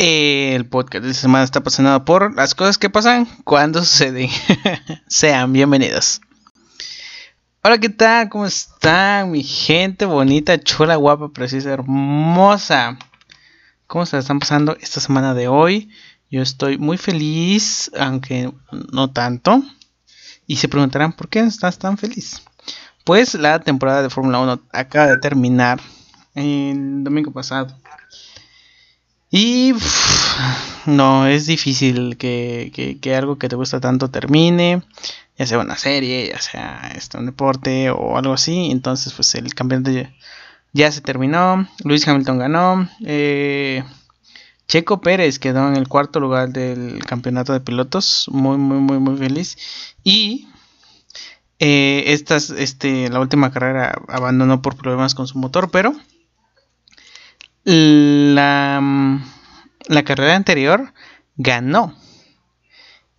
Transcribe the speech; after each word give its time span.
El 0.00 0.64
podcast 0.64 1.04
de 1.04 1.10
esta 1.10 1.22
semana 1.22 1.42
está 1.42 1.60
pasando 1.60 2.04
por 2.04 2.32
las 2.36 2.54
cosas 2.54 2.78
que 2.78 2.88
pasan 2.88 3.26
cuando 3.42 3.80
suceden. 3.80 4.30
Sean 5.08 5.52
bienvenidos. 5.52 6.20
Hola, 7.64 7.78
¿qué 7.78 7.88
tal? 7.88 8.28
¿Cómo 8.28 8.46
están? 8.46 9.32
Mi 9.32 9.42
gente 9.42 10.04
bonita, 10.04 10.56
chula, 10.60 10.94
guapa, 10.94 11.30
precisa, 11.30 11.72
hermosa. 11.72 12.96
¿Cómo 13.88 14.06
se 14.06 14.18
están 14.18 14.38
pasando 14.38 14.76
esta 14.80 15.00
semana 15.00 15.34
de 15.34 15.48
hoy? 15.48 15.90
Yo 16.30 16.42
estoy 16.42 16.78
muy 16.78 16.96
feliz, 16.96 17.90
aunque 17.98 18.52
no 18.92 19.10
tanto. 19.10 19.64
Y 20.46 20.58
se 20.58 20.68
preguntarán, 20.68 21.12
¿por 21.12 21.28
qué 21.28 21.40
estás 21.40 21.76
tan 21.76 21.98
feliz? 21.98 22.44
Pues 23.02 23.34
la 23.34 23.58
temporada 23.58 24.02
de 24.02 24.10
Fórmula 24.10 24.38
1 24.38 24.60
acaba 24.70 25.08
de 25.08 25.18
terminar 25.18 25.80
el 26.36 27.02
domingo 27.02 27.32
pasado. 27.32 27.76
Y 29.30 29.74
no, 30.86 31.26
es 31.26 31.46
difícil 31.46 32.16
que, 32.16 33.00
algo 33.16 33.38
que 33.38 33.48
te 33.48 33.56
gusta 33.56 33.80
tanto 33.80 34.10
termine, 34.10 34.82
ya 35.38 35.46
sea 35.46 35.58
una 35.58 35.76
serie, 35.76 36.28
ya 36.28 36.40
sea 36.40 36.92
este, 36.96 37.18
un 37.18 37.26
deporte 37.26 37.90
o 37.90 38.16
algo 38.16 38.32
así. 38.32 38.70
Entonces, 38.70 39.12
pues 39.12 39.34
el 39.34 39.54
campeonato 39.54 39.90
ya, 40.72 40.90
se 40.90 41.00
terminó. 41.02 41.68
Luis 41.84 42.06
Hamilton 42.08 42.38
ganó. 42.38 42.88
Eh, 43.04 43.84
Checo 44.66 45.00
Pérez 45.00 45.38
quedó 45.38 45.68
en 45.68 45.76
el 45.76 45.88
cuarto 45.88 46.20
lugar 46.20 46.50
del 46.50 47.04
campeonato 47.04 47.52
de 47.52 47.60
pilotos. 47.60 48.26
Muy, 48.30 48.56
muy, 48.56 48.78
muy, 48.78 48.98
muy 48.98 49.16
feliz. 49.18 49.58
Y 50.04 50.48
eh, 51.58 52.04
este, 52.06 53.10
la 53.10 53.20
última 53.20 53.50
carrera 53.50 54.00
abandonó 54.08 54.62
por 54.62 54.76
problemas 54.76 55.14
con 55.14 55.26
su 55.26 55.38
motor, 55.38 55.70
pero 55.70 55.94
la, 57.64 58.80
la 59.88 60.02
carrera 60.04 60.36
anterior 60.36 60.92
ganó. 61.36 61.94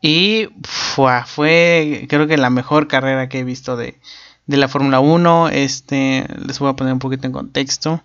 Y 0.02 0.48
fue, 0.64 2.06
creo 2.08 2.28
que 2.28 2.38
la 2.38 2.50
mejor 2.50 2.88
carrera 2.88 3.28
que 3.28 3.40
he 3.40 3.44
visto 3.44 3.76
de, 3.76 4.00
la 4.48 4.68
Fórmula 4.68 5.00
1. 5.00 5.50
Este, 5.50 6.26
les 6.46 6.60
voy 6.60 6.70
a 6.70 6.76
poner 6.76 6.94
un 6.94 7.00
poquito 7.00 7.28
en 7.28 7.34
contexto. 7.34 8.04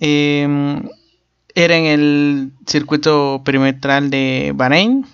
Em, 0.00 0.88
era 1.54 1.76
en 1.76 1.84
el 1.84 2.52
circuito 2.66 3.42
perimetral 3.44 4.10
de 4.10 4.52
Bahrein. 4.54 5.06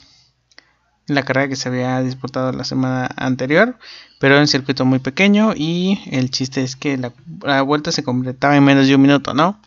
La 1.07 1.23
carrera 1.23 1.49
que 1.49 1.57
se 1.57 1.69
había 1.69 2.01
disputado 2.01 2.53
la 2.53 2.65
semana 2.65 3.11
anterior. 3.17 3.79
Pero 4.19 4.35
era 4.35 4.41
un 4.41 4.49
circuito 4.49 4.87
muy 4.87 5.01
pequeño. 5.01 5.53
Y 5.55 6.01
el 6.11 6.31
chiste 6.31 6.63
es 6.63 6.77
que 6.77 6.97
la, 6.97 7.13
la 7.43 7.61
vuelta 7.63 7.93
se 7.93 8.03
completaba 8.03 8.57
en 8.57 8.65
menos 8.65 8.87
de 8.87 8.95
un 8.95 9.03
minuto, 9.03 9.35
¿no? 9.35 9.61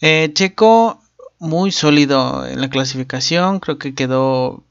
Eh, 0.00 0.30
Checo 0.34 1.00
muy 1.38 1.72
sólido 1.72 2.46
en 2.46 2.60
la 2.60 2.70
clasificación, 2.70 3.60
creo 3.60 3.78
que 3.78 3.94
quedó, 3.94 4.64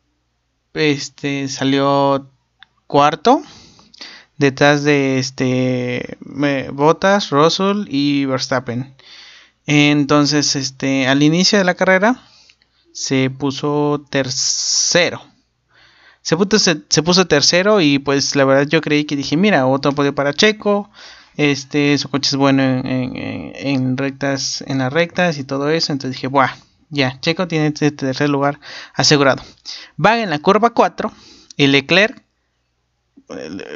este, 0.73 1.47
salió 1.47 2.29
cuarto 2.87 3.41
detrás 4.37 4.83
de 4.83 5.19
este 5.19 6.17
Bottas, 6.71 7.29
Russell 7.29 7.85
y 7.87 8.25
Verstappen. 8.25 8.95
Entonces, 9.65 10.55
este, 10.55 11.07
al 11.07 11.23
inicio 11.23 11.57
de 11.57 11.65
la 11.65 11.75
carrera 11.75 12.21
se 12.93 13.29
puso 13.29 14.05
tercero. 14.09 15.21
Se 16.21 16.37
puso, 16.37 16.57
se 16.57 17.03
puso 17.03 17.27
tercero 17.27 17.81
y 17.81 17.99
pues 17.99 18.35
la 18.35 18.45
verdad 18.45 18.67
yo 18.67 18.81
creí 18.81 19.05
que 19.05 19.15
dije, 19.15 19.37
mira, 19.37 19.67
otro 19.67 19.93
podio 19.93 20.13
para 20.15 20.33
Checo. 20.33 20.89
Este, 21.37 21.97
su 21.97 22.09
coche 22.09 22.29
es 22.29 22.35
bueno 22.35 22.63
en, 22.63 23.97
rectas, 23.97 24.63
en 24.67 24.77
las 24.79 24.91
rectas 24.91 25.37
y 25.37 25.43
todo 25.43 25.69
eso. 25.69 25.91
Entonces 25.91 26.15
dije, 26.15 26.27
buah, 26.27 26.51
ya, 26.89 27.19
Checo 27.19 27.47
tiene 27.47 27.67
este 27.67 27.91
tercer 27.91 28.29
lugar 28.29 28.59
asegurado. 28.93 29.43
Va 30.03 30.19
en 30.19 30.29
la 30.29 30.39
curva 30.39 30.71
4 30.71 31.11
y 31.57 31.67
Leclerc, 31.67 32.23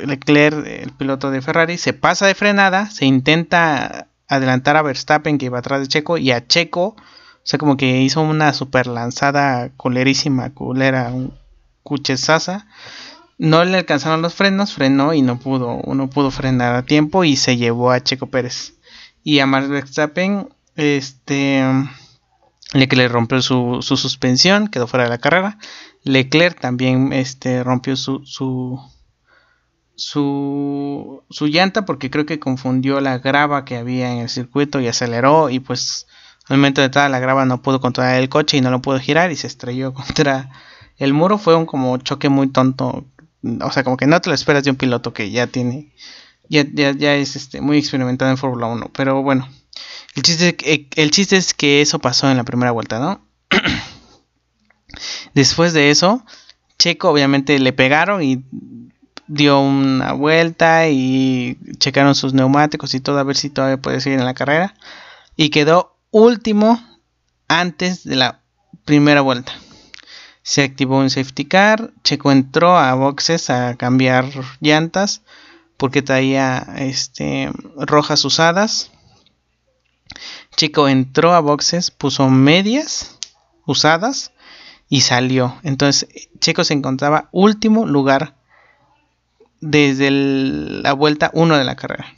Leclerc, 0.06 0.66
el 0.66 0.92
piloto 0.92 1.32
de 1.32 1.42
Ferrari, 1.42 1.78
se 1.78 1.94
pasa 1.94 2.28
de 2.28 2.36
frenada, 2.36 2.90
se 2.92 3.06
intenta 3.06 4.08
adelantar 4.28 4.78
a 4.78 4.84
Verstappen 4.84 5.38
que 5.38 5.48
iba 5.48 5.60
atrás 5.60 5.82
de 5.82 5.88
Checo 5.88 6.18
y 6.18 6.32
a 6.32 6.46
Checo, 6.46 6.90
o 6.90 6.96
sea, 7.44 7.58
como 7.58 7.78
que 7.78 8.02
hizo 8.02 8.22
una 8.22 8.54
super 8.54 8.86
lanzada 8.86 9.72
colerísima, 9.76 10.54
culera, 10.54 11.10
un 11.10 11.34
cuchezaza 11.82 12.68
no 13.40 13.64
le 13.64 13.78
alcanzaron 13.78 14.22
los 14.22 14.36
frenos, 14.36 14.74
frenó 14.74 15.14
y 15.14 15.22
no 15.22 15.40
pudo, 15.40 15.80
uno 15.86 16.10
pudo 16.10 16.30
frenar 16.30 16.76
a 16.76 16.84
tiempo 16.84 17.24
y 17.24 17.38
se 17.38 17.56
llevó 17.56 17.90
a 17.90 18.04
Checo 18.04 18.28
Pérez. 18.28 18.74
Y 19.24 19.40
a 19.40 19.46
Max 19.46 19.70
Verstappen, 19.70 20.50
este, 20.76 21.64
Leclerc 22.74 23.12
rompió 23.12 23.42
su, 23.42 23.80
su, 23.82 23.96
suspensión, 23.96 24.68
quedó 24.68 24.88
fuera 24.88 25.06
de 25.06 25.10
la 25.10 25.20
carrera. 25.20 25.58
Leclerc 26.04 26.60
también 26.60 27.14
este, 27.14 27.64
rompió 27.64 27.96
su, 27.96 28.26
su, 28.26 28.78
su, 29.96 31.24
su 31.30 31.48
llanta 31.48 31.86
porque 31.86 32.12
creo 32.12 32.26
que 32.26 32.40
confundió 32.40 33.00
la 33.00 33.20
grava 33.20 33.64
que 33.64 33.78
había 33.78 34.12
en 34.12 34.20
el 34.20 34.30
circuito 34.30 34.82
y 34.82 34.88
aceleró 34.88 35.50
y 35.50 35.62
pues 35.62 36.08
al 36.50 36.58
momento 36.58 36.82
de 36.82 36.90
toda 36.90 37.08
la 37.08 37.20
grava 37.20 37.46
no 37.46 37.62
pudo 37.62 37.80
controlar 37.80 38.16
el 38.16 38.28
coche 38.28 38.58
y 38.58 38.62
no 38.62 38.70
lo 38.70 38.82
pudo 38.82 39.00
girar 39.00 39.32
y 39.32 39.38
se 39.38 39.48
estrelló 39.48 39.94
contra 39.94 40.50
el 40.98 41.14
muro. 41.14 41.38
Fue 41.38 41.56
un 41.56 41.66
como 41.66 41.98
choque 42.00 42.28
muy 42.28 42.48
tonto 42.48 43.06
o 43.44 43.72
sea, 43.72 43.84
como 43.84 43.98
que 43.98 44.08
no 44.08 44.20
te 44.20 44.30
lo 44.30 44.36
esperas 44.36 44.64
de 44.64 44.72
un 44.72 44.76
piloto 44.76 45.14
que 45.14 45.32
ya 45.32 45.48
tiene, 45.48 45.94
ya, 46.50 46.64
ya, 46.64 47.16
es 47.16 47.36
este, 47.36 47.62
muy 47.62 47.78
experimentado 47.78 48.32
en 48.32 48.38
Fórmula 48.38 48.68
1. 48.68 48.92
Pero 48.94 49.22
bueno, 49.22 49.48
el 50.16 50.24
chiste, 50.24 50.58
el 50.96 51.12
chiste 51.12 51.38
es 51.38 51.54
que 51.54 51.82
eso 51.82 52.00
pasó 52.00 52.30
en 52.30 52.38
la 52.38 52.44
primera 52.44 52.72
vuelta, 52.72 53.00
¿no? 53.00 53.26
Después 55.34 55.74
de 55.74 55.92
eso, 55.92 56.26
Checo 56.78 57.10
obviamente 57.10 57.58
le 57.60 57.72
pegaron 57.72 58.24
y 58.24 58.44
dio 59.28 59.60
una 59.60 60.14
vuelta 60.14 60.90
y 60.90 61.58
checaron 61.78 62.16
sus 62.16 62.34
neumáticos 62.34 62.94
y 62.96 63.00
todo 63.00 63.20
a 63.20 63.24
ver 63.24 63.38
si 63.38 63.50
todavía 63.50 63.78
puede 63.78 64.02
seguir 64.02 64.20
en 64.20 64.26
la 64.26 64.34
carrera. 64.34 64.74
Y 65.36 65.50
quedó 65.50 65.98
último 66.12 66.84
antes 67.48 68.04
de 68.04 68.16
la 68.16 68.42
primera 68.86 69.22
vuelta 69.22 69.54
se 70.50 70.64
activó 70.64 70.98
un 70.98 71.12
safety 71.12 71.46
car, 71.46 71.92
Checo 72.04 72.32
entró 72.32 72.76
a 72.76 72.96
boxes 72.96 73.52
a 73.52 73.76
cambiar 73.76 74.32
llantas 74.60 75.22
porque 75.78 76.02
traía 76.02 76.66
este, 76.80 77.52
rojas 77.78 78.26
usadas. 78.26 78.90
Checo 80.56 80.90
entró 80.90 81.36
a 81.36 81.40
boxes, 81.40 81.92
puso 81.92 82.32
medias 82.32 83.20
usadas 83.68 84.32
y 84.90 85.02
salió. 85.02 85.56
Entonces 85.62 86.10
Checo 86.40 86.64
se 86.64 86.74
encontraba 86.74 87.30
último 87.32 87.86
lugar 87.86 88.36
desde 89.62 90.10
la 90.10 90.94
vuelta 90.94 91.30
1 91.36 91.60
de 91.60 91.64
la 91.64 91.76
carrera. 91.76 92.12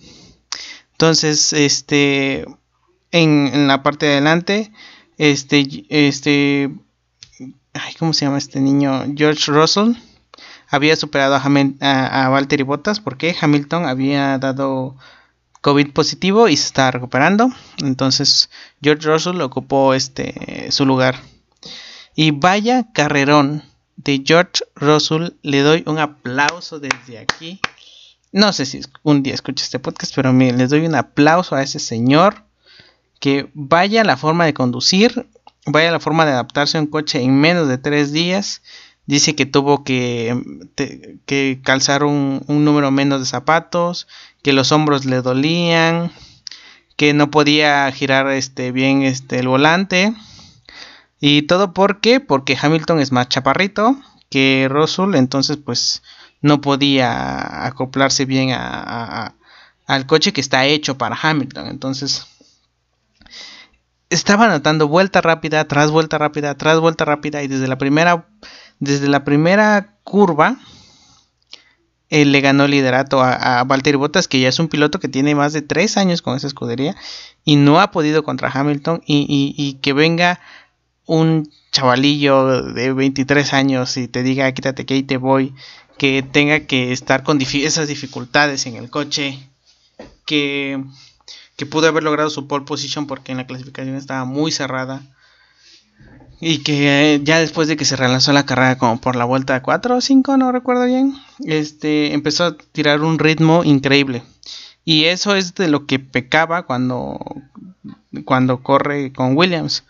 Entonces, 0.93 1.51
este, 1.51 2.45
en, 3.11 3.51
en, 3.53 3.67
la 3.67 3.83
parte 3.83 4.05
de 4.05 4.13
adelante, 4.13 4.71
este, 5.17 5.85
este, 5.89 6.71
ay, 7.73 7.93
¿cómo 7.95 8.13
se 8.13 8.25
llama 8.25 8.37
este 8.37 8.59
niño? 8.59 9.05
George 9.15 9.51
Russell 9.51 9.93
había 10.69 10.95
superado 10.95 11.35
a, 11.35 12.25
a, 12.25 12.29
Valtteri 12.29 12.63
Bottas 12.63 12.99
porque 12.99 13.35
Hamilton 13.39 13.85
había 13.85 14.37
dado 14.37 14.95
COVID 15.61 15.91
positivo 15.91 16.47
y 16.47 16.57
se 16.57 16.65
estaba 16.65 16.91
recuperando. 16.91 17.49
Entonces 17.79 18.49
George 18.81 19.07
Russell 19.07 19.41
ocupó 19.41 19.93
este 19.93 20.71
su 20.71 20.85
lugar. 20.85 21.19
Y 22.15 22.31
vaya 22.31 22.91
carrerón 22.93 23.63
de 23.95 24.23
George 24.25 24.63
Russell. 24.75 25.33
Le 25.43 25.61
doy 25.61 25.83
un 25.87 25.99
aplauso 25.99 26.79
desde 26.79 27.19
aquí. 27.19 27.59
No 28.31 28.53
sé 28.53 28.65
si 28.65 28.81
un 29.03 29.23
día 29.23 29.33
escucha 29.33 29.63
este 29.63 29.79
podcast, 29.79 30.13
pero 30.15 30.33
miren, 30.33 30.57
les 30.57 30.69
doy 30.69 30.85
un 30.85 30.95
aplauso 30.95 31.55
a 31.55 31.63
ese 31.63 31.79
señor. 31.79 32.43
Que 33.19 33.51
vaya 33.53 34.03
la 34.03 34.17
forma 34.17 34.45
de 34.45 34.53
conducir 34.55 35.27
vaya 35.65 35.91
la 35.91 35.99
forma 35.99 36.25
de 36.25 36.31
adaptarse 36.31 36.77
a 36.77 36.81
un 36.81 36.87
coche 36.87 37.21
en 37.21 37.39
menos 37.39 37.67
de 37.67 37.77
tres 37.77 38.11
días. 38.11 38.61
Dice 39.05 39.35
que 39.35 39.45
tuvo 39.45 39.83
que, 39.83 40.39
que 41.25 41.59
calzar 41.63 42.03
un, 42.03 42.43
número 42.47 42.91
menos 42.91 43.19
de 43.19 43.25
zapatos, 43.25 44.07
que 44.41 44.53
los 44.53 44.71
hombros 44.71 45.05
le 45.05 45.21
dolían, 45.21 46.11
que 46.95 47.13
no 47.13 47.31
podía 47.31 47.91
girar 47.91 48.27
este, 48.29 48.71
bien 48.71 49.03
este, 49.03 49.39
el 49.39 49.47
volante. 49.47 50.13
Y 51.19 51.43
todo 51.43 51.73
porque, 51.73 52.19
porque 52.19 52.57
Hamilton 52.59 52.99
es 52.99 53.11
más 53.11 53.29
chaparrito 53.29 53.97
que 54.29 54.67
Russell, 54.69 55.15
entonces 55.15 55.57
pues 55.57 56.01
no 56.41 56.61
podía 56.61 57.65
acoplarse 57.65 58.25
bien 58.25 58.51
al 58.51 60.05
coche 60.07 60.31
que 60.31 60.41
está 60.41 60.65
hecho 60.65 60.97
para 60.97 61.19
Hamilton. 61.21 61.67
Entonces 61.67 62.25
estaba 64.11 64.45
anotando 64.45 64.87
vuelta 64.87 65.21
rápida, 65.21 65.67
tras 65.67 65.89
vuelta 65.89 66.17
rápida, 66.19 66.55
tras 66.55 66.79
vuelta 66.79 67.05
rápida 67.05 67.41
y 67.41 67.47
desde 67.47 67.67
la 67.67 67.77
primera, 67.77 68.27
desde 68.79 69.07
la 69.07 69.23
primera 69.23 69.95
curva 70.03 70.57
él 72.09 72.33
le 72.33 72.41
ganó 72.41 72.65
el 72.65 72.71
liderato 72.71 73.21
a, 73.21 73.59
a 73.59 73.63
Valtteri 73.63 73.97
Bottas, 73.97 74.27
que 74.27 74.41
ya 74.41 74.49
es 74.49 74.59
un 74.59 74.67
piloto 74.67 74.99
que 74.99 75.07
tiene 75.07 75.33
más 75.33 75.53
de 75.53 75.61
tres 75.61 75.95
años 75.95 76.21
con 76.21 76.35
esa 76.35 76.45
escudería 76.45 76.95
y 77.45 77.55
no 77.55 77.79
ha 77.79 77.91
podido 77.91 78.23
contra 78.23 78.51
Hamilton 78.53 79.01
y, 79.05 79.79
que 79.81 79.93
venga 79.93 80.39
un 81.05 81.49
chavalillo 81.71 82.63
de 82.73 82.93
23 82.93 83.53
años 83.53 83.95
y 83.97 84.09
te 84.09 84.23
diga 84.23 84.51
quítate 84.51 84.85
que 84.85 84.95
ahí 84.95 85.03
te 85.03 85.17
voy, 85.17 85.55
que 85.97 86.21
tenga 86.21 86.61
que 86.61 86.91
estar 86.91 87.23
con 87.23 87.41
esas 87.41 87.87
dificultades 87.87 88.65
en 88.65 88.75
el 88.75 88.89
coche, 88.89 89.39
que, 90.25 90.83
que 91.61 91.67
pudo 91.67 91.87
haber 91.87 92.01
logrado 92.01 92.31
su 92.31 92.47
pole 92.47 92.65
position 92.65 93.05
porque 93.05 93.31
en 93.31 93.37
la 93.37 93.45
clasificación 93.45 93.95
estaba 93.95 94.25
muy 94.25 94.51
cerrada 94.51 95.03
y 96.39 96.63
que 96.63 97.21
ya 97.23 97.37
después 97.37 97.67
de 97.67 97.77
que 97.77 97.85
se 97.85 97.95
relanzó 97.95 98.33
la 98.33 98.47
carrera 98.47 98.79
como 98.79 98.99
por 98.99 99.15
la 99.15 99.25
vuelta 99.25 99.61
4 99.61 99.97
o 99.97 100.01
5, 100.01 100.37
no 100.37 100.51
recuerdo 100.51 100.85
bien, 100.85 101.15
este 101.45 102.15
empezó 102.15 102.45
a 102.45 102.57
tirar 102.57 103.01
un 103.01 103.19
ritmo 103.19 103.63
increíble. 103.63 104.23
Y 104.83 105.03
eso 105.03 105.35
es 105.35 105.53
de 105.53 105.67
lo 105.67 105.85
que 105.85 105.99
pecaba 105.99 106.63
cuando 106.63 107.19
cuando 108.25 108.63
corre 108.63 109.13
con 109.13 109.37
Williams. 109.37 109.83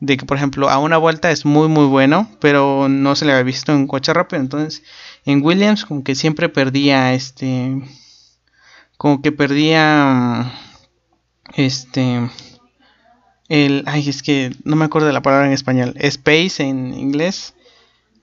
De 0.00 0.16
que, 0.16 0.26
por 0.26 0.38
ejemplo, 0.38 0.68
a 0.68 0.78
una 0.78 0.98
vuelta 0.98 1.30
es 1.30 1.44
muy, 1.44 1.68
muy 1.68 1.86
bueno, 1.86 2.28
pero 2.40 2.88
no 2.88 3.14
se 3.14 3.24
le 3.24 3.30
había 3.30 3.44
visto 3.44 3.70
en 3.70 3.86
coche 3.86 4.12
rápido. 4.12 4.42
Entonces, 4.42 4.82
en 5.24 5.40
Williams, 5.40 5.84
como 5.84 6.02
que 6.02 6.16
siempre 6.16 6.48
perdía 6.48 7.14
este. 7.14 7.80
Como 8.96 9.22
que 9.22 9.30
perdía. 9.30 10.52
Este 11.54 12.30
el 13.48 13.84
ay 13.86 14.08
es 14.08 14.22
que 14.22 14.54
no 14.64 14.76
me 14.76 14.84
acuerdo 14.84 15.06
de 15.06 15.12
la 15.12 15.22
palabra 15.22 15.46
en 15.46 15.52
español. 15.52 15.94
Space 15.96 16.62
en 16.62 16.94
inglés. 16.94 17.54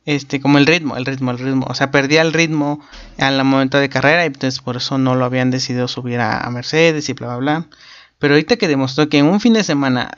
Este 0.05 0.39
como 0.39 0.57
el 0.57 0.65
ritmo 0.65 0.97
el 0.97 1.05
ritmo 1.05 1.31
el 1.31 1.39
ritmo. 1.39 1.67
O 1.69 1.75
sea 1.75 1.91
perdía 1.91 2.21
el 2.21 2.33
ritmo 2.33 2.79
al 3.17 3.43
momento 3.43 3.77
de 3.77 3.89
carrera 3.89 4.23
y 4.23 4.27
entonces 4.27 4.59
por 4.61 4.77
eso 4.77 4.97
no 4.97 5.15
lo 5.15 5.25
habían 5.25 5.51
decidido 5.51 5.87
subir 5.87 6.19
a, 6.19 6.49
Mercedes 6.49 7.09
y 7.09 7.13
bla 7.13 7.27
bla 7.27 7.37
bla. 7.37 7.67
Pero 8.17 8.33
ahorita 8.33 8.57
que 8.57 8.67
demostró 8.67 9.07
que 9.09 9.19
en 9.19 9.25
un 9.25 9.39
fin 9.39 9.53
de 9.53 9.63
semana 9.63 10.11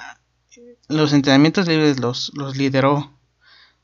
los 0.88 1.14
entrenamientos 1.14 1.68
libres 1.68 2.00
los, 2.00 2.32
los 2.36 2.58
lideró 2.58 3.12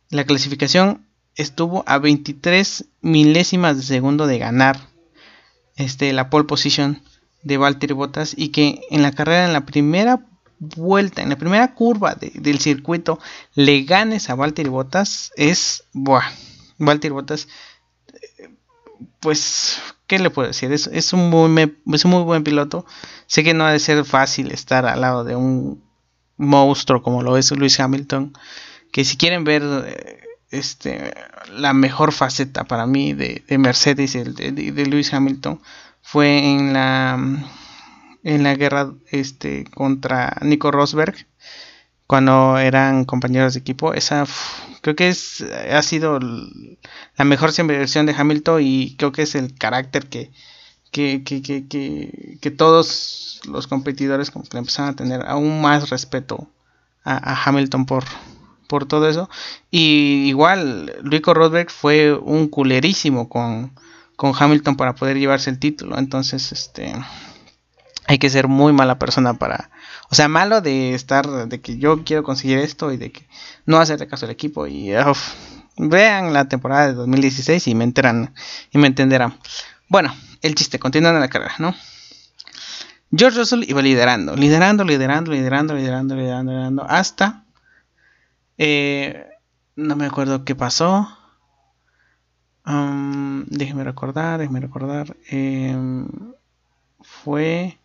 la 0.10 0.24
clasificación 0.24 1.06
estuvo 1.36 1.84
a 1.88 2.00
23 2.00 2.86
milésimas 3.02 3.78
de 3.78 3.84
segundo 3.84 4.28
de 4.28 4.40
ganar 4.40 4.80
este 5.76 6.12
la 6.14 6.30
pole 6.30 6.46
position 6.46 7.02
de 7.44 7.58
Valtteri 7.58 7.94
Bottas 7.94 8.34
y 8.36 8.50
que 8.50 8.82
en 8.90 9.02
la 9.02 9.12
carrera 9.12 9.46
en 9.46 9.54
la 9.54 9.66
primera 9.66 10.26
vuelta, 10.60 11.22
en 11.22 11.30
la 11.30 11.38
primera 11.38 11.74
curva 11.74 12.16
del 12.16 12.60
circuito, 12.60 13.20
le 13.54 13.84
ganes 13.84 14.30
a 14.30 14.36
Valtteri 14.36 14.70
Bottas, 14.70 15.32
es. 15.36 15.84
Buah. 15.94 16.26
Valtteri 16.78 17.14
Bottas. 17.14 17.48
Pues, 19.20 19.80
¿qué 20.08 20.20
le 20.20 20.30
puedo 20.30 20.48
decir? 20.48 20.72
Es, 20.72 21.14
un 21.14 21.30
muy, 21.30 21.76
es 21.94 22.06
un 22.06 22.12
muy 22.12 22.24
buen 22.24 22.44
piloto. 22.44 22.86
Sé 23.28 23.44
que 23.44 23.54
no 23.54 23.66
ha 23.66 23.72
de 23.72 23.80
ser 23.80 24.04
fácil 24.06 24.52
estar 24.52 24.86
al 24.86 25.02
lado 25.02 25.24
de 25.24 25.36
un 25.36 25.84
monstruo 26.38 27.02
como 27.02 27.24
lo 27.24 27.38
es 27.38 27.52
Lewis 27.52 27.80
Hamilton. 27.80 28.34
Que 28.92 29.04
si 29.04 29.18
quieren 29.18 29.44
ver 29.44 29.64
eh, 29.64 30.22
este, 30.50 31.14
la 31.52 31.74
mejor 31.74 32.12
faceta 32.12 32.64
para 32.64 32.88
mí 32.88 33.14
de, 33.14 33.44
Mercedes 33.58 34.16
y 34.16 34.24
de, 34.24 34.52
de 34.52 34.86
Lewis 34.86 35.14
Hamilton 35.14 35.62
fue 36.10 36.40
en 36.54 36.72
la 36.72 37.20
en 38.24 38.44
la 38.44 38.56
guerra 38.56 38.94
este, 39.12 39.66
contra 39.66 40.38
Nico 40.42 40.72
Rosberg 40.72 41.28
cuando 42.08 42.58
eran 42.58 43.04
compañeros 43.04 43.54
de 43.54 43.60
equipo. 43.60 43.94
Esa 43.94 44.26
creo 44.80 44.96
que 44.96 45.10
es 45.10 45.42
ha 45.42 45.82
sido 45.82 46.22
la 46.22 47.26
mejor 47.26 47.52
versión 47.66 48.06
de 48.06 48.16
Hamilton 48.18 48.62
y 48.64 48.96
creo 48.96 49.12
que 49.12 49.24
es 49.24 49.36
el 49.36 49.54
carácter 49.54 50.08
que 50.08 50.32
que, 50.92 51.24
que, 51.26 51.42
que, 51.42 52.38
que 52.40 52.52
todos 52.52 53.42
los 53.46 53.68
competidores 53.68 54.32
empezaron 54.54 54.92
a 54.92 54.96
tener 54.96 55.26
aún 55.28 55.62
más 55.62 55.90
respeto 55.90 56.48
a, 57.04 57.44
Hamilton 57.44 57.86
por, 57.86 58.06
por 58.70 58.86
todo 58.86 59.10
eso. 59.10 59.30
Y 59.72 60.24
igual, 60.28 60.96
Nico 61.04 61.34
Rosberg 61.34 61.70
fue 61.70 62.14
un 62.14 62.48
culerísimo 62.48 63.28
con, 63.28 63.74
con 64.18 64.34
Hamilton 64.38 64.76
para 64.76 64.96
poder 64.96 65.18
llevarse 65.18 65.50
el 65.50 65.60
título. 65.60 65.98
Entonces, 65.98 66.52
este 66.52 66.94
hay 68.08 68.20
que 68.20 68.30
ser 68.30 68.48
muy 68.48 68.74
mala 68.74 69.00
persona 69.00 69.34
para, 69.34 69.70
o 70.10 70.16
sea, 70.16 70.30
malo 70.30 70.62
de 70.62 70.94
estar, 70.94 71.28
de 71.48 71.62
que 71.62 71.78
yo 71.78 72.04
quiero 72.06 72.24
conseguir 72.24 72.58
esto 72.58 72.92
y 72.94 72.98
de 72.98 73.12
que 73.12 73.28
no 73.66 73.78
hacerle 73.80 74.08
caso 74.08 74.26
al 74.26 74.32
equipo 74.32 74.66
y 74.66 74.92
vean 75.78 76.34
la 76.34 76.48
temporada 76.48 76.88
de 76.88 76.94
2016 76.94 77.68
y 77.68 77.76
me 77.76 77.84
enteran 77.84 78.34
y 78.72 78.78
me 78.78 78.88
entenderán. 78.88 79.38
Bueno, 79.90 80.14
el 80.42 80.56
chiste, 80.56 80.80
continuando 80.80 81.20
la 81.20 81.28
carrera, 81.28 81.56
¿no? 81.60 81.76
George 83.16 83.40
Russell 83.40 83.64
iba 83.68 83.82
liderando, 83.82 84.36
liderando, 84.36 84.84
liderando, 84.84 85.32
liderando, 85.32 85.74
liderando, 85.76 86.16
liderando, 86.16 86.52
liderando, 86.52 86.84
hasta, 86.84 87.46
eh, 88.58 89.28
no 89.76 89.96
me 89.96 90.06
acuerdo 90.06 90.44
qué 90.46 90.56
pasó. 90.56 91.10
Um, 92.68 93.46
déjeme 93.48 93.86
recordar, 93.86 94.40
déjeme 94.40 94.60
recordar. 94.60 95.16
Em, 95.30 96.08
fue 97.02 97.78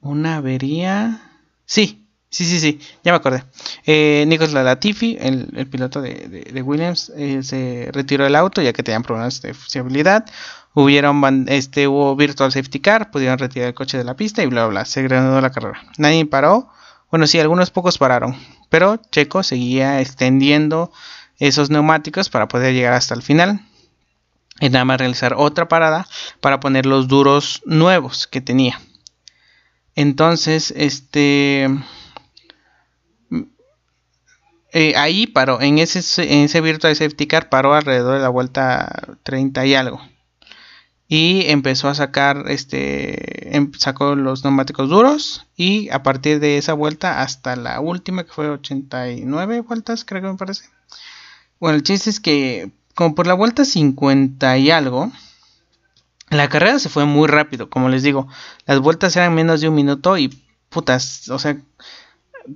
una 0.00 0.36
avería. 0.36 1.20
Sí, 1.66 2.08
sí, 2.30 2.46
sí, 2.46 2.58
sí, 2.58 2.80
ya 3.04 3.12
me 3.12 3.16
acordé. 3.16 3.44
Eh, 3.84 4.24
Nicholas 4.26 4.54
Latifi, 4.54 5.18
el, 5.20 5.66
piloto 5.70 6.00
de, 6.00 6.62
Williams, 6.64 7.12
eh, 7.16 7.42
se 7.42 7.90
retiró 7.92 8.24
del 8.24 8.36
auto 8.36 8.62
ya 8.62 8.72
que 8.72 8.82
tenían 8.82 9.02
problemas 9.02 9.42
de 9.42 9.52
fiabilidad. 9.52 10.24
Hubieron, 10.72 11.46
este, 11.48 11.86
hubo 11.86 12.16
virtual 12.16 12.50
safety 12.52 12.80
car, 12.80 13.10
pudieron 13.10 13.38
retirar 13.38 13.68
el 13.68 13.74
coche 13.74 13.98
de 13.98 14.04
la 14.04 14.16
pista 14.16 14.42
y 14.42 14.46
bla, 14.46 14.62
bla, 14.62 14.68
bla. 14.70 14.84
Se 14.86 15.02
granó 15.02 15.38
la 15.40 15.50
carrera. 15.50 15.82
Nadie 15.98 16.24
paró. 16.24 16.70
Bueno, 17.10 17.26
sí, 17.26 17.38
algunos 17.40 17.70
pocos 17.70 17.98
pararon. 17.98 18.36
Pero 18.70 18.96
Checo 19.10 19.42
seguía 19.42 20.00
extendiendo 20.00 20.92
esos 21.38 21.68
neumáticos 21.70 22.30
para 22.30 22.48
poder 22.48 22.72
llegar 22.74 22.94
hasta 22.94 23.14
el 23.14 23.22
final. 23.22 23.67
Y 24.60 24.70
nada 24.70 24.84
más 24.84 24.98
realizar 24.98 25.34
otra 25.36 25.68
parada 25.68 26.06
para 26.40 26.60
poner 26.60 26.86
los 26.86 27.08
duros 27.08 27.62
nuevos 27.64 28.26
que 28.26 28.40
tenía. 28.40 28.80
Entonces, 29.94 30.72
este... 30.76 31.68
Eh, 34.72 34.94
ahí 34.96 35.26
paró, 35.26 35.62
en 35.62 35.78
ese, 35.78 36.00
en 36.22 36.44
ese 36.44 36.60
Virtual 36.60 36.94
Safety 36.94 37.26
Car 37.26 37.48
paró 37.48 37.74
alrededor 37.74 38.14
de 38.16 38.20
la 38.20 38.28
vuelta 38.28 39.16
30 39.22 39.64
y 39.64 39.74
algo. 39.74 40.00
Y 41.08 41.44
empezó 41.50 41.88
a 41.88 41.94
sacar, 41.94 42.44
este, 42.48 43.56
em, 43.56 43.72
sacó 43.72 44.14
los 44.14 44.44
neumáticos 44.44 44.90
duros 44.90 45.46
y 45.56 45.88
a 45.88 46.02
partir 46.02 46.38
de 46.38 46.58
esa 46.58 46.74
vuelta 46.74 47.22
hasta 47.22 47.56
la 47.56 47.80
última 47.80 48.24
que 48.24 48.32
fue 48.32 48.50
89 48.50 49.62
vueltas, 49.62 50.04
creo 50.04 50.20
que 50.20 50.28
me 50.28 50.36
parece. 50.36 50.66
Bueno, 51.58 51.76
el 51.76 51.82
chiste 51.82 52.10
es 52.10 52.20
que 52.20 52.70
como 52.98 53.14
por 53.14 53.28
la 53.28 53.34
vuelta 53.34 53.64
50 53.64 54.58
y 54.58 54.72
algo, 54.72 55.12
la 56.30 56.48
carrera 56.48 56.80
se 56.80 56.88
fue 56.88 57.04
muy 57.04 57.28
rápido, 57.28 57.70
como 57.70 57.88
les 57.88 58.02
digo. 58.02 58.26
Las 58.66 58.80
vueltas 58.80 59.14
eran 59.14 59.36
menos 59.36 59.60
de 59.60 59.68
un 59.68 59.76
minuto 59.76 60.18
y 60.18 60.36
putas, 60.68 61.28
o 61.28 61.38
sea, 61.38 61.56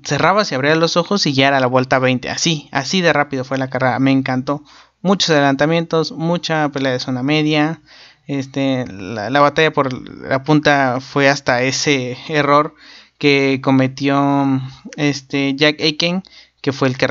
cerrabas 0.02 0.50
y 0.50 0.56
abrías 0.56 0.76
los 0.76 0.96
ojos 0.96 1.26
y 1.26 1.32
ya 1.32 1.46
era 1.46 1.60
la 1.60 1.68
vuelta 1.68 2.00
20. 2.00 2.28
Así, 2.28 2.68
así 2.72 3.02
de 3.02 3.12
rápido 3.12 3.44
fue 3.44 3.56
la 3.56 3.70
carrera. 3.70 4.00
Me 4.00 4.10
encantó. 4.10 4.64
Muchos 5.00 5.30
adelantamientos, 5.30 6.10
mucha 6.10 6.68
pelea 6.70 6.90
de 6.90 6.98
zona 6.98 7.22
media. 7.22 7.80
Este, 8.26 8.84
la, 8.88 9.38
batalla 9.38 9.72
por 9.72 9.92
la 10.26 10.42
punta 10.42 10.98
fue 11.00 11.28
hasta 11.28 11.62
ese 11.62 12.18
error 12.26 12.74
que 13.16 13.60
cometió 13.62 14.60
este 14.96 15.54
Jack 15.54 15.80
Aiken, 15.80 16.24
que 16.60 16.72
fue 16.72 16.88
el 16.88 16.98
que, 16.98 17.06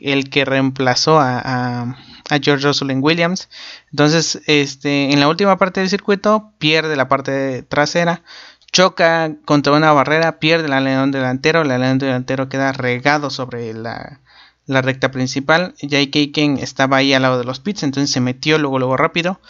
el 0.00 0.28
que 0.28 0.44
reemplazó 0.44 1.20
a 1.20 1.40
a 1.44 1.94
George 2.36 2.66
Russell 2.66 2.90
Williams. 3.00 3.48
Entonces, 3.90 4.40
este, 4.46 5.12
en 5.12 5.20
la 5.20 5.28
última 5.28 5.56
parte 5.56 5.80
del 5.80 5.88
circuito, 5.88 6.52
pierde 6.58 6.96
la 6.96 7.08
parte 7.08 7.62
trasera, 7.62 8.22
choca 8.72 9.34
contra 9.44 9.72
una 9.72 9.92
barrera, 9.92 10.38
pierde 10.38 10.66
el 10.66 10.72
alerón 10.72 11.10
delantero, 11.10 11.62
el 11.62 11.70
alerón 11.70 11.98
delantero 11.98 12.48
queda 12.48 12.72
regado 12.72 13.30
sobre 13.30 13.72
la, 13.72 14.20
recta 14.66 15.10
principal. 15.10 15.74
Jake 15.80 16.18
Aiken 16.18 16.58
estaba 16.58 16.98
ahí 16.98 17.14
al 17.14 17.22
lado 17.22 17.38
de 17.38 17.44
los 17.44 17.60
pits, 17.60 17.82
entonces 17.82 18.10
se 18.10 18.20
metió 18.20 18.58
luego, 18.58 18.78
luego 18.78 18.96
rápido. 18.96 19.40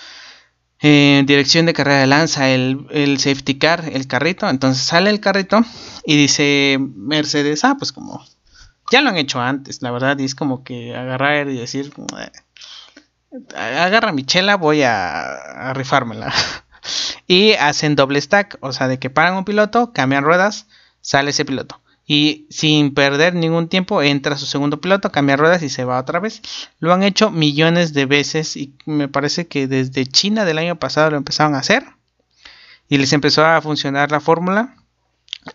En 0.80 1.26
dirección 1.26 1.66
de 1.66 1.73
carrera 1.73 2.06
lanza 2.06 2.50
el, 2.50 2.87
el, 2.90 3.18
safety 3.18 3.58
car, 3.58 3.85
el 3.92 4.06
carrito. 4.06 4.49
Entonces 4.49 4.85
sale 4.85 5.11
el 5.11 5.18
carrito 5.18 5.64
y 6.04 6.16
dice 6.16 6.78
Mercedes, 6.78 7.64
ah, 7.64 7.75
pues 7.76 7.90
como 7.90 8.25
ya 8.90 9.02
lo 9.02 9.11
han 9.11 9.16
hecho 9.16 9.40
antes, 9.40 9.82
la 9.82 9.90
verdad. 9.90 10.18
Y 10.18 10.25
es 10.25 10.35
como 10.35 10.64
que 10.64 10.94
agarrar 10.94 11.49
y 11.49 11.58
decir, 11.58 11.92
agarra 13.54 14.12
mi 14.12 14.25
chela, 14.25 14.56
voy 14.56 14.82
a, 14.82 15.73
rifármela. 15.75 16.32
y 17.26 17.52
hacen 17.52 17.97
doble 17.97 18.20
stack, 18.20 18.58
o 18.61 18.73
sea, 18.73 18.88
de 18.88 18.99
que 18.99 19.11
paran 19.11 19.35
un 19.35 19.44
piloto, 19.44 19.92
cambian 19.92 20.25
ruedas, 20.25 20.66
sale 21.00 21.30
ese 21.30 21.44
piloto. 21.44 21.80
Y 22.11 22.47
sin 22.49 22.94
perder 22.94 23.35
ningún 23.35 23.68
tiempo 23.68 24.02
entra 24.02 24.38
su 24.38 24.47
segundo 24.47 24.80
piloto, 24.80 25.12
cambia 25.12 25.37
ruedas 25.37 25.62
y 25.62 25.68
se 25.68 25.85
va 25.85 26.00
otra 26.00 26.20
vez. 26.20 26.40
Lo 26.78 26.94
han 26.94 27.02
hecho 27.02 27.30
millones 27.30 27.92
de 27.92 28.06
veces 28.06 28.56
y 28.56 28.75
me 28.87 29.08
parece 29.08 29.47
que 29.47 29.66
desde 29.66 30.06
China 30.06 30.47
del 30.47 30.56
año 30.56 30.78
pasado 30.78 31.11
lo 31.11 31.18
empezaron 31.18 31.54
a 31.54 31.58
hacer. 31.58 31.85
Y 32.88 32.97
les 32.97 33.12
empezó 33.12 33.44
a 33.44 33.61
funcionar 33.61 34.11
la 34.11 34.20
fórmula 34.20 34.75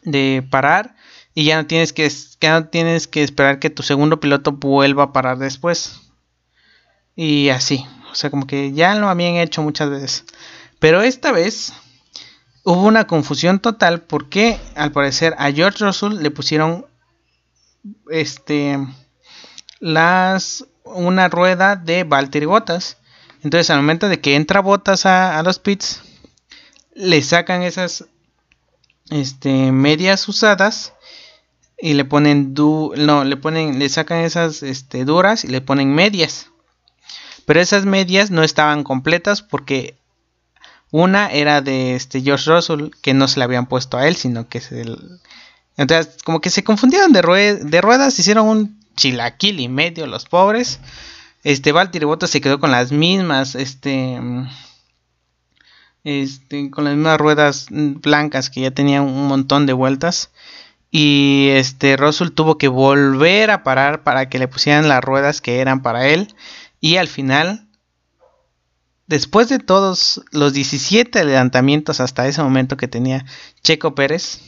de 0.04 0.48
parar 0.48 0.96
y 1.34 1.46
ya 1.46 1.58
no 1.58 1.66
tienes 1.66 1.92
que, 1.92 2.08
ya 2.40 2.60
no 2.60 2.68
tienes 2.68 3.08
que 3.08 3.24
esperar 3.24 3.58
que 3.58 3.72
tu 3.72 3.82
segundo 3.82 4.20
piloto 4.20 4.52
vuelva 4.52 5.06
a 5.06 5.12
parar 5.14 5.40
después. 5.40 6.03
Y 7.16 7.50
así, 7.50 7.86
o 8.12 8.16
sea, 8.16 8.30
como 8.30 8.48
que 8.48 8.72
ya 8.74 8.96
lo 8.96 9.10
habían 9.10 9.36
hecho 9.36 9.62
muchas 9.62 9.90
veces. 9.90 10.26
Pero 10.80 11.02
esta 11.02 11.32
vez 11.32 11.74
hubo 12.64 12.84
una 12.84 13.08
confusión 13.08 13.60
total 13.60 14.02
porque 14.02 14.60
al 14.76 14.92
parecer 14.92 15.36
a 15.38 15.52
George 15.52 15.84
Russell 15.84 16.22
le 16.22 16.32
pusieron 16.32 16.86
este 18.10 18.78
las 19.80 20.66
una 20.86 21.28
rueda 21.28 21.76
de 21.76 22.04
Valtteri 22.04 22.46
Bottas. 22.46 22.98
Entonces 23.44 23.70
al 23.70 23.78
momento 23.78 24.10
de 24.10 24.20
que 24.20 24.36
entra 24.36 24.62
Bottas 24.62 25.06
a, 25.06 25.42
los 25.44 25.60
pits 25.60 26.02
le 26.96 27.22
sacan 27.22 27.64
esas 27.64 28.06
este, 29.10 29.72
medias 29.72 30.28
usadas 30.28 30.94
y 31.78 31.94
le 31.94 32.06
ponen 32.06 32.54
du 32.54 32.94
no 32.96 33.26
le 33.26 33.36
ponen 33.36 33.80
le 33.80 33.90
sacan 33.90 34.20
esas 34.20 34.64
este, 34.64 35.04
duras 35.04 35.44
y 35.44 35.48
le 35.48 35.60
ponen 35.60 35.94
medias 35.94 36.53
pero 37.46 37.60
esas 37.60 37.86
medias 37.86 38.32
no 38.32 38.44
estaban 38.44 38.84
completas 38.84 39.42
porque 39.42 39.96
una 40.92 41.32
era 41.32 41.62
de 41.62 41.96
este 41.96 42.22
George 42.22 42.50
Russell 42.50 42.90
que 43.02 43.14
no 43.14 43.28
se 43.28 43.40
le 43.40 43.46
habían 43.46 43.66
puesto 43.66 43.98
a 43.98 44.08
él 44.08 44.16
sino 44.16 44.48
que 44.48 44.62
se 44.62 44.86
entonces 45.78 46.18
como 46.24 46.40
que 46.40 46.50
se 46.50 46.64
confundieron 46.64 47.14
de, 47.14 47.22
de 47.56 47.82
ruedas 47.82 48.20
hicieron 48.20 48.48
un 48.48 48.80
chilaquil 48.96 49.60
y 49.60 49.70
medio 49.70 50.08
los 50.08 50.26
pobres 50.26 50.80
este 51.44 51.72
Valtteri 51.72 52.06
Bottas 52.06 52.30
se 52.30 52.42
quedó 52.42 52.60
con 52.60 52.72
las 52.72 52.92
mismas 52.92 53.56
este 53.56 54.20
este, 56.04 56.70
con 56.70 56.84
las 56.84 56.96
mismas 56.96 57.18
ruedas 57.18 57.68
blancas 57.70 58.50
que 58.50 58.62
ya 58.62 58.72
tenían 58.72 59.04
un 59.04 59.28
montón 59.28 59.66
de 59.66 59.74
vueltas. 59.74 60.32
Y 60.92 61.48
este 61.52 61.98
Russell 61.98 62.30
tuvo 62.32 62.58
que 62.58 62.68
volver 62.68 63.50
a 63.50 63.64
parar 63.64 64.04
para 64.04 64.30
que 64.30 64.38
le 64.38 64.48
pusieran 64.48 64.88
las 64.88 65.04
ruedas 65.04 65.42
que 65.42 65.60
eran 65.60 65.82
para 65.82 66.08
él. 66.08 66.36
Y 66.84 66.98
al 66.98 67.08
final, 67.08 67.66
después 69.08 69.48
de 69.48 69.60
todos 69.60 70.22
los 70.32 70.52
17 70.52 71.18
adelantamientos 71.18 72.02
hasta 72.02 72.28
ese 72.28 72.44
momento 72.44 72.76
que 72.76 72.90
tenía 72.90 73.26
Checo 73.64 73.96
Pérez, 73.96 74.42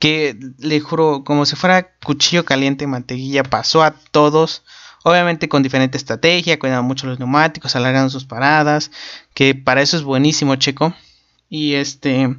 que 0.00 0.36
le 0.58 0.80
juro, 0.80 1.22
como 1.22 1.46
si 1.46 1.54
fuera 1.54 1.94
cuchillo 2.04 2.44
caliente 2.44 2.88
mantequilla, 2.88 3.44
pasó 3.44 3.84
a 3.84 3.94
todos 4.10 4.64
Obviamente 5.04 5.48
con 5.48 5.62
diferente 5.62 5.98
estrategia, 5.98 6.58
cuidando 6.58 6.84
mucho 6.84 7.06
los 7.06 7.18
neumáticos, 7.18 7.74
alargando 7.74 8.10
sus 8.10 8.24
paradas, 8.24 8.90
que 9.34 9.54
para 9.54 9.82
eso 9.82 9.96
es 9.96 10.02
buenísimo 10.02 10.56
Checo. 10.56 10.94
Y 11.48 11.74
este 11.74 12.36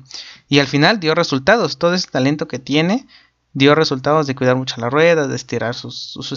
y 0.49 0.59
al 0.59 0.67
final 0.67 0.99
dio 0.99 1.15
resultados, 1.15 1.77
todo 1.77 1.93
ese 1.93 2.07
talento 2.09 2.47
que 2.47 2.59
tiene 2.59 3.05
dio 3.53 3.75
resultados 3.75 4.27
de 4.27 4.35
cuidar 4.35 4.55
mucho 4.55 4.79
las 4.79 4.91
ruedas, 4.91 5.29
de 5.29 5.35
estirar 5.35 5.75
sus, 5.75 5.95
sus 5.95 6.31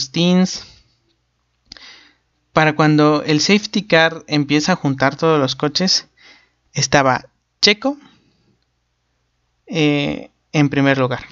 Para 2.57 2.75
cuando 2.75 3.23
el 3.23 3.43
safety 3.43 3.83
car 3.83 4.25
empieza 4.29 4.73
a 4.73 4.77
juntar 4.77 5.15
todos 5.15 5.39
los 5.39 5.57
coches, 5.57 6.09
estaba 6.73 7.27
Checo 7.61 7.99
eh, 9.67 10.31
en 10.53 10.71
primer 10.71 10.97
lugar. 10.97 11.27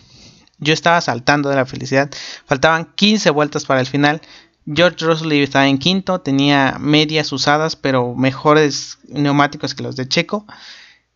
Yo 0.59 0.75
estaba 0.75 1.00
saltando 1.00 1.49
de 1.49 1.57
la 1.57 1.64
felicidad. 1.64 2.11
Faltaban 2.45 2.93
15 2.95 3.31
vueltas 3.31 3.64
para 3.64 3.81
el 3.81 3.87
final. 3.87 4.21
George 4.66 5.02
Russell 5.07 5.33
estaba 5.33 5.66
en 5.66 5.78
quinto, 5.78 6.21
tenía 6.21 6.76
medias 6.78 7.33
usadas, 7.33 7.75
pero 7.75 8.14
mejores 8.14 8.99
neumáticos 9.09 9.75
que 9.75 9.83
los 9.83 9.97
de 9.97 10.07
Checo. 10.07 10.45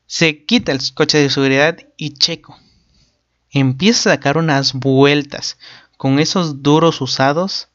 Se 0.07 0.47
quita 0.47 0.73
el 0.73 0.81
coche 0.95 1.19
de 1.19 1.29
seguridad 1.29 1.77
y 1.99 2.15
Checo 2.15 2.59
empieza 3.51 4.09
a 4.09 4.15
sacar 4.15 4.39
unas 4.39 4.73
vueltas 4.73 5.59
con 5.99 6.19
esos 6.19 6.63
duros 6.63 7.03
usados 7.03 7.69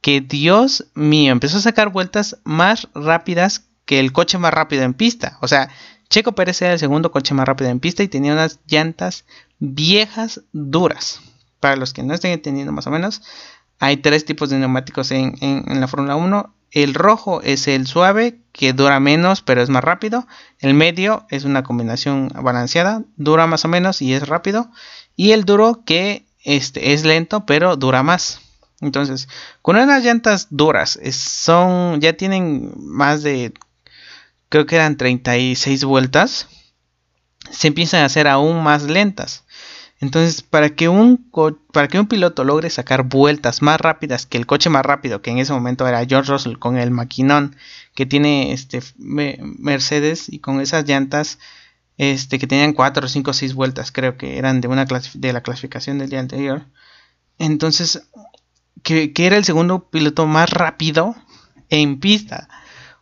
que 0.00 0.20
Dios 0.20 0.86
mío, 0.94 1.32
empezó 1.32 1.58
a 1.58 1.62
sacar 1.62 1.90
vueltas 1.90 2.38
más 2.44 2.88
rápidas 2.94 3.64
que 3.84 3.98
el 3.98 4.12
coche 4.12 4.38
más 4.38 4.52
rápido 4.52 4.82
en 4.82 4.94
pista. 4.94 5.38
O 5.40 5.48
sea, 5.48 5.70
Checo 6.08 6.32
Pérez 6.32 6.60
era 6.62 6.72
el 6.72 6.78
segundo 6.78 7.10
coche 7.10 7.34
más 7.34 7.46
rápido 7.46 7.70
en 7.70 7.80
pista 7.80 8.02
y 8.02 8.08
tenía 8.08 8.32
unas 8.32 8.60
llantas 8.66 9.24
viejas 9.58 10.42
duras. 10.52 11.20
Para 11.60 11.76
los 11.76 11.92
que 11.92 12.02
no 12.02 12.14
estén 12.14 12.32
entendiendo 12.32 12.72
más 12.72 12.86
o 12.86 12.90
menos, 12.90 13.22
hay 13.78 13.98
tres 13.98 14.24
tipos 14.24 14.50
de 14.50 14.58
neumáticos 14.58 15.10
en, 15.10 15.64
la 15.66 15.88
Fórmula 15.88 16.16
1. 16.16 16.54
El 16.70 16.94
rojo 16.94 17.42
es 17.42 17.66
el 17.66 17.86
suave, 17.86 18.38
que 18.52 18.72
dura 18.72 19.00
menos, 19.00 19.42
pero 19.42 19.62
es 19.62 19.70
más 19.70 19.82
rápido. 19.82 20.26
El 20.60 20.74
medio 20.74 21.26
es 21.30 21.44
una 21.44 21.62
combinación 21.62 22.28
balanceada, 22.28 23.02
dura 23.16 23.46
más 23.46 23.64
o 23.64 23.68
menos 23.68 24.02
y 24.02 24.12
es 24.12 24.28
rápido. 24.28 24.70
Y 25.16 25.32
el 25.32 25.44
duro, 25.44 25.82
que 25.84 26.26
este, 26.44 26.92
es 26.92 27.04
lento, 27.04 27.46
pero 27.46 27.76
dura 27.76 28.02
más. 28.02 28.40
Entonces, 28.80 29.28
con 29.62 29.76
unas 29.76 30.04
llantas 30.04 30.48
duras, 30.50 30.98
son, 31.12 32.00
ya 32.00 32.12
tienen 32.12 32.72
más 32.76 33.22
de, 33.22 33.52
creo 34.48 34.66
que 34.66 34.76
eran 34.76 34.96
36 34.96 35.84
vueltas, 35.84 36.48
se 37.50 37.68
empiezan 37.68 38.02
a 38.02 38.06
hacer 38.06 38.28
aún 38.28 38.62
más 38.62 38.84
lentas. 38.84 39.44
Entonces, 40.00 40.42
para 40.42 40.70
que, 40.70 40.88
un 40.88 41.28
para 41.72 41.88
que 41.88 41.98
un 41.98 42.06
piloto 42.06 42.44
logre 42.44 42.70
sacar 42.70 43.02
vueltas 43.02 43.62
más 43.62 43.80
rápidas 43.80 44.26
que 44.26 44.38
el 44.38 44.46
coche 44.46 44.70
más 44.70 44.86
rápido, 44.86 45.22
que 45.22 45.30
en 45.30 45.38
ese 45.38 45.52
momento 45.52 45.88
era 45.88 46.06
George 46.06 46.30
Russell 46.30 46.56
con 46.56 46.76
el 46.76 46.92
maquinón 46.92 47.56
que 47.96 48.06
tiene 48.06 48.52
este 48.52 48.80
Mercedes 48.96 50.28
y 50.28 50.38
con 50.38 50.60
esas 50.60 50.86
llantas 50.86 51.40
este, 51.96 52.38
que 52.38 52.46
tenían 52.46 52.74
4, 52.74 53.08
5, 53.08 53.32
6 53.32 53.54
vueltas, 53.54 53.90
creo 53.90 54.16
que 54.16 54.38
eran 54.38 54.60
de, 54.60 54.68
una 54.68 54.86
de 55.14 55.32
la 55.32 55.42
clasificación 55.42 55.98
del 55.98 56.10
día 56.10 56.20
anterior. 56.20 56.64
Entonces, 57.38 58.02
que, 58.82 59.12
era 59.16 59.36
el 59.36 59.44
segundo 59.44 59.88
piloto 59.88 60.26
más 60.26 60.50
rápido 60.50 61.16
en 61.68 62.00
pista. 62.00 62.48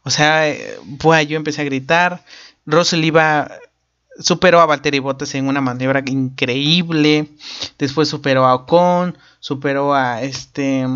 O 0.03 0.11
sea, 0.11 0.49
eh, 0.49 0.79
yo 1.29 1.37
empecé 1.37 1.63
a 1.63 1.65
gritar. 1.65 2.25
Russell 2.65 3.05
iba 3.05 3.51
superó 4.19 4.61
a 4.61 4.67
Valtteri 4.67 4.99
Bottas 4.99 5.35
en 5.35 5.49
una 5.49 5.61
maniobra 5.61 6.03
increíble. 6.07 7.31
Después 7.79 8.09
superó 8.09 8.47
a 8.47 8.55
Ocon, 8.55 9.19
superó 9.41 9.95
a 9.95 10.23
este 10.23 10.87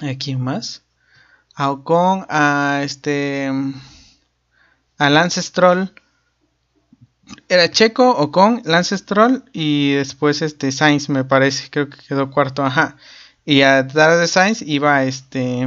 ¿a 0.00 0.14
quién 0.18 0.40
más? 0.40 0.82
A 1.54 1.70
Ocon, 1.70 2.26
a 2.28 2.80
este 2.82 3.50
a 4.98 5.10
Lance 5.10 5.42
Stroll. 5.42 5.92
Era 7.48 7.70
Checo, 7.70 8.10
Ocon, 8.10 8.62
Lance 8.64 8.96
Stroll 8.98 9.44
y 9.52 9.92
después 9.92 10.42
este 10.42 10.72
Sainz 10.72 11.08
me 11.08 11.24
parece, 11.24 11.70
creo 11.70 11.88
que 11.88 11.98
quedó 12.08 12.30
cuarto, 12.30 12.64
ajá. 12.64 12.96
Y 13.50 13.62
atrás 13.62 14.20
de 14.20 14.28
Sainz 14.28 14.62
iba 14.62 15.02
este 15.02 15.66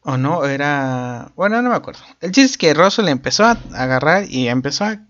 o 0.00 0.16
no, 0.16 0.46
era. 0.46 1.32
Bueno, 1.36 1.60
no 1.60 1.68
me 1.68 1.76
acuerdo. 1.76 2.00
El 2.22 2.32
chiste 2.32 2.52
es 2.52 2.56
que 2.56 2.72
Russell 2.72 3.08
empezó 3.08 3.44
a 3.44 3.58
agarrar 3.74 4.24
y 4.26 4.48
empezó 4.48 4.86
a. 4.86 5.02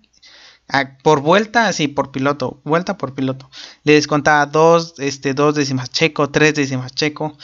por 1.05 1.21
vuelta, 1.21 1.69
así, 1.69 1.87
por 1.87 2.11
piloto. 2.11 2.61
Vuelta 2.65 2.99
por 2.99 3.15
piloto. 3.15 3.49
Le 3.85 3.93
descontaba 3.93 4.45
dos, 4.47 4.95
este, 4.99 5.35
dos 5.35 5.55
décimas 5.55 5.93
checo, 5.93 6.31
tres 6.31 6.57
décimas 6.57 6.93
checo. 6.93 7.39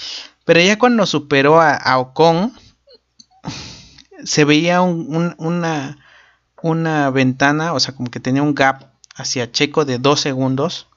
Pero 0.45 0.61
ya 0.61 0.77
cuando 0.77 1.07
superó 1.07 1.61
a, 1.61 1.99
Ocon, 1.99 2.53
se 4.25 4.45
veía 4.45 4.81
una, 4.81 5.97
una 6.61 7.11
ventana, 7.11 7.73
o 7.73 7.79
sea, 7.79 7.95
como 7.95 8.11
que 8.11 8.19
tenía 8.19 8.43
un 8.43 8.57
gap 8.57 8.91
hacia 9.15 9.53
Checo 9.53 9.85
de 9.85 9.99
dos 9.99 10.21
segundos. 10.21 10.89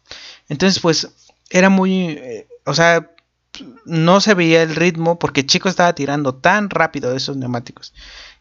Entonces, 0.50 0.80
pues, 0.80 1.12
era 1.50 1.70
muy. 1.70 2.10
Eh, 2.10 2.48
o 2.66 2.74
sea, 2.74 3.12
no 3.86 4.22
se 4.22 4.34
veía 4.34 4.64
el 4.64 4.76
ritmo 4.76 5.18
porque 5.20 5.46
Checo 5.46 5.70
estaba 5.70 5.96
tirando 5.96 6.36
tan 6.36 6.70
rápido 6.70 7.12
de 7.12 7.18
esos 7.18 7.38
neumáticos 7.38 7.94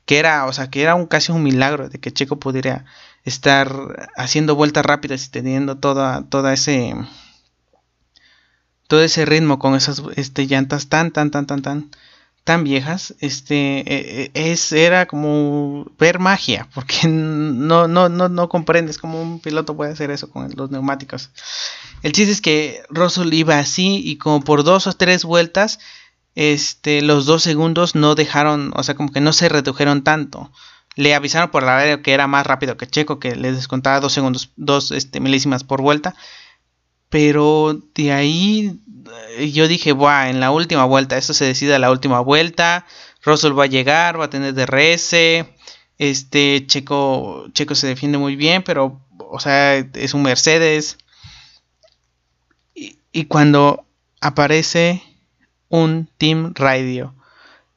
que 0.06 0.18
era, 0.18 0.46
o 0.46 0.52
sea, 0.52 0.70
que 0.70 0.82
era 0.82 0.94
un 0.94 1.06
casi 1.06 1.32
un 1.32 1.42
milagro 1.42 1.88
de 1.88 1.98
que 1.98 2.12
Checo 2.12 2.38
pudiera 2.38 2.84
estar 3.24 3.72
haciendo 4.16 4.54
vueltas 4.54 4.84
rápidas 4.84 5.26
y 5.26 5.30
teniendo 5.30 5.78
toda, 5.78 6.24
toda 6.28 6.52
ese 6.52 6.94
todo 8.86 9.02
ese 9.02 9.24
ritmo 9.24 9.58
con 9.58 9.74
esas 9.74 10.02
este, 10.16 10.46
llantas 10.46 10.88
tan 10.88 11.10
tan 11.10 11.30
tan 11.30 11.46
tan 11.46 11.62
tan 11.62 11.90
tan 12.44 12.62
viejas, 12.62 13.14
este, 13.20 13.80
e, 13.80 14.30
e, 14.34 14.52
es, 14.52 14.70
era 14.72 15.06
como 15.06 15.86
ver 15.98 16.18
magia, 16.18 16.68
porque 16.74 17.08
no, 17.08 17.88
no, 17.88 18.08
no, 18.08 18.28
no 18.28 18.48
comprendes 18.48 18.98
cómo 18.98 19.20
un 19.20 19.40
piloto 19.40 19.74
puede 19.76 19.92
hacer 19.92 20.10
eso 20.10 20.30
con 20.30 20.50
los 20.54 20.70
neumáticos. 20.70 21.30
El 22.02 22.12
chiste 22.12 22.32
es 22.32 22.42
que 22.42 22.82
Russell 22.90 23.32
iba 23.32 23.58
así 23.58 24.00
y 24.04 24.18
como 24.18 24.42
por 24.42 24.62
dos 24.62 24.86
o 24.86 24.92
tres 24.92 25.24
vueltas, 25.24 25.78
este, 26.34 27.00
los 27.00 27.26
dos 27.26 27.42
segundos 27.42 27.94
no 27.94 28.14
dejaron, 28.14 28.72
o 28.76 28.82
sea, 28.82 28.94
como 28.94 29.10
que 29.10 29.20
no 29.20 29.32
se 29.32 29.48
redujeron 29.48 30.04
tanto. 30.04 30.52
Le 30.96 31.14
avisaron 31.14 31.50
por 31.50 31.62
la 31.62 31.76
radio 31.76 32.02
que 32.02 32.12
era 32.12 32.26
más 32.26 32.46
rápido 32.46 32.76
que 32.76 32.86
Checo, 32.86 33.18
que 33.18 33.34
le 33.36 33.52
descontaba 33.52 34.00
dos 34.00 34.12
segundos, 34.12 34.52
dos 34.56 34.90
este, 34.90 35.20
milésimas 35.20 35.64
por 35.64 35.80
vuelta. 35.80 36.14
Pero 37.08 37.80
de 37.94 38.12
ahí 38.12 38.80
yo 39.38 39.68
dije, 39.68 39.92
Buah, 39.92 40.30
en 40.30 40.40
la 40.40 40.50
última 40.50 40.84
vuelta, 40.84 41.16
esto 41.16 41.34
se 41.34 41.44
decide 41.44 41.74
a 41.74 41.78
la 41.78 41.90
última 41.90 42.20
vuelta. 42.20 42.86
Russell 43.22 43.58
va 43.58 43.64
a 43.64 43.68
llegar, 43.68 44.18
va 44.18 44.26
a 44.26 44.30
tener 44.30 44.54
DRS. 44.54 45.14
Este 45.98 46.66
Checo, 46.66 47.46
Checo 47.52 47.74
se 47.74 47.86
defiende 47.86 48.18
muy 48.18 48.36
bien, 48.36 48.62
pero, 48.62 49.00
o 49.18 49.40
sea, 49.40 49.76
es 49.76 50.14
un 50.14 50.22
Mercedes. 50.22 50.98
y 52.74 53.26
cuando 53.26 53.86
aparece 54.20 55.02
un 55.68 56.08
Team 56.18 56.52
Radio 56.54 57.14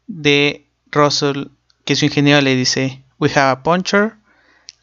de 0.07 0.67
Russell, 0.91 1.47
que 1.85 1.95
su 1.95 2.05
ingeniero 2.05 2.41
le 2.41 2.55
dice, 2.55 3.03
we 3.19 3.29
have 3.29 3.51
a 3.51 3.63
puncher, 3.63 4.15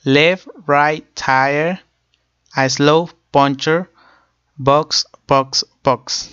left, 0.04 0.46
right, 0.66 1.04
tire, 1.14 1.80
a 2.52 2.68
slow 2.68 3.10
puncher, 3.30 3.90
box, 4.56 5.06
box, 5.26 5.66
box. 5.82 6.30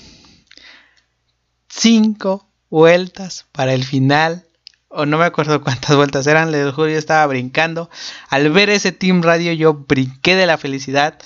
Cinco 1.67 2.49
vueltas 2.69 3.45
para 3.51 3.73
el 3.73 3.83
final. 3.83 4.45
O 4.89 5.05
no 5.05 5.17
me 5.17 5.25
acuerdo 5.25 5.61
cuántas 5.61 5.95
vueltas 5.95 6.27
eran, 6.27 6.51
les 6.51 6.73
juro, 6.73 6.89
yo 6.89 6.97
estaba 6.97 7.25
brincando. 7.27 7.89
Al 8.29 8.49
ver 8.51 8.69
ese 8.69 8.91
Team 8.91 9.21
Radio 9.21 9.53
yo 9.53 9.73
brinqué 9.73 10.35
de 10.35 10.45
la 10.45 10.57
felicidad. 10.57 11.17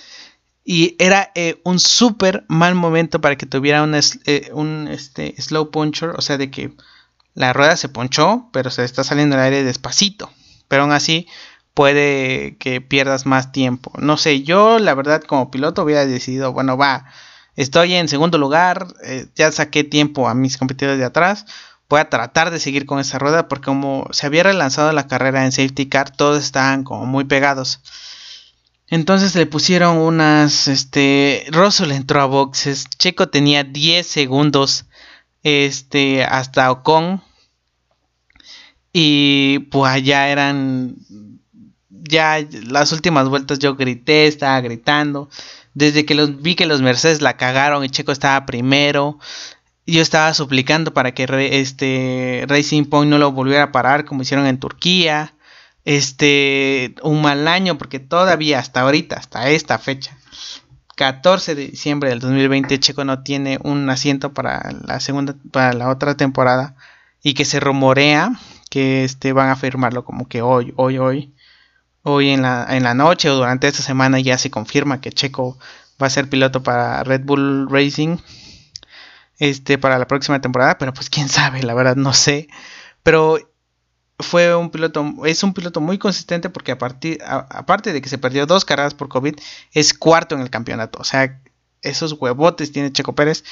Y 0.64 0.96
era 0.98 1.32
eh, 1.36 1.62
un 1.64 1.80
súper 1.80 2.44
mal 2.48 2.74
momento 2.74 3.22
para 3.22 3.36
que 3.36 3.46
tuviera 3.46 3.84
un, 3.84 3.94
eh, 3.94 4.50
un 4.54 4.88
este, 4.90 5.40
slow 5.40 5.70
puncher. 5.70 6.10
O 6.18 6.22
sea, 6.22 6.38
de 6.38 6.50
que 6.50 6.74
la 7.36 7.54
rueda 7.54 7.78
se 7.78 7.90
ponchó, 7.90 8.50
pero 8.52 8.72
se 8.72 8.84
está 8.84 9.04
saliendo 9.04 9.36
el 9.36 9.42
aire 9.42 9.64
despacito. 9.64 10.32
Pero 10.68 10.84
aún 10.84 10.92
así 10.92 11.28
puede 11.76 12.56
que 12.58 12.82
pierdas 12.82 13.28
más 13.28 13.52
tiempo. 13.52 13.92
No 14.00 14.18
sé, 14.18 14.42
yo 14.42 14.80
la 14.80 14.96
verdad 14.96 15.22
como 15.22 15.52
piloto 15.52 15.84
hubiera 15.84 16.06
decidido, 16.06 16.54
bueno, 16.54 16.78
va, 16.78 17.06
estoy 17.56 17.94
en 17.94 18.08
segundo 18.08 18.38
lugar, 18.38 18.88
eh, 19.04 19.28
ya 19.36 19.52
saqué 19.52 19.84
tiempo 19.84 20.28
a 20.28 20.34
mis 20.34 20.58
competidores 20.58 21.00
de 21.00 21.06
atrás. 21.06 21.46
Voy 21.88 22.00
a 22.00 22.10
tratar 22.10 22.52
de 22.52 22.60
seguir 22.60 22.86
con 22.86 23.00
esa 23.00 23.20
rueda 23.20 23.48
porque 23.48 23.66
como 23.66 24.08
se 24.12 24.26
había 24.26 24.44
relanzado 24.44 24.92
la 24.92 25.08
carrera 25.08 25.46
en 25.46 25.52
safety 25.52 25.88
car, 25.88 26.10
todos 26.10 26.44
estaban 26.44 26.84
como 26.84 27.06
muy 27.06 27.26
pegados. 27.26 27.82
Entonces 28.88 29.36
le 29.36 29.46
pusieron 29.46 29.98
unas, 29.98 30.68
este, 30.68 31.46
Russell 31.50 31.92
entró 31.92 32.22
a 32.22 32.26
boxes, 32.26 32.86
Checo 32.98 33.30
tenía 33.30 33.64
10 33.64 34.06
segundos, 34.06 34.86
este, 35.44 36.24
hasta 36.24 36.72
Ocon. 36.72 37.22
Y 38.94 39.60
pues 39.72 39.92
allá 39.92 40.30
eran, 40.30 40.96
ya 41.90 42.38
las 42.68 42.92
últimas 42.94 43.28
vueltas 43.28 43.60
yo 43.60 43.76
grité, 43.76 44.28
estaba 44.28 44.62
gritando. 44.62 45.30
Desde 45.76 46.06
que 46.06 46.16
los, 46.16 46.42
vi 46.42 46.56
que 46.56 46.66
los 46.66 46.82
Mercedes 46.82 47.22
la 47.22 47.38
cagaron 47.38 47.84
y 47.84 47.90
Checo 47.90 48.12
estaba 48.12 48.46
primero, 48.48 49.20
yo 49.86 50.02
estaba 50.02 50.34
suplicando 50.34 50.94
para 50.94 51.14
que 51.14 51.28
este 51.60 52.46
Racing 52.48 52.86
Point 52.86 53.12
no 53.12 53.20
lo 53.20 53.32
volviera 53.32 53.66
a 53.66 53.72
parar 53.72 54.06
como 54.06 54.24
hicieron 54.24 54.48
en 54.48 54.60
Turquía. 54.60 55.34
Este, 55.84 56.96
un 57.04 57.22
mal 57.22 57.48
año, 57.48 57.78
porque 57.78 58.00
todavía 58.00 58.58
hasta 58.58 58.82
ahorita, 58.82 59.18
hasta 59.18 59.50
esta 59.50 59.78
fecha, 59.78 60.18
14 60.96 61.54
de 61.54 61.68
diciembre 61.68 62.10
del 62.10 62.20
2020, 62.20 62.80
Checo 62.80 63.06
no 63.06 63.22
tiene 63.22 63.60
un 63.64 63.88
asiento 63.92 64.34
para 64.34 64.72
la 64.88 65.00
segunda, 65.00 65.36
para 65.52 65.74
la 65.74 65.90
otra 65.90 66.18
temporada, 66.18 66.76
y 67.22 67.36
que 67.36 67.46
se 67.46 67.60
rumorea 67.60 68.32
que 68.72 69.04
este, 69.04 69.32
van 69.32 69.50
a 69.50 69.56
firmarlo 69.56 70.06
como 70.06 70.28
que 70.28 70.42
hoy, 70.42 70.74
hoy, 70.76 70.98
hoy, 70.98 71.35
hoy 72.06 72.30
en 72.30 72.44
la, 72.44 72.68
en 72.70 72.84
la 72.84 72.94
noche 72.94 73.30
o 73.30 73.36
durante 73.36 73.68
esta 73.68 73.82
semana 73.82 74.20
ya 74.20 74.38
se 74.38 74.52
confirma 74.52 75.02
que 75.02 75.12
Checo 75.12 75.58
va 76.02 76.08
a 76.08 76.12
ser 76.12 76.30
piloto 76.30 76.62
para 76.62 77.04
Red 77.04 77.22
Bull 77.26 77.68
Racing 77.70 78.18
este 79.40 79.78
para 79.78 79.98
la 79.98 80.08
próxima 80.08 80.40
temporada, 80.40 80.78
pero 80.78 80.94
pues 80.94 81.10
quién 81.10 81.30
sabe, 81.30 81.64
la 81.64 81.74
verdad 81.74 81.96
no 81.96 82.14
sé. 82.14 82.48
Pero 83.04 83.38
fue 84.20 84.56
un 84.56 84.70
piloto, 84.70 85.14
es 85.26 85.44
un 85.44 85.54
piloto 85.54 85.82
muy 85.82 85.98
consistente 85.98 86.50
porque 86.50 86.72
a 86.72 86.78
partir, 86.78 87.20
aparte 87.26 87.92
de 87.92 88.02
que 88.02 88.10
se 88.10 88.18
perdió 88.18 88.46
dos 88.46 88.66
carreras 88.66 88.94
por 88.94 89.10
COVID, 89.10 89.36
es 89.74 89.94
cuarto 89.94 90.36
en 90.36 90.42
el 90.42 90.50
campeonato. 90.50 91.00
O 91.00 91.04
sea, 91.04 91.42
esos 91.82 92.14
huevotes 92.14 92.72
tiene 92.72 92.94
Checo 92.94 93.16
Pérez 93.16 93.44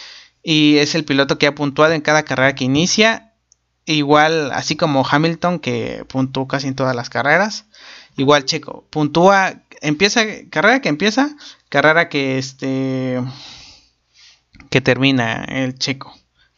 y 0.44 0.78
es 0.78 0.96
el 0.96 1.06
piloto 1.06 1.38
que 1.38 1.48
ha 1.48 1.56
puntuado 1.56 1.94
en 1.94 2.02
cada 2.02 2.24
carrera 2.24 2.56
que 2.56 2.66
inicia. 2.66 3.34
Igual, 3.86 4.52
así 4.54 4.78
como 4.78 5.06
Hamilton, 5.06 5.60
que 5.60 6.06
puntuó 6.08 6.48
casi 6.48 6.68
en 6.68 6.76
todas 6.76 6.96
las 6.96 7.10
carreras. 7.10 7.66
Igual 8.18 8.46
Checo, 8.46 8.86
puntúa, 8.90 9.64
empieza, 9.82 10.22
carrera 10.50 10.82
que 10.82 10.90
empieza, 10.90 11.36
carrera 11.70 12.10
que 12.10 12.38
este, 12.38 13.22
que 14.70 14.82
termina 14.82 15.46
el 15.46 15.78
Checo. 15.78 16.14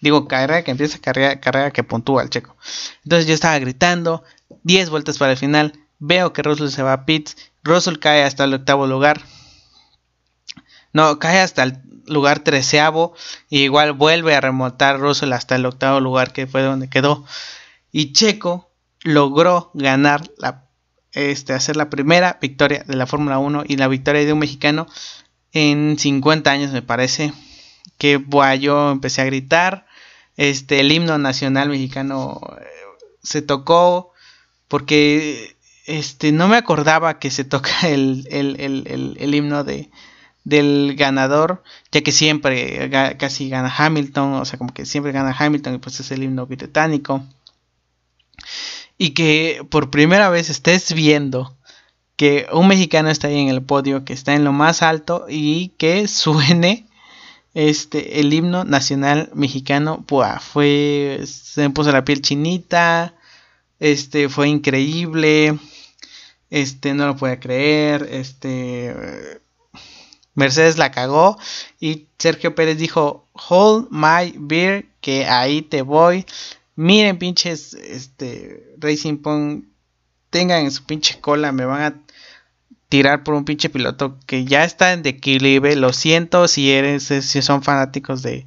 Digo, 0.05 0.27
carrera 0.27 0.63
que 0.63 0.71
empieza, 0.71 0.99
carrera, 0.99 1.39
carrera 1.39 1.71
que 1.71 1.83
puntúa 1.83 2.21
el 2.21 2.29
checo. 2.29 2.55
Entonces 3.03 3.25
yo 3.27 3.33
estaba 3.33 3.57
gritando, 3.57 4.23
10 4.61 4.91
vueltas 4.91 5.17
para 5.17 5.31
el 5.31 5.37
final. 5.37 5.73
Veo 5.97 6.31
que 6.31 6.43
Russell 6.43 6.69
se 6.69 6.83
va 6.83 6.93
a 6.93 7.05
pits. 7.05 7.35
Russell 7.63 7.97
cae 7.97 8.23
hasta 8.23 8.43
el 8.43 8.53
octavo 8.53 8.85
lugar. 8.85 9.21
No, 10.93 11.17
cae 11.17 11.39
hasta 11.39 11.63
el 11.63 11.81
lugar 12.05 12.39
treceavo. 12.39 13.15
Y 13.49 13.63
igual 13.63 13.93
vuelve 13.93 14.35
a 14.35 14.41
remontar 14.41 14.99
Russell 14.99 15.33
hasta 15.33 15.55
el 15.55 15.65
octavo 15.65 15.99
lugar 15.99 16.33
que 16.33 16.45
fue 16.45 16.61
donde 16.61 16.87
quedó. 16.87 17.25
Y 17.91 18.11
Checo 18.13 18.69
logró 19.01 19.71
ganar 19.73 20.29
la, 20.37 20.64
este, 21.15 21.53
hacer 21.53 21.75
la 21.75 21.89
primera 21.89 22.37
victoria 22.41 22.83
de 22.85 22.95
la 22.95 23.07
Fórmula 23.07 23.39
1 23.39 23.63
y 23.67 23.77
la 23.77 23.87
victoria 23.87 24.23
de 24.23 24.33
un 24.33 24.39
mexicano 24.39 24.87
en 25.51 25.97
50 25.97 26.51
años 26.51 26.71
me 26.71 26.81
parece. 26.81 27.33
Que 27.97 28.21
yo 28.59 28.91
empecé 28.91 29.21
a 29.21 29.25
gritar 29.25 29.85
este, 30.37 30.81
el 30.81 30.91
himno 30.91 31.17
nacional 31.17 31.69
mexicano 31.69 32.41
eh, 32.59 32.65
se 33.23 33.41
tocó 33.41 34.11
porque 34.67 35.55
este, 35.85 36.31
no 36.31 36.47
me 36.47 36.57
acordaba 36.57 37.19
que 37.19 37.31
se 37.31 37.43
toca 37.43 37.71
el, 37.87 38.27
el, 38.29 39.35
himno 39.35 39.63
de, 39.63 39.89
del 40.43 40.95
ganador, 40.97 41.63
ya 41.91 42.01
que 42.01 42.11
siempre 42.11 42.89
casi 43.17 43.49
gana 43.49 43.73
Hamilton, 43.75 44.33
o 44.33 44.45
sea, 44.45 44.57
como 44.57 44.73
que 44.73 44.85
siempre 44.85 45.11
gana 45.11 45.35
Hamilton 45.37 45.75
y 45.75 45.77
pues 45.77 45.99
es 45.99 46.11
el 46.11 46.23
himno 46.23 46.45
británico. 46.45 47.23
Y 48.97 49.11
que 49.11 49.65
por 49.69 49.89
primera 49.89 50.29
vez 50.29 50.49
estés 50.49 50.93
viendo 50.93 51.55
que 52.15 52.47
un 52.51 52.67
mexicano 52.67 53.09
está 53.09 53.27
ahí 53.27 53.39
en 53.39 53.49
el 53.49 53.61
podio, 53.61 54.05
que 54.05 54.13
está 54.13 54.33
en 54.33 54.43
lo 54.43 54.53
más 54.53 54.81
alto 54.81 55.25
y 55.29 55.69
que 55.77 56.07
suene 56.07 56.87
este, 57.53 58.19
el 58.19 58.33
himno 58.33 58.65
nacional 58.65 59.29
mexicano, 59.33 60.05
fue, 60.41 61.21
se 61.25 61.61
me 61.61 61.69
puso 61.69 61.91
la 61.91 62.03
piel 62.03 62.21
chinita, 62.21 63.15
este, 63.79 64.29
fue 64.29 64.49
increíble, 64.49 65.57
este, 66.49 66.93
no 66.93 67.07
lo 67.07 67.15
puede 67.15 67.39
creer, 67.39 68.07
este, 68.11 69.41
Mercedes 70.33 70.77
la 70.77 70.91
cagó 70.91 71.37
y 71.79 72.07
Sergio 72.19 72.55
Pérez 72.55 72.77
dijo, 72.77 73.29
hold 73.49 73.87
my 73.89 74.33
beer, 74.37 74.87
que 74.99 75.25
ahí 75.25 75.61
te 75.61 75.81
voy, 75.81 76.25
miren 76.75 77.17
pinches, 77.17 77.73
este, 77.73 78.75
Racing 78.77 79.17
Point, 79.17 79.65
tengan 80.29 80.65
en 80.65 80.71
su 80.71 80.83
pinche 80.85 81.19
cola, 81.21 81.51
me 81.51 81.65
van 81.65 81.81
a 81.81 82.01
tirar 82.89 83.23
por 83.23 83.33
un 83.33 83.45
pinche 83.45 83.69
piloto 83.69 84.19
que 84.25 84.45
ya 84.45 84.63
está 84.63 84.93
en 84.93 85.03
declive. 85.03 85.75
Lo 85.75 85.93
siento 85.93 86.47
si 86.47 86.71
eres, 86.71 87.03
si 87.05 87.41
son 87.41 87.63
fanáticos 87.63 88.21
de, 88.21 88.45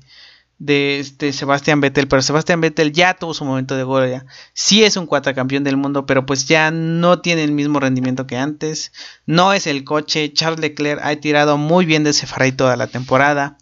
de 0.58 0.98
este 1.00 1.32
Sebastián 1.32 1.80
Vettel, 1.80 2.08
pero 2.08 2.22
Sebastián 2.22 2.60
Vettel 2.60 2.92
ya 2.92 3.14
tuvo 3.14 3.34
su 3.34 3.44
momento 3.44 3.76
de 3.76 3.84
gloria. 3.84 4.26
Sí 4.52 4.84
es 4.84 4.96
un 4.96 5.06
cuatracampeón 5.06 5.64
del 5.64 5.76
mundo, 5.76 6.06
pero 6.06 6.26
pues 6.26 6.46
ya 6.46 6.70
no 6.70 7.20
tiene 7.20 7.44
el 7.44 7.52
mismo 7.52 7.80
rendimiento 7.80 8.26
que 8.26 8.36
antes. 8.36 8.92
No 9.26 9.52
es 9.52 9.66
el 9.66 9.84
coche. 9.84 10.32
Charles 10.32 10.60
Leclerc 10.60 11.00
ha 11.02 11.14
tirado 11.16 11.56
muy 11.56 11.86
bien 11.86 12.04
de 12.04 12.10
ese 12.10 12.26
Ferrari 12.26 12.52
toda 12.52 12.76
la 12.76 12.86
temporada. 12.88 13.56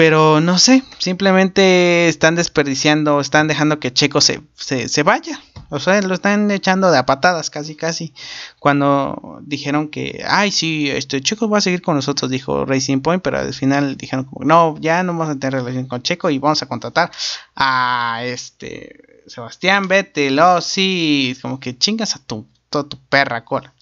Pero 0.00 0.40
no 0.40 0.58
sé, 0.58 0.82
simplemente 0.96 2.08
están 2.08 2.34
desperdiciando, 2.34 3.20
están 3.20 3.48
dejando 3.48 3.80
que 3.80 3.92
Checo 3.92 4.22
se, 4.22 4.40
se, 4.54 4.88
se 4.88 5.02
vaya. 5.02 5.38
O 5.68 5.78
sea, 5.78 6.00
lo 6.00 6.14
están 6.14 6.50
echando 6.50 6.90
de 6.90 6.96
a 6.96 7.04
patadas 7.04 7.50
casi 7.50 7.76
casi. 7.76 8.14
Cuando 8.58 9.40
dijeron 9.42 9.90
que, 9.90 10.24
ay, 10.26 10.52
sí, 10.52 10.88
este 10.88 11.20
Checo 11.20 11.50
va 11.50 11.58
a 11.58 11.60
seguir 11.60 11.82
con 11.82 11.96
nosotros, 11.96 12.30
dijo 12.30 12.64
Racing 12.64 13.02
Point, 13.02 13.22
pero 13.22 13.40
al 13.40 13.52
final 13.52 13.98
dijeron 13.98 14.24
como, 14.24 14.46
no, 14.46 14.74
ya 14.80 15.02
no 15.02 15.12
vamos 15.12 15.36
a 15.36 15.38
tener 15.38 15.52
relación 15.52 15.84
con 15.84 16.00
Checo 16.00 16.30
y 16.30 16.38
vamos 16.38 16.62
a 16.62 16.66
contratar 16.66 17.10
a 17.54 18.22
este 18.24 19.22
Sebastián 19.26 19.86
Vettel, 19.86 20.38
oh 20.38 20.62
sí, 20.62 21.36
como 21.42 21.60
que 21.60 21.76
chingas 21.76 22.16
a 22.16 22.20
tu, 22.20 22.46
toda 22.70 22.88
tu 22.88 22.96
perra 22.96 23.44
cola. 23.44 23.74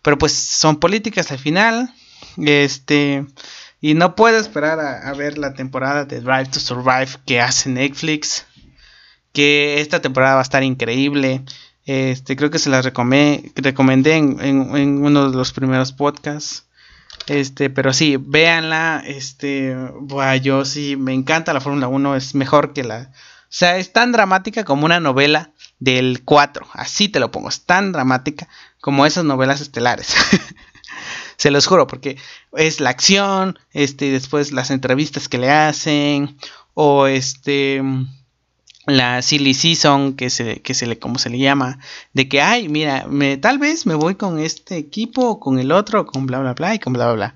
Pero 0.00 0.16
pues 0.16 0.32
son 0.32 0.76
políticas 0.76 1.30
al 1.32 1.38
final. 1.38 1.92
Este. 2.38 3.26
Y 3.86 3.94
no 3.94 4.16
puedo 4.16 4.36
esperar 4.36 4.80
a, 4.80 5.12
ver 5.14 5.38
la 5.38 5.54
temporada 5.54 6.04
de 6.06 6.20
Drive 6.20 6.46
to 6.46 6.58
Survive 6.58 7.06
que 7.24 7.40
hace 7.40 7.70
Netflix 7.70 8.44
que 9.32 9.80
esta 9.80 10.02
temporada 10.02 10.34
va 10.34 10.40
a 10.40 10.42
estar 10.42 10.64
increíble. 10.64 11.44
Este, 11.84 12.34
creo 12.34 12.50
que 12.50 12.58
se 12.58 12.68
las 12.68 12.84
recomendé 12.84 14.16
en, 14.16 15.04
uno 15.04 15.30
de 15.30 15.36
los 15.36 15.52
primeros 15.52 15.92
podcasts. 15.92 16.66
Este, 17.28 17.70
pero 17.70 17.92
sí, 17.92 18.16
véanla. 18.18 19.04
Este, 19.06 19.76
yo 20.42 20.64
sí 20.64 20.96
me 20.96 21.14
encanta 21.14 21.54
la 21.54 21.60
Fórmula 21.60 21.86
1, 21.86 22.16
es 22.16 22.34
mejor 22.34 22.72
que 22.72 22.82
la. 22.82 23.12
O 23.12 23.50
sea, 23.50 23.76
es 23.76 23.92
tan 23.92 24.10
dramática 24.10 24.64
como 24.64 24.84
una 24.84 24.98
novela 24.98 25.52
del 25.78 26.24
4. 26.24 26.66
Así 26.72 27.08
te 27.08 27.20
lo 27.20 27.30
pongo, 27.30 27.50
es 27.50 27.64
tan 27.64 27.92
dramática 27.92 28.48
como 28.80 29.06
esas 29.06 29.24
novelas 29.24 29.60
estelares. 29.60 30.12
Se 31.36 31.50
los 31.50 31.66
juro, 31.66 31.86
porque 31.86 32.16
es 32.52 32.80
la 32.80 32.90
acción, 32.90 33.58
este, 33.72 34.10
después 34.10 34.52
las 34.52 34.70
entrevistas 34.70 35.28
que 35.28 35.38
le 35.38 35.50
hacen, 35.50 36.36
o 36.74 37.06
este 37.06 37.82
la 38.86 39.20
silly 39.20 39.54
season 39.54 40.14
que 40.14 40.30
se, 40.30 40.62
que 40.62 40.72
se 40.72 40.86
le 40.86 40.98
como 40.98 41.18
se 41.18 41.28
le 41.28 41.38
llama 41.38 41.80
de 42.12 42.28
que 42.28 42.40
ay 42.40 42.68
mira 42.68 43.04
me, 43.08 43.36
tal 43.36 43.58
vez 43.58 43.84
me 43.84 43.96
voy 43.96 44.14
con 44.14 44.38
este 44.38 44.76
equipo 44.76 45.22
o 45.28 45.40
con 45.40 45.58
el 45.58 45.72
otro 45.72 46.06
con 46.06 46.26
bla 46.26 46.38
bla 46.38 46.54
bla 46.54 46.72
y 46.72 46.78
con 46.78 46.92
bla 46.92 47.06
bla 47.06 47.14
bla 47.14 47.34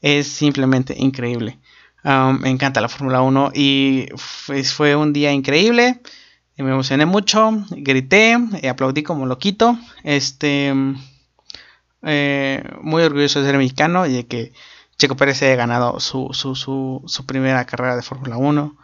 es 0.00 0.28
simplemente 0.28 0.94
increíble. 0.96 1.58
Um, 2.04 2.40
me 2.40 2.50
encanta 2.50 2.80
la 2.80 2.88
Fórmula 2.88 3.22
1 3.22 3.52
y 3.54 4.06
fue, 4.16 4.96
un 4.96 5.12
día 5.12 5.32
increíble. 5.32 6.00
Me 6.56 6.70
emocioné 6.70 7.06
mucho 7.06 7.64
grité 7.70 8.36
aplaudí 8.68 9.02
como 9.02 9.26
loquito. 9.26 9.78
Este 10.02 10.72
eh, 12.02 12.62
muy 12.80 13.02
orgulloso 13.02 13.40
de 13.40 13.46
ser 13.46 13.58
mexicano 13.58 14.06
y 14.06 14.12
de 14.12 14.26
que 14.26 14.52
Checo 14.98 15.16
Pérez 15.16 15.42
haya 15.42 15.56
ganado 15.56 16.00
su, 16.00 16.30
su, 16.32 16.54
su, 16.54 17.26
primera 17.26 17.64
carrera 17.66 17.96
de 17.96 18.02
Fórmula 18.02 18.36
1 18.36 18.76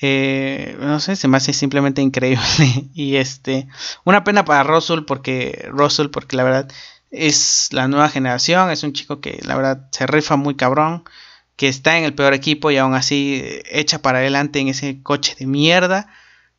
eh, 0.00 0.76
no 0.80 0.98
sé, 1.00 1.16
se 1.16 1.28
me 1.28 1.36
hace 1.36 1.52
simplemente 1.52 2.02
increíble. 2.02 2.42
y 2.94 3.16
este, 3.16 3.68
una 4.04 4.24
pena 4.24 4.44
para 4.44 4.64
Russell 4.64 5.04
porque 5.06 5.68
Russell, 5.70 6.08
porque 6.08 6.36
la 6.36 6.44
verdad 6.44 6.72
es 7.10 7.68
la 7.72 7.88
nueva 7.88 8.08
generación, 8.08 8.70
es 8.70 8.82
un 8.82 8.92
chico 8.92 9.20
que 9.20 9.40
la 9.44 9.56
verdad 9.56 9.88
se 9.92 10.06
rifa 10.06 10.36
muy 10.36 10.56
cabrón, 10.56 11.04
que 11.56 11.68
está 11.68 11.96
en 11.96 12.04
el 12.04 12.14
peor 12.14 12.34
equipo 12.34 12.70
y 12.70 12.76
aún 12.76 12.94
así 12.94 13.42
echa 13.70 14.02
para 14.02 14.18
adelante 14.18 14.58
en 14.58 14.68
ese 14.68 15.02
coche 15.02 15.36
de 15.38 15.46
mierda. 15.46 16.08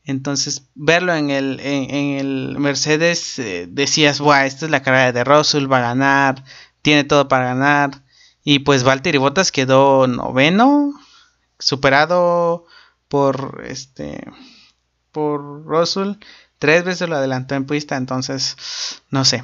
Entonces, 0.06 0.70
verlo 0.76 1.16
en 1.16 1.32
el, 1.32 1.60
en, 1.62 2.18
el 2.20 2.60
Mercedes, 2.60 3.40
eh, 3.40 3.68
decías, 3.70 4.20
Buah, 4.20 4.46
esta 4.46 4.66
es 4.66 4.72
la 4.72 4.84
carrera 4.84 5.12
de 5.12 5.24
Russell, 5.24 5.72
va 5.72 5.80
a 5.80 5.82
ganar, 5.82 6.44
tiene 6.82 7.04
todo 7.04 7.28
para 7.28 7.46
ganar. 7.46 8.04
Y 8.44 8.60
pues 8.60 8.84
Valtteri 8.84 9.18
Bottas 9.18 9.52
quedó 9.52 10.06
noveno, 10.06 10.94
superado 11.60 12.66
por 13.08 13.64
este 13.66 14.32
por 15.12 15.64
Russell 15.66 16.14
tres 16.60 16.84
veces 16.84 17.08
lo 17.08 17.16
adelantó 17.16 17.56
en 17.56 17.66
pista 17.66 17.96
entonces 17.96 18.58
no 19.10 19.26
sé 19.26 19.44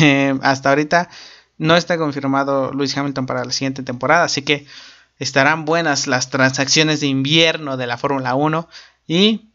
hasta 0.42 0.68
ahorita 0.68 1.08
no 1.58 1.76
está 1.76 1.96
confirmado 1.96 2.72
Luis 2.72 2.96
Hamilton 2.96 3.26
para 3.26 3.44
la 3.44 3.52
siguiente 3.52 3.82
temporada 3.82 4.24
así 4.24 4.42
que 4.42 4.66
estarán 5.18 5.64
buenas 5.64 6.06
las 6.06 6.28
transacciones 6.28 7.00
de 7.00 7.06
invierno 7.06 7.76
de 7.76 7.86
la 7.86 7.96
Fórmula 7.96 8.34
1 8.34 8.68
y 9.06 9.50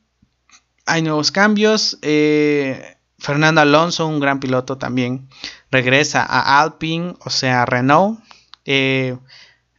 hay 0.92 1.02
nuevos 1.02 1.32
cambios 1.32 1.98
eh, 2.02 2.98
Fernando 3.18 3.62
Alonso 3.62 4.08
un 4.08 4.20
gran 4.20 4.40
piloto 4.40 4.78
también 4.78 5.30
regresa 5.72 6.24
a 6.24 6.62
Alpine 6.62 7.16
o 7.20 7.30
sea 7.30 7.66
Renault 7.66 8.20
eh, 8.66 9.18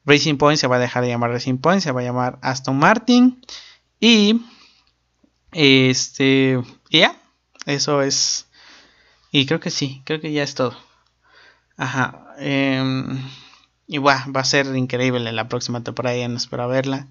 Racing 0.05 0.37
Point 0.37 0.59
se 0.59 0.67
va 0.67 0.77
a 0.77 0.81
dejar 0.81 1.03
de 1.03 1.11
llamar 1.11 1.31
Racing 1.31 1.59
Point 1.59 1.83
se 1.83 1.93
va 1.93 2.01
a 2.01 2.05
llamar 2.05 2.39
Aston 2.43 2.79
Martin 2.79 3.41
y 4.01 4.41
este, 5.53 6.59
ya, 6.91 7.15
eso 7.67 8.03
es. 8.03 8.49
Y 9.31 9.47
creo 9.47 9.61
que 9.61 9.71
sí, 9.71 10.03
creo 10.05 10.21
que 10.21 10.33
ya 10.33 10.43
es 10.43 10.55
todo. 10.55 10.77
Ajá. 11.77 12.35
Em, 12.39 13.23
y 13.87 13.99
va 13.99 14.25
a 14.35 14.45
ser 14.45 14.75
increíble 14.75 15.31
la 15.33 15.49
próxima 15.49 15.83
temporada, 15.83 16.17
ya 16.17 16.29
no 16.29 16.37
espero 16.37 16.69
verla. 16.69 17.09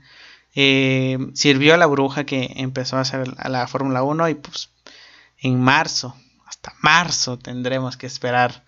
Eh, 0.55 1.17
sirvió 1.33 1.73
a 1.73 1.77
la 1.77 1.85
bruja 1.85 2.25
que 2.25 2.53
empezó 2.57 2.97
a 2.97 3.01
hacer 3.01 3.33
a 3.37 3.49
la 3.49 3.67
Fórmula 3.67 4.03
1 4.03 4.29
y 4.29 4.35
pues 4.35 4.69
en 5.39 5.59
marzo, 5.59 6.15
hasta 6.45 6.73
marzo 6.81 7.39
tendremos 7.39 7.97
que 7.97 8.07
esperar 8.07 8.63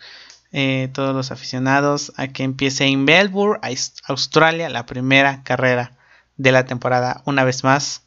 eh, 0.52 0.90
todos 0.94 1.16
los 1.16 1.32
aficionados 1.32 2.14
a 2.16 2.28
que 2.30 2.44
empiece 2.44 2.86
en 2.86 3.04
Melbourne, 3.04 3.60
Australia, 4.08 4.70
la 4.70 4.86
primera 4.86 5.44
carrera 5.44 5.98
de 6.38 6.52
la 6.52 6.66
temporada 6.66 7.22
una 7.26 7.44
vez 7.44 7.64
más. 7.64 8.04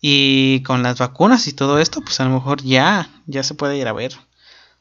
Y 0.00 0.62
con 0.62 0.82
las 0.82 0.98
vacunas 0.98 1.48
y 1.48 1.52
todo 1.52 1.80
esto, 1.80 2.00
pues 2.02 2.20
a 2.20 2.24
lo 2.24 2.30
mejor 2.30 2.62
ya, 2.62 3.10
ya 3.26 3.42
se 3.42 3.54
puede 3.54 3.76
ir 3.78 3.88
a 3.88 3.92
ver. 3.92 4.12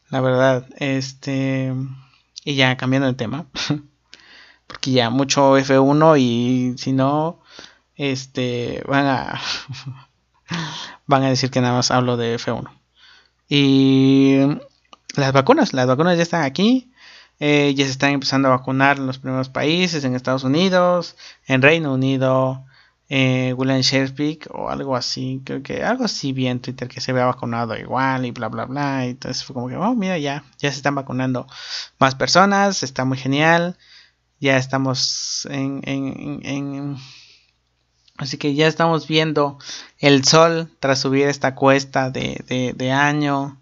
La 0.09 0.21
verdad, 0.21 0.67
este... 0.77 1.73
Y 2.43 2.55
ya 2.55 2.77
cambiando 2.77 3.07
de 3.07 3.13
tema. 3.15 3.47
porque 4.67 4.91
ya 4.91 5.09
mucho 5.09 5.57
F1 5.57 6.19
y 6.19 6.77
si 6.77 6.93
no, 6.93 7.39
este... 7.97 8.83
Van 8.87 9.05
a... 9.05 9.41
van 11.07 11.23
a 11.23 11.29
decir 11.29 11.51
que 11.51 11.61
nada 11.61 11.73
más 11.73 11.91
hablo 11.91 12.15
de 12.17 12.35
F1. 12.37 12.69
Y 13.49 14.37
las 15.15 15.33
vacunas, 15.33 15.73
las 15.73 15.87
vacunas 15.87 16.17
ya 16.17 16.23
están 16.23 16.43
aquí. 16.43 16.91
Eh, 17.39 17.73
ya 17.75 17.85
se 17.85 17.91
están 17.91 18.11
empezando 18.11 18.47
a 18.47 18.51
vacunar 18.51 18.97
en 18.97 19.05
los 19.05 19.19
primeros 19.19 19.49
países, 19.49 20.03
en 20.03 20.15
Estados 20.15 20.43
Unidos, 20.43 21.15
en 21.45 21.61
Reino 21.61 21.93
Unido, 21.93 22.65
eh, 23.09 23.53
William 23.53 23.81
Shakespeare 23.81 24.39
o 24.51 24.69
algo 24.69 24.95
así, 24.95 25.41
creo 25.45 25.63
que 25.63 25.83
algo 25.83 26.03
así 26.03 26.33
vi 26.33 26.47
en 26.47 26.59
Twitter 26.59 26.87
que 26.89 26.99
se 26.99 27.11
había 27.11 27.25
vacunado 27.25 27.77
igual 27.77 28.25
y 28.25 28.31
bla 28.31 28.47
bla 28.49 28.65
bla. 28.65 29.05
Y 29.05 29.11
entonces 29.11 29.43
fue 29.43 29.53
como 29.53 29.69
que, 29.69 29.75
oh, 29.77 29.95
mira, 29.95 30.17
ya, 30.17 30.43
ya 30.57 30.71
se 30.71 30.77
están 30.77 30.95
vacunando 30.95 31.47
más 31.99 32.15
personas, 32.15 32.83
está 32.83 33.05
muy 33.05 33.17
genial. 33.17 33.77
Ya 34.39 34.57
estamos 34.57 35.47
en, 35.49 35.81
Así 38.17 38.37
que 38.37 38.55
ya 38.55 38.67
estamos 38.67 39.07
viendo 39.07 39.59
el 39.99 40.23
sol 40.23 40.71
tras 40.79 40.99
subir 40.99 41.27
esta 41.27 41.55
cuesta 41.55 42.09
de, 42.09 42.91
año. 42.91 43.61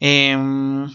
Em, 0.00 0.90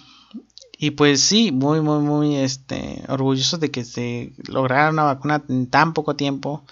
y 0.77 0.91
pues 0.91 1.21
sí, 1.21 1.51
muy, 1.51 1.81
muy, 1.81 1.99
muy 1.99 2.35
este, 2.35 3.03
orgulloso 3.07 3.57
de 3.57 3.71
que 3.71 3.83
se 3.83 4.33
lograra 4.47 4.89
una 4.89 5.03
vacuna 5.03 5.43
en 5.49 5.67
tan 5.67 5.93
poco 5.93 6.15
tiempo. 6.15 6.63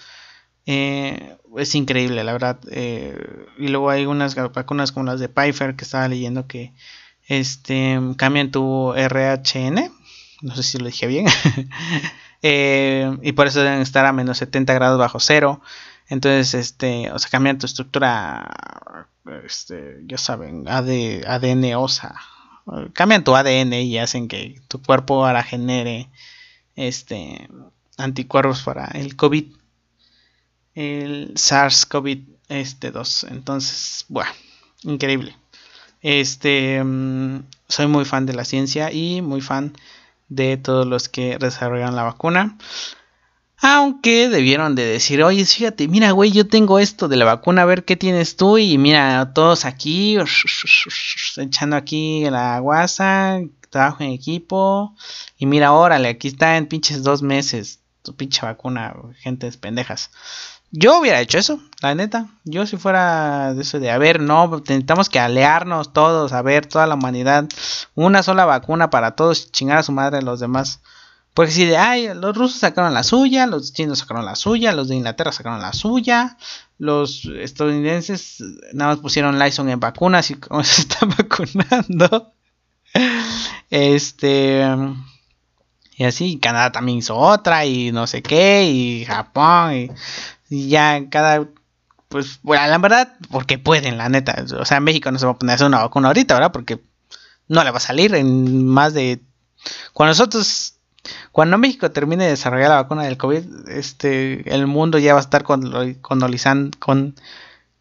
Eh, 0.66 1.36
es 1.56 1.74
increíble, 1.74 2.22
la 2.24 2.32
verdad. 2.32 2.58
Eh, 2.70 3.46
y 3.58 3.68
luego 3.68 3.90
hay 3.90 4.06
unas 4.06 4.34
vacunas 4.34 4.92
como 4.92 5.06
las 5.06 5.20
de 5.20 5.28
Pfizer 5.28 5.76
que 5.76 5.84
estaba 5.84 6.08
leyendo 6.08 6.46
que 6.46 6.72
este, 7.26 7.98
cambian 8.16 8.50
tu 8.50 8.92
RHN. 8.92 9.90
No 10.42 10.56
sé 10.56 10.62
si 10.62 10.78
lo 10.78 10.86
dije 10.86 11.06
bien. 11.06 11.26
Eh, 12.40 13.18
y 13.22 13.32
por 13.32 13.48
eso 13.48 13.64
deben 13.64 13.80
estar 13.80 14.06
a 14.06 14.12
menos 14.12 14.38
70 14.38 14.72
grados 14.72 14.96
bajo 14.96 15.18
cero. 15.18 15.60
Entonces, 16.08 16.54
este, 16.54 17.10
o 17.12 17.18
sea, 17.18 17.30
cambian 17.30 17.58
tu 17.58 17.66
estructura, 17.66 19.06
este, 19.44 20.00
ya 20.06 20.18
saben, 20.18 20.66
AD, 20.68 21.24
ADN 21.26 21.74
osa. 21.76 22.14
Cambian 22.92 23.24
tu 23.24 23.34
ADN 23.34 23.72
y 23.74 23.98
hacen 23.98 24.28
que 24.28 24.60
tu 24.68 24.82
cuerpo 24.82 25.26
ahora 25.26 25.42
genere 25.42 26.08
este 26.76 27.48
anticuerpos 27.96 28.62
para 28.62 28.86
el 28.86 29.16
COVID 29.16 29.46
el 30.78 31.34
SARS-CoV-2. 31.34 32.24
Este, 32.48 32.92
Entonces, 33.28 34.04
bueno, 34.08 34.30
increíble. 34.84 35.36
Este, 36.02 36.82
mm, 36.84 37.42
soy 37.68 37.88
muy 37.88 38.04
fan 38.04 38.26
de 38.26 38.34
la 38.34 38.44
ciencia 38.44 38.92
y 38.92 39.20
muy 39.20 39.40
fan 39.40 39.72
de 40.28 40.56
todos 40.56 40.86
los 40.86 41.08
que 41.08 41.36
desarrollan 41.38 41.96
la 41.96 42.04
vacuna. 42.04 42.56
Aunque 43.60 44.28
debieron 44.28 44.74
de 44.74 44.84
decir, 44.84 45.22
oye, 45.22 45.44
fíjate, 45.44 45.88
mira, 45.88 46.12
güey, 46.12 46.30
yo 46.30 46.46
tengo 46.46 46.78
esto 46.78 47.08
de 47.08 47.16
la 47.16 47.24
vacuna, 47.24 47.62
a 47.62 47.66
ver 47.66 47.84
qué 47.84 47.96
tienes 47.96 48.36
tú. 48.36 48.58
Y 48.58 48.78
mira, 48.78 49.32
todos 49.34 49.64
aquí, 49.64 50.16
echando 51.36 51.76
aquí 51.76 52.28
la 52.30 52.58
guasa, 52.60 53.40
trabajo 53.70 54.04
en 54.04 54.10
equipo. 54.10 54.94
Y 55.38 55.46
mira, 55.46 55.72
órale, 55.72 56.08
aquí 56.08 56.28
está 56.28 56.56
en 56.56 56.66
pinches 56.66 57.02
dos 57.02 57.22
meses 57.22 57.80
tu 58.08 58.16
pinche 58.16 58.44
vacuna, 58.44 58.94
gentes 59.20 59.56
pendejas. 59.56 60.10
Yo 60.70 60.98
hubiera 60.98 61.20
hecho 61.20 61.38
eso, 61.38 61.60
la 61.80 61.94
neta. 61.94 62.28
Yo 62.44 62.66
si 62.66 62.76
fuera 62.76 63.54
de 63.54 63.62
eso 63.62 63.80
de, 63.80 63.90
a 63.90 63.98
ver, 63.98 64.20
no, 64.20 64.48
necesitamos 64.60 65.08
que 65.08 65.18
alearnos 65.18 65.92
todos, 65.92 66.32
a 66.32 66.42
ver, 66.42 66.66
toda 66.66 66.86
la 66.86 66.94
humanidad, 66.94 67.48
una 67.94 68.22
sola 68.22 68.44
vacuna 68.44 68.90
para 68.90 69.12
todos, 69.12 69.50
chingar 69.52 69.78
a 69.78 69.82
su 69.82 69.92
madre 69.92 70.18
a 70.18 70.22
los 70.22 70.40
demás. 70.40 70.80
Porque 71.38 71.52
si 71.52 71.66
de, 71.66 71.76
ay, 71.76 72.08
los 72.16 72.36
rusos 72.36 72.58
sacaron 72.58 72.92
la 72.92 73.04
suya, 73.04 73.46
los 73.46 73.72
chinos 73.72 74.00
sacaron 74.00 74.24
la 74.24 74.34
suya, 74.34 74.72
los 74.72 74.88
de 74.88 74.96
Inglaterra 74.96 75.30
sacaron 75.30 75.60
la 75.60 75.72
suya, 75.72 76.36
los 76.78 77.26
estadounidenses 77.26 78.42
nada 78.72 78.90
más 78.90 79.00
pusieron 79.00 79.38
Lyson 79.38 79.68
en 79.68 79.78
vacunas 79.78 80.32
y 80.32 80.34
como 80.34 80.64
se 80.64 80.80
están 80.80 81.10
vacunando. 81.10 82.32
Este... 83.70 84.66
Y 85.96 86.04
así, 86.06 86.40
Canadá 86.40 86.72
también 86.72 86.98
hizo 86.98 87.16
otra 87.16 87.64
y 87.64 87.92
no 87.92 88.08
sé 88.08 88.20
qué, 88.20 88.64
y 88.64 89.04
Japón, 89.04 89.76
y 89.76 89.90
y 90.50 90.68
ya 90.70 91.08
cada 91.08 91.46
pues 92.08 92.40
bueno, 92.42 92.66
la 92.66 92.78
verdad, 92.78 93.14
porque 93.30 93.58
pueden, 93.58 93.96
la 93.96 94.08
neta. 94.08 94.44
O 94.58 94.64
sea, 94.64 94.80
México 94.80 95.12
no 95.12 95.20
se 95.20 95.26
va 95.26 95.32
a 95.32 95.38
poner 95.38 95.52
a 95.52 95.54
hacer 95.54 95.68
una 95.68 95.84
vacuna 95.84 96.08
ahorita, 96.08 96.34
¿verdad? 96.34 96.50
Porque 96.50 96.82
no 97.46 97.62
le 97.62 97.70
va 97.70 97.76
a 97.76 97.80
salir 97.80 98.12
en 98.16 98.66
más 98.66 98.92
de. 98.92 99.22
Cuando 99.92 100.10
nosotros. 100.10 100.77
Cuando 101.32 101.58
México 101.58 101.90
termine 101.90 102.24
de 102.24 102.30
desarrollar 102.30 102.70
la 102.70 102.82
vacuna 102.82 103.04
del 103.04 103.16
COVID, 103.16 103.68
este, 103.68 104.52
el 104.54 104.66
mundo 104.66 104.98
ya 104.98 105.14
va 105.14 105.20
a 105.20 105.22
estar 105.22 105.42
con, 105.44 105.94
con, 106.00 107.14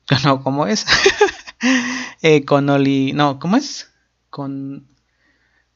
no, 0.23 0.43
¿cómo 0.43 0.67
es? 0.67 0.85
eh, 2.21 2.45
con 2.45 2.69
oli, 2.69 3.13
no, 3.13 3.39
¿cómo 3.39 3.57
es? 3.57 3.91
Con, 4.29 4.87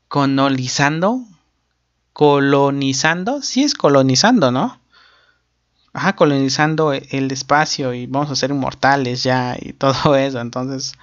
conolizando, 0.08 1.26
colonizando, 2.14 3.42
sí 3.42 3.64
es 3.64 3.76
colonizando, 3.76 4.52
¿no? 4.52 4.80
Ajá, 5.94 6.16
colonizando 6.16 6.94
el 6.94 7.32
espacio 7.32 7.94
y 7.94 8.08
vamos 8.08 8.32
a 8.32 8.36
ser 8.36 8.52
inmortales 8.52 9.24
ya 9.24 9.58
y 9.60 9.74
todo 9.74 10.16
eso. 10.16 10.40
Entonces, 10.40 10.94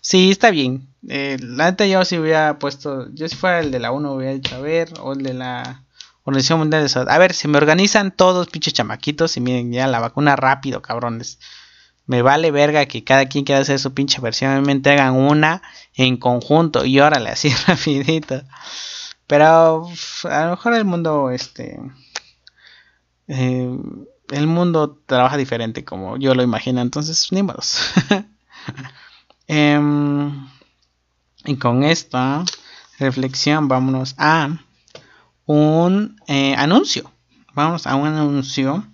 sí, 0.00 0.30
está 0.30 0.50
bien. 0.50 0.88
Eh, 1.08 1.38
la 1.40 1.70
neta 1.70 1.86
yo 1.86 2.04
si 2.04 2.18
hubiera 2.18 2.58
puesto, 2.58 3.08
yo 3.14 3.28
si 3.28 3.36
fuera 3.36 3.60
el 3.60 3.70
de 3.70 3.80
la 3.80 3.92
1 3.92 4.12
hubiera 4.12 4.32
dicho, 4.32 4.54
a 4.56 4.60
ver, 4.60 4.92
o 5.00 5.12
el 5.12 5.22
de 5.22 5.34
la 5.34 5.84
Organización 6.24 6.58
Mundial 6.60 6.82
de 6.82 6.88
Salud. 6.88 7.08
A 7.08 7.18
ver, 7.18 7.34
si 7.34 7.48
me 7.48 7.58
organizan 7.58 8.10
todos, 8.10 8.48
pinches 8.48 8.74
chamaquitos, 8.74 9.36
y 9.36 9.40
miren, 9.40 9.72
ya 9.72 9.86
la 9.86 10.00
vacuna 10.00 10.36
rápido, 10.36 10.82
cabrones. 10.82 11.38
Me 12.06 12.22
vale 12.22 12.50
verga 12.50 12.86
que 12.86 13.04
cada 13.04 13.26
quien 13.26 13.44
quiera 13.44 13.60
hacer 13.60 13.78
su 13.78 13.94
pinche 13.94 14.20
versión. 14.20 14.62
Me 14.62 14.72
entregan 14.72 15.14
una 15.14 15.62
en 15.94 16.16
conjunto 16.16 16.84
y 16.84 17.00
órale, 17.00 17.30
así 17.30 17.50
rapidito. 17.66 18.42
Pero 19.26 19.88
a 20.24 20.44
lo 20.44 20.50
mejor 20.50 20.74
el 20.74 20.84
mundo, 20.84 21.30
este... 21.30 21.80
Eh, 23.28 23.70
el 24.30 24.46
mundo 24.46 24.98
trabaja 25.06 25.36
diferente 25.36 25.84
como 25.84 26.16
yo 26.16 26.34
lo 26.34 26.42
imagino, 26.42 26.80
entonces 26.80 27.28
ni. 27.30 27.42
Em, 29.52 30.48
y 31.44 31.56
con 31.56 31.82
esta 31.82 32.44
reflexión 33.00 33.66
vámonos 33.66 34.14
a 34.16 34.58
un 35.50 36.16
eh, 36.28 36.54
anuncio. 36.56 37.10
Vamos 37.54 37.88
a 37.88 37.96
un 37.96 38.06
anuncio 38.06 38.86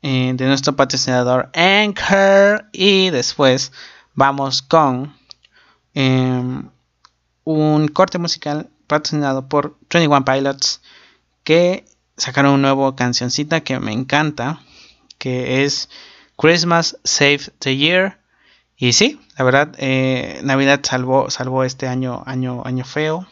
eh, 0.00 0.32
de 0.34 0.46
nuestro 0.46 0.74
patrocinador 0.74 1.50
Anchor 1.52 2.64
y 2.72 3.10
después 3.10 3.70
vamos 4.14 4.62
con 4.62 5.14
em, 5.92 6.70
un 7.44 7.88
corte 7.88 8.16
musical 8.16 8.70
patrocinado 8.86 9.46
por 9.46 9.76
21 9.90 10.24
Pilots 10.24 10.80
que 11.42 11.84
sacaron 12.16 12.54
una 12.54 12.74
nueva 12.74 12.96
cancioncita 12.96 13.60
que 13.60 13.78
me 13.78 13.92
encanta, 13.92 14.60
que 15.18 15.64
es 15.64 15.90
Christmas 16.38 16.96
Save 17.04 17.40
the 17.58 17.76
Year. 17.76 18.20
Y 18.78 18.94
sí, 18.94 19.20
la 19.36 19.44
verdad, 19.44 19.74
eh, 19.76 20.40
Navidad 20.44 20.80
salvó, 20.82 21.28
salvó 21.28 21.62
este 21.62 21.88
año, 21.88 22.22
año, 22.24 22.62
año 22.64 22.86
feo. 22.86 23.28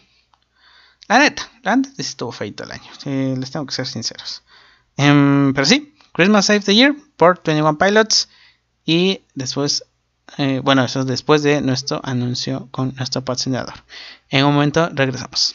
La 1.13 1.19
neta, 1.19 1.43
la 1.63 1.77
neta 1.77 1.91
estuvo 1.99 2.33
feito 2.33 2.65
el 2.65 2.71
año, 2.73 2.91
les 3.05 3.51
tengo 3.51 3.67
que 3.67 3.75
ser 3.75 3.87
sinceros. 3.87 4.43
Em, 4.97 5.53
pero 5.53 5.67
sí, 5.67 5.95
Christmas 6.15 6.47
Save 6.47 6.61
the 6.61 6.75
Year 6.75 6.95
por 7.19 7.43
21 7.45 7.77
Pilots. 7.77 8.31
Y 8.87 9.21
después, 9.35 9.85
eh, 10.39 10.63
bueno, 10.65 10.83
eso 10.83 11.01
es 11.01 11.07
después 11.07 11.43
de 11.43 11.61
nuestro 11.61 12.01
anuncio 12.03 12.69
con 12.71 12.95
nuestro 12.97 13.23
patrocinador. 13.23 13.75
En 14.31 14.47
un 14.47 14.55
momento 14.55 14.89
regresamos. 14.89 15.55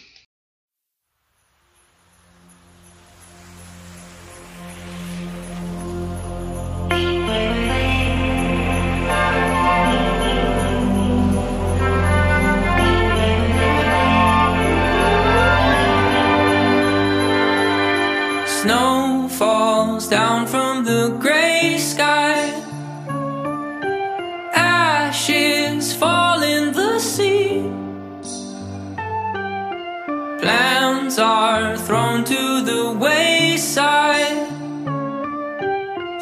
Wayside. 33.78 34.48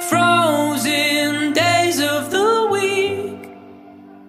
Frozen 0.10 1.54
days 1.54 2.02
of 2.02 2.32
the 2.32 2.68
week. 2.72 3.50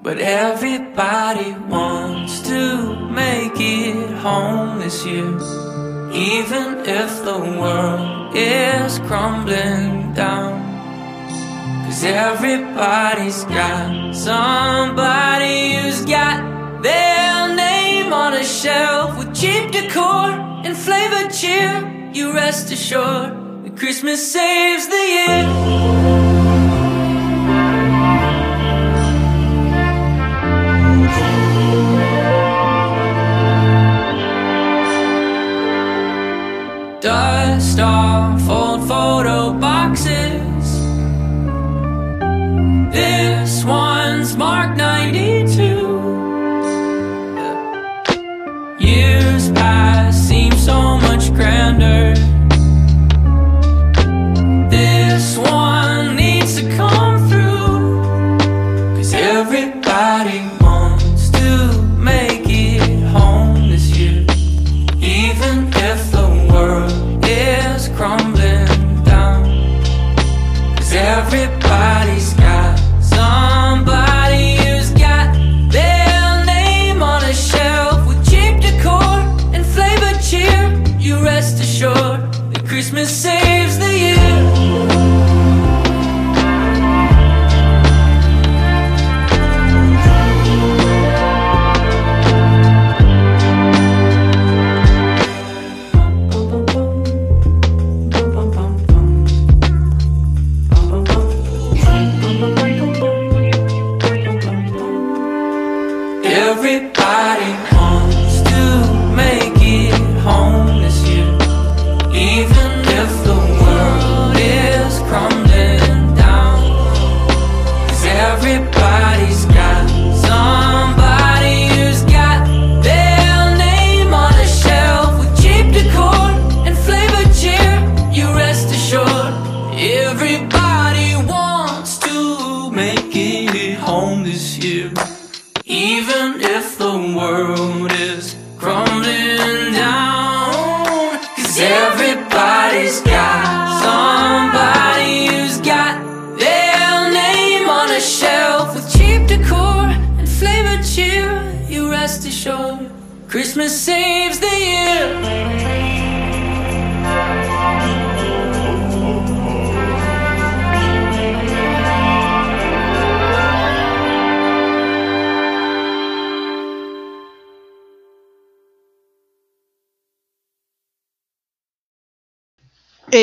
But 0.03 0.19
everybody 0.19 1.53
wants 1.69 2.41
to 2.43 3.11
make 3.11 3.59
it 3.59 4.11
home 4.19 4.79
this 4.79 5.05
year. 5.05 5.39
Even 6.13 6.87
if 6.87 7.25
the 7.25 7.39
world 7.61 8.33
is 8.35 8.99
crumbling 9.01 10.13
down. 10.15 10.65
Cause 11.85 12.05
everybody's 12.05 13.45
got 13.45 14.15
somebody 14.15 15.75
who's 15.75 16.05
got 16.05 16.83
their 16.83 17.55
name 17.55 18.13
on 18.13 18.35
a 18.35 18.45
shelf 18.45 19.19
with 19.19 19.35
cheap 19.35 19.73
decor 19.73 20.31
and 20.65 20.77
flavored 20.77 21.33
cheer. 21.33 21.96
You 22.17 22.33
rest 22.33 22.73
assured 22.73 23.65
that 23.65 23.77
Christmas 23.77 24.33
saves 24.33 24.89
the 24.89 24.97
year. 24.97 25.43
dust 37.03 37.81
off 37.81 38.36
surrender. 51.79 52.16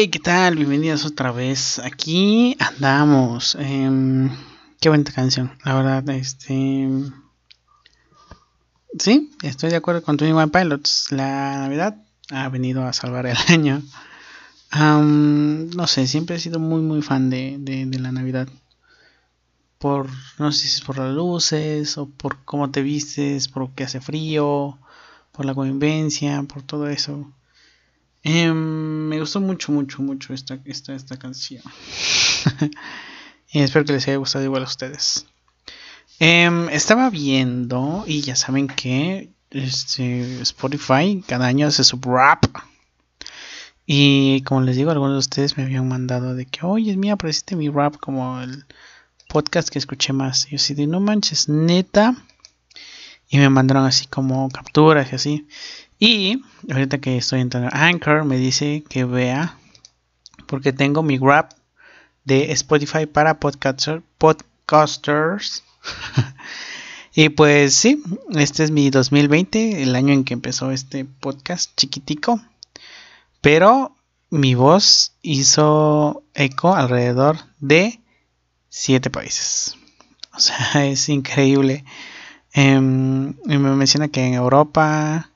¿Qué 0.10 0.20
tal? 0.20 0.58
Bienvenidos 0.58 1.06
otra 1.06 1.32
vez. 1.32 1.80
Aquí 1.80 2.58
andamos. 2.60 3.56
Em, 3.56 4.30
qué 4.82 4.90
buena 4.90 5.06
canción. 5.06 5.58
La 5.64 5.76
verdad, 5.76 6.10
este. 6.10 6.90
Sí, 9.00 9.32
estoy 9.44 9.70
de 9.70 9.78
acuerdo 9.78 10.04
con 10.04 10.18
Tony 10.18 10.34
One 10.34 10.50
Pilots. 10.50 11.12
La 11.12 11.58
Navidad 11.60 11.96
ha 12.32 12.50
venido 12.50 12.86
a 12.86 12.92
salvar 12.92 13.28
el 13.28 13.38
año. 13.48 13.82
no 14.74 15.88
sé, 15.88 16.06
siempre 16.08 16.36
he 16.36 16.40
sido 16.40 16.60
muy, 16.60 16.82
muy 16.82 17.02
fan 17.02 17.30
de, 17.30 17.56
de, 17.60 18.00
la 18.00 18.12
Navidad. 18.12 18.50
Por, 19.78 20.10
no 20.38 20.52
sé 20.52 20.68
si 20.68 20.76
es 20.76 20.82
por 20.82 20.98
las 20.98 21.14
luces, 21.14 21.98
o 21.98 22.10
por 22.10 22.44
cómo 22.44 22.72
te 22.72 22.82
vistes, 22.82 23.48
por 23.48 23.72
que 23.72 23.86
hace 23.86 24.02
frío, 24.02 24.78
por 25.32 25.46
la 25.46 25.56
convivencia, 25.56 26.44
por 26.44 26.62
todo 26.62 26.90
eso. 26.90 27.32
Em, 28.24 29.10
me 29.10 29.20
gustó 29.20 29.42
mucho, 29.42 29.74
mucho, 29.74 30.02
mucho 30.02 30.34
esta, 30.34 30.58
esta, 30.64 30.96
esta 30.96 31.18
canción. 31.18 31.62
y 33.52 33.60
espero 33.60 33.84
que 33.84 33.94
les 33.94 34.08
haya 34.08 34.18
gustado 34.18 34.46
igual 34.46 34.64
a 34.64 34.68
ustedes. 34.68 35.26
Em, 36.20 36.70
estaba 36.70 37.10
viendo, 37.10 38.06
y 38.08 38.22
ya 38.22 38.38
saben 38.38 38.68
que 38.68 39.30
este, 39.52 40.42
Spotify 40.42 41.22
cada 41.28 41.48
año 41.48 41.68
hace 41.68 41.84
su 41.84 42.00
rap. 42.02 42.46
Y 43.86 44.42
como 44.44 44.62
les 44.62 44.78
digo, 44.78 44.92
algunos 44.92 45.16
de 45.16 45.20
ustedes 45.20 45.58
me 45.58 45.64
habían 45.64 45.90
mandado 45.90 46.34
de 46.34 46.46
que, 46.46 46.66
oye, 46.66 46.96
mía, 46.96 47.14
apareciste 47.14 47.58
mi 47.58 47.70
rap 47.70 47.98
como 47.98 48.40
el 48.40 48.66
podcast 49.28 49.68
que 49.68 49.80
escuché 49.80 50.14
más. 50.14 50.48
Y 50.48 50.52
yo 50.52 50.60
sí, 50.60 50.74
de 50.74 50.88
no 50.88 51.02
manches, 51.02 51.50
neta. 51.50 52.16
Y 53.28 53.38
me 53.38 53.50
mandaron 53.50 53.86
así 53.86 54.08
como 54.08 54.50
capturas 54.50 55.12
y 55.12 55.16
así. 55.16 55.48
Y 56.06 56.44
ahorita 56.70 56.98
que 56.98 57.16
estoy 57.16 57.40
entrando 57.40 57.70
Anchor, 57.72 58.26
me 58.26 58.36
dice 58.36 58.84
que 58.90 59.06
vea, 59.06 59.58
porque 60.48 60.74
tengo 60.74 61.02
mi 61.02 61.18
rap 61.18 61.54
de 62.26 62.52
Spotify 62.52 63.06
para 63.06 63.40
podcasters. 63.40 64.04
y 67.16 67.30
pues 67.30 67.76
sí, 67.76 68.04
este 68.32 68.66
es 68.66 68.72
mi 68.72 68.90
2020, 68.90 69.82
el 69.82 69.96
año 69.96 70.12
en 70.12 70.26
que 70.26 70.34
empezó 70.34 70.72
este 70.72 71.06
podcast 71.06 71.72
chiquitico. 71.78 72.42
Pero 73.40 73.96
mi 74.30 74.56
voz 74.56 75.14
hizo 75.22 76.22
eco 76.34 76.76
alrededor 76.76 77.38
de 77.62 78.02
7 78.68 79.10
países. 79.10 79.78
O 80.34 80.42
sea, 80.42 80.86
es 80.86 81.08
increíble. 81.08 81.86
Y 82.54 82.60
me 82.62 83.30
menciona 83.58 84.10
que 84.10 84.26
en 84.26 84.34
Europa, 84.34 85.30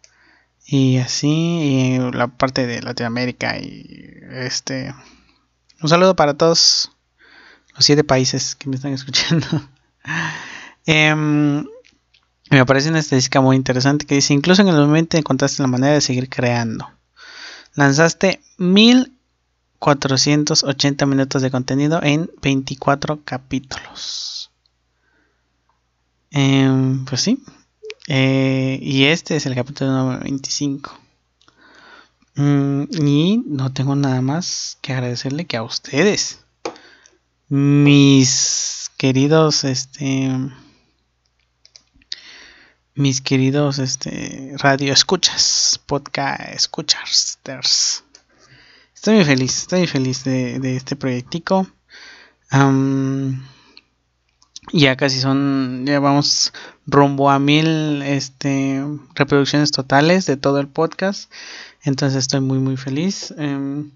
y 0.70 0.98
así, 0.98 1.30
y 1.30 1.98
la 2.12 2.28
parte 2.28 2.68
de 2.68 2.82
Latinoamérica 2.82 3.58
y 3.58 4.20
este... 4.32 4.94
Un 5.82 5.88
saludo 5.88 6.14
para 6.16 6.34
todos 6.34 6.92
los 7.74 7.86
siete 7.86 8.04
países 8.04 8.56
que 8.56 8.68
me 8.68 8.76
están 8.76 8.92
escuchando. 8.94 9.48
Em, 10.86 11.66
me 12.50 12.66
parece 12.66 12.90
una 12.90 13.00
estadística 13.00 13.40
muy 13.40 13.56
interesante 13.56 14.06
que 14.06 14.16
dice, 14.16 14.34
incluso 14.34 14.62
en 14.62 14.68
el 14.68 14.76
momento 14.76 15.16
encontraste 15.18 15.62
la 15.62 15.70
manera 15.70 15.94
de 15.94 16.02
seguir 16.02 16.28
creando. 16.28 16.86
Lanzaste 17.76 18.42
1480 18.58 21.06
minutos 21.06 21.42
de 21.42 21.52
contenido 21.52 22.02
en 22.04 22.30
24 22.42 23.22
capítulos. 23.24 24.52
Em, 26.32 27.06
pues 27.06 27.22
sí, 27.22 27.42
eh, 28.08 28.80
y 28.82 29.06
este 29.06 29.36
es 29.36 29.46
el 29.46 29.56
capítulo 29.56 29.92
número 29.92 30.20
25. 30.22 30.98
Mm, 32.36 32.84
y 33.06 33.44
no 33.46 33.74
tengo 33.74 33.96
nada 33.96 34.22
más 34.22 34.78
que 34.82 34.94
agradecerle 34.94 35.46
que 35.46 35.58
a 35.58 35.64
ustedes, 35.64 36.46
mis 37.50 38.92
queridos, 38.98 39.64
este, 39.64 40.32
mis 42.96 43.22
queridos, 43.22 43.80
este, 43.80 44.54
radio 44.58 44.94
escuchas, 44.94 45.80
podcast 45.86 46.42
escuchas. 46.54 47.40
Estoy 48.96 49.16
muy 49.16 49.26
feliz, 49.26 49.58
estoy 49.62 49.80
muy 49.80 49.88
feliz 49.88 50.24
de, 50.24 50.76
este 50.76 50.96
proyectico. 50.96 51.68
Ya 54.74 54.98
casi 54.98 55.22
son, 55.22 55.86
ya 55.86 56.00
vamos 56.00 56.52
rumbo 56.86 57.30
a 57.30 57.40
mil 57.40 58.02
este, 58.02 58.84
reproducciones 59.16 59.72
totales 59.72 60.26
de 60.26 60.36
todo 60.36 60.60
el 60.60 60.68
podcast. 60.68 61.32
Entonces 61.84 62.20
estoy 62.20 62.42
muy 62.42 62.60
muy 62.60 62.76
feliz. 62.76 63.34
Em, 63.38 63.92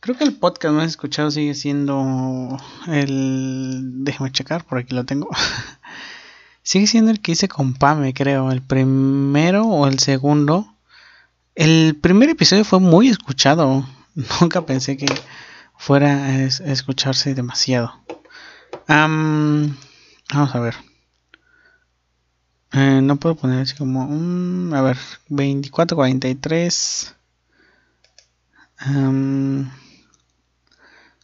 creo 0.00 0.16
que 0.16 0.24
el 0.24 0.34
podcast 0.34 0.74
más 0.74 0.88
escuchado 0.88 1.30
sigue 1.30 1.54
siendo 1.54 2.58
el... 2.88 4.04
Déjame 4.04 4.32
checar, 4.32 4.64
por 4.64 4.78
aquí 4.78 4.94
lo 4.94 5.04
tengo. 5.04 5.30
sigue 6.62 6.86
siendo 6.86 7.10
el 7.10 7.20
que 7.20 7.32
hice 7.32 7.48
con 7.48 7.72
Pame, 7.72 8.12
creo. 8.12 8.52
El 8.52 8.60
primero 8.60 9.64
o 9.64 9.86
el 9.86 9.98
segundo. 9.98 10.74
El 11.54 11.96
primer 12.00 12.28
episodio 12.28 12.66
fue 12.66 12.80
muy 12.80 13.08
escuchado. 13.08 13.86
Nunca 14.40 14.66
pensé 14.66 14.98
que 14.98 15.06
fuera 15.78 16.26
a 16.26 16.44
escucharse 16.44 17.34
demasiado. 17.34 17.94
Vamos 20.32 20.54
a 20.54 20.60
ver. 20.60 20.74
Eh, 22.72 23.00
no 23.02 23.16
puedo 23.16 23.34
poner 23.34 23.60
así 23.60 23.74
como. 23.74 24.02
a 24.74 24.80
ver, 24.82 24.96
24, 25.28 25.96
43. 25.96 27.14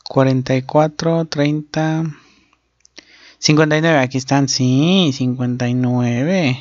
44, 0.04 1.24
30. 1.24 2.04
59, 3.38 3.98
aquí 3.98 4.18
están, 4.18 4.48
sí, 4.48 5.10
59. 5.14 6.58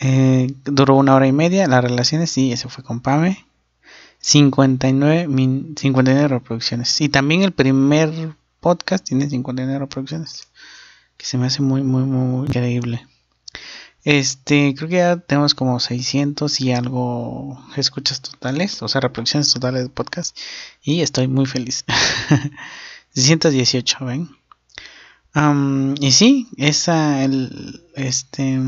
Eh, 0.00 0.54
duró 0.64 0.96
una 0.96 1.14
hora 1.14 1.28
y 1.28 1.32
media. 1.32 1.68
Las 1.68 1.84
relaciones, 1.84 2.30
sí, 2.30 2.52
eso 2.52 2.68
fue 2.68 2.82
con 2.82 3.00
Pame. 3.00 3.46
59, 4.18 5.28
59 5.76 6.28
reproducciones. 6.28 7.00
Y 7.00 7.08
también 7.08 7.42
el 7.42 7.52
primer 7.52 8.34
podcast 8.60 9.04
tiene 9.04 9.28
59 9.28 9.78
reproducciones 9.78 10.48
que 11.18 11.26
se 11.26 11.36
me 11.36 11.46
hace 11.46 11.60
muy, 11.62 11.82
muy, 11.82 12.04
muy 12.04 12.46
increíble. 12.46 13.06
Este, 14.04 14.74
creo 14.74 14.88
que 14.88 14.96
ya 14.96 15.16
tenemos 15.18 15.54
como 15.54 15.80
600 15.80 16.60
y 16.60 16.72
algo 16.72 17.62
escuchas 17.76 18.22
totales, 18.22 18.80
o 18.82 18.88
sea, 18.88 19.00
reproducciones 19.02 19.52
totales 19.52 19.82
de 19.82 19.90
podcast. 19.90 20.38
Y 20.82 21.02
estoy 21.02 21.28
muy 21.28 21.44
feliz. 21.44 21.84
618, 23.14 24.04
¿ven? 24.04 24.30
y 26.00 26.10
sí, 26.12 26.48
esa, 26.56 27.22
el, 27.22 27.84
este, 27.94 28.60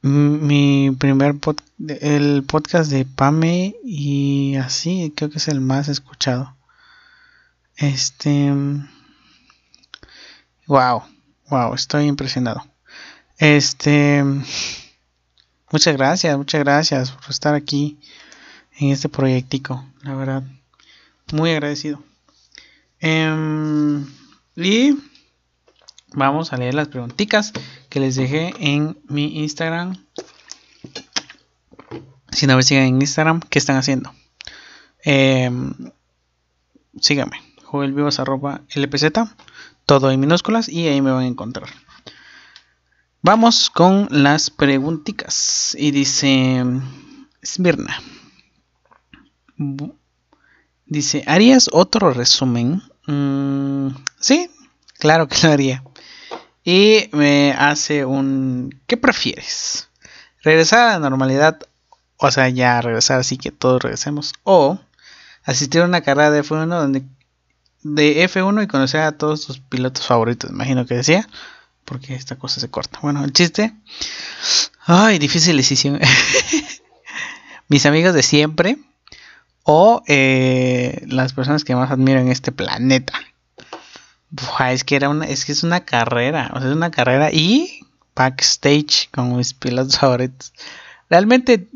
mi 0.00 0.90
primer 0.98 1.36
el 2.00 2.42
podcast 2.44 2.90
de 2.90 3.04
Pame 3.04 3.76
y 3.84 4.56
así, 4.56 5.12
creo 5.14 5.30
que 5.30 5.38
es 5.38 5.48
el 5.48 5.60
más 5.60 5.88
escuchado. 5.88 6.56
Este, 7.76 8.52
Wow, 10.72 11.02
wow, 11.50 11.74
estoy 11.74 12.06
impresionado. 12.06 12.64
Este, 13.36 14.24
muchas 15.70 15.96
gracias, 15.96 16.36
muchas 16.38 16.60
gracias 16.62 17.10
por 17.10 17.30
estar 17.30 17.54
aquí 17.54 17.98
en 18.78 18.90
este 18.90 19.08
proyectico, 19.08 19.84
la 20.02 20.14
verdad, 20.14 20.44
muy 21.32 21.50
agradecido. 21.50 22.02
Em, 23.00 24.06
y 24.56 24.96
vamos 26.14 26.52
a 26.52 26.56
leer 26.56 26.74
las 26.74 26.88
preguntitas 26.88 27.52
que 27.88 27.98
les 27.98 28.14
dejé 28.14 28.54
en 28.58 28.96
mi 29.08 29.40
Instagram. 29.40 29.96
Si 32.30 32.46
no 32.46 32.56
me 32.56 32.62
siguen 32.62 32.84
en 32.84 33.02
Instagram, 33.02 33.40
¿qué 33.40 33.58
están 33.58 33.76
haciendo? 33.76 34.14
Eh, 35.04 35.50
síganme, 37.00 37.51
lpz 37.80 39.12
todo 39.86 40.10
en 40.10 40.20
minúsculas 40.20 40.68
y 40.68 40.86
ahí 40.88 41.02
me 41.02 41.12
van 41.12 41.24
a 41.24 41.26
encontrar. 41.26 41.68
Vamos 43.22 43.70
con 43.70 44.08
las 44.10 44.50
preguntitas. 44.50 45.76
Y 45.78 45.92
dice 45.92 46.64
Smirna. 47.44 48.00
Dice, 50.86 51.22
¿harías 51.26 51.68
otro 51.72 52.12
resumen? 52.12 52.82
Mm, 53.06 53.88
sí, 54.18 54.50
claro 54.98 55.28
que 55.28 55.36
lo 55.46 55.52
haría. 55.52 55.84
Y 56.64 57.08
me 57.12 57.52
hace 57.52 58.04
un... 58.04 58.80
¿Qué 58.86 58.96
prefieres? 58.96 59.88
¿Regresar 60.42 60.88
a 60.88 60.92
la 60.92 60.98
normalidad? 60.98 61.60
O 62.16 62.30
sea, 62.30 62.48
ya 62.48 62.80
regresar 62.80 63.20
así 63.20 63.36
que 63.38 63.52
todos 63.52 63.82
regresemos. 63.82 64.32
O 64.44 64.78
asistir 65.44 65.82
a 65.82 65.86
una 65.86 66.02
carrera 66.02 66.30
de 66.30 66.42
F1 66.42 66.66
donde 66.66 67.04
de 67.82 68.28
F1 68.28 68.64
y 68.64 68.66
conocer 68.66 69.00
a 69.00 69.12
todos 69.12 69.46
tus 69.46 69.58
pilotos 69.58 70.06
favoritos, 70.06 70.50
imagino 70.50 70.86
que 70.86 70.94
decía, 70.94 71.28
porque 71.84 72.14
esta 72.14 72.36
cosa 72.36 72.60
se 72.60 72.70
corta. 72.70 72.98
Bueno, 73.02 73.24
el 73.24 73.32
chiste. 73.32 73.72
Ay, 74.86 75.18
difícil 75.18 75.56
decisión. 75.56 76.00
Mis 77.68 77.86
amigos 77.86 78.14
de 78.14 78.22
siempre, 78.22 78.78
o 79.64 80.02
eh, 80.06 81.04
las 81.06 81.32
personas 81.32 81.64
que 81.64 81.74
más 81.74 81.90
admiro 81.90 82.20
en 82.20 82.28
este 82.28 82.52
planeta. 82.52 83.14
es 84.70 84.84
que 84.84 84.96
era 84.96 85.08
una, 85.08 85.26
es 85.26 85.44
que 85.44 85.52
es 85.52 85.62
una 85.62 85.84
carrera, 85.84 86.50
o 86.54 86.58
sea, 86.58 86.68
es 86.68 86.76
una 86.76 86.90
carrera 86.90 87.30
y 87.32 87.80
backstage 88.14 89.10
con 89.10 89.36
mis 89.36 89.54
pilotos 89.54 89.98
favoritos. 89.98 90.52
Realmente, 91.08 91.68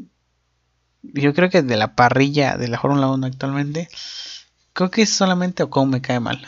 yo 1.02 1.34
creo 1.34 1.50
que 1.50 1.62
de 1.62 1.76
la 1.76 1.94
parrilla 1.94 2.56
de 2.56 2.68
la 2.68 2.78
Fórmula 2.78 3.08
1 3.08 3.26
actualmente, 3.26 3.88
creo 4.76 4.90
que 4.90 5.06
solamente 5.06 5.62
Ocon 5.62 5.88
me 5.88 6.02
cae 6.02 6.20
mal. 6.20 6.44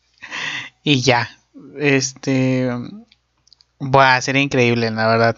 y 0.82 1.02
ya, 1.02 1.28
este, 1.76 2.70
buah, 3.78 4.22
sería 4.22 4.40
increíble, 4.40 4.90
la 4.90 5.06
verdad. 5.06 5.36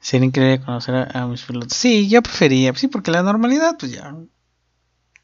Sería 0.00 0.26
increíble 0.26 0.64
conocer 0.64 1.08
a, 1.14 1.26
mis 1.26 1.42
pilotos. 1.42 1.76
Sí, 1.76 2.08
yo 2.08 2.22
prefería, 2.22 2.74
sí, 2.74 2.88
porque 2.88 3.10
la 3.10 3.22
normalidad, 3.22 3.76
pues 3.78 3.92
ya 3.92 4.14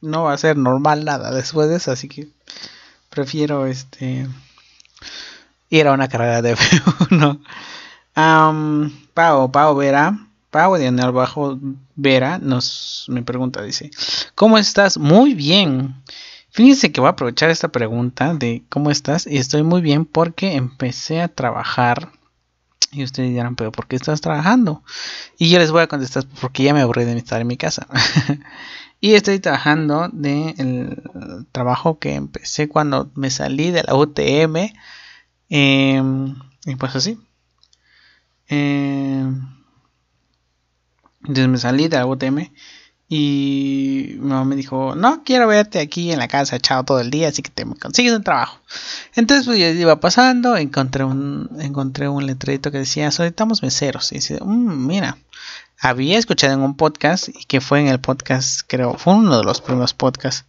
no 0.03 0.24
va 0.24 0.35
a 0.35 0.39
ser 0.39 0.59
normal 0.59 1.05
nada 1.07 1.31
después 1.31 1.68
de 1.70 1.76
eso, 1.76 1.93
así 1.93 2.09
que 2.09 2.28
prefiero 3.09 3.66
este 3.66 4.26
ir 5.70 5.87
a 5.87 5.93
una 5.93 6.09
carrera 6.09 6.43
de 6.43 6.57
F1. 6.57 7.41
Um, 8.16 8.91
Pau, 9.14 9.51
Pau 9.51 9.76
Vera, 9.76 10.30
Pau 10.51 10.75
de 10.75 10.87
el 10.87 11.13
Bajo 11.13 11.59
Vera 11.95 12.39
nos 12.39 13.07
me 13.09 13.23
pregunta, 13.23 13.63
dice, 13.63 13.91
¿cómo 14.35 14.59
estás? 14.59 14.99
Muy 14.99 15.35
bien. 15.35 16.03
Fíjense 16.51 16.91
que 16.91 17.01
voy 17.01 17.09
a 17.09 17.13
aprovechar 17.13 17.51
esta 17.51 17.69
pregunta 17.69 18.35
de 18.35 18.65
cómo 18.69 18.91
estás 18.91 19.27
y 19.27 19.37
estoy 19.37 19.63
muy 19.63 19.81
bien 19.81 20.05
porque 20.05 20.55
empecé 20.55 21.21
a 21.21 21.29
trabajar 21.29 22.11
y 22.93 23.05
ustedes 23.05 23.31
dirán, 23.31 23.55
pero 23.55 23.71
¿por 23.71 23.87
qué 23.87 23.95
estás 23.95 24.21
trabajando? 24.21 24.83
Y 25.39 25.49
yo 25.49 25.61
les 25.61 25.71
voy 25.71 25.83
a 25.83 25.87
contestar 25.87 26.25
porque 26.41 26.65
ya 26.65 26.75
me 26.75 26.81
aburrí 26.81 27.05
de 27.05 27.17
estar 27.17 27.41
en 27.41 27.47
mi 27.47 27.57
casa. 27.57 27.87
y 29.01 29.15
estoy 29.15 29.39
trabajando 29.39 30.09
de 30.13 30.57
el 30.59 31.47
trabajo 31.53 32.01
que 32.01 32.15
empecé 32.15 32.69
cuando 32.69 33.11
me 33.15 33.31
salí 33.31 33.71
de 33.71 33.85
la 33.85 33.95
UTM. 33.95 34.73
Em, 35.49 36.35
y 36.67 36.75
pues 36.77 36.97
así. 36.97 37.19
Em, 38.49 39.60
entonces 41.21 41.49
me 41.49 41.59
salí 41.59 41.89
de 41.89 41.97
la 41.97 42.07
UTM 42.07 42.51
y 43.12 44.16
mi 44.21 44.29
mamá 44.29 44.45
me 44.45 44.55
dijo, 44.55 44.95
no 44.95 45.25
quiero 45.25 45.49
verte 45.49 45.81
aquí 45.81 46.12
en 46.12 46.21
la 46.21 46.29
casa 46.29 46.55
echado 46.55 46.85
todo 46.85 47.01
el 47.01 47.11
día, 47.11 47.29
así 47.29 47.43
que 47.43 47.51
te 47.51 47.64
consigues 47.64 48.12
un 48.12 48.23
trabajo. 48.23 48.61
Entonces 49.16 49.47
pues 49.47 49.59
yo 49.59 49.66
iba 49.66 49.99
pasando, 49.99 50.57
encontré 50.57 51.03
un, 51.03 51.51
encontré 51.59 52.09
un 52.09 52.25
letrerito 52.25 52.71
que 52.71 52.79
decía, 52.79 53.11
solicitamos 53.11 53.64
meseros. 53.64 54.12
Y 54.12 54.16
dice, 54.16 54.39
mm, 54.41 54.87
mira, 54.87 55.18
había 55.81 56.18
escuchado 56.18 56.55
en 56.55 56.61
un 56.61 56.77
podcast, 56.77 57.31
y 57.31 57.47
que 57.47 57.61
fue 57.61 57.81
en 57.81 57.89
el 57.89 57.99
podcast, 57.99 58.61
creo, 58.68 58.95
fue 58.95 59.14
uno 59.14 59.39
de 59.39 59.45
los 59.45 59.61
primeros 59.61 59.93
podcasts, 59.93 60.47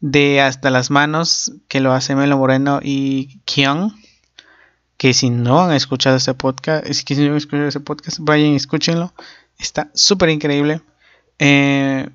de 0.00 0.42
Hasta 0.42 0.68
las 0.68 0.90
Manos, 0.90 1.52
que 1.68 1.80
lo 1.80 1.94
hace 1.94 2.14
Melo 2.14 2.36
Moreno 2.36 2.80
y 2.82 3.40
Kion. 3.46 3.94
Que 4.98 5.14
si 5.14 5.30
no 5.30 5.62
han 5.62 5.72
escuchado 5.72 6.16
ese 6.16 6.34
podcast, 6.34 6.86
si 6.92 7.14
no 7.16 7.30
han 7.30 7.36
escuchado 7.38 7.68
ese 7.68 7.80
podcast, 7.80 8.18
vayan 8.20 8.48
y 8.48 8.56
escúchenlo. 8.56 9.14
Está 9.58 9.90
súper 9.94 10.30
increíble. 10.30 10.80
Eh, 11.38 12.08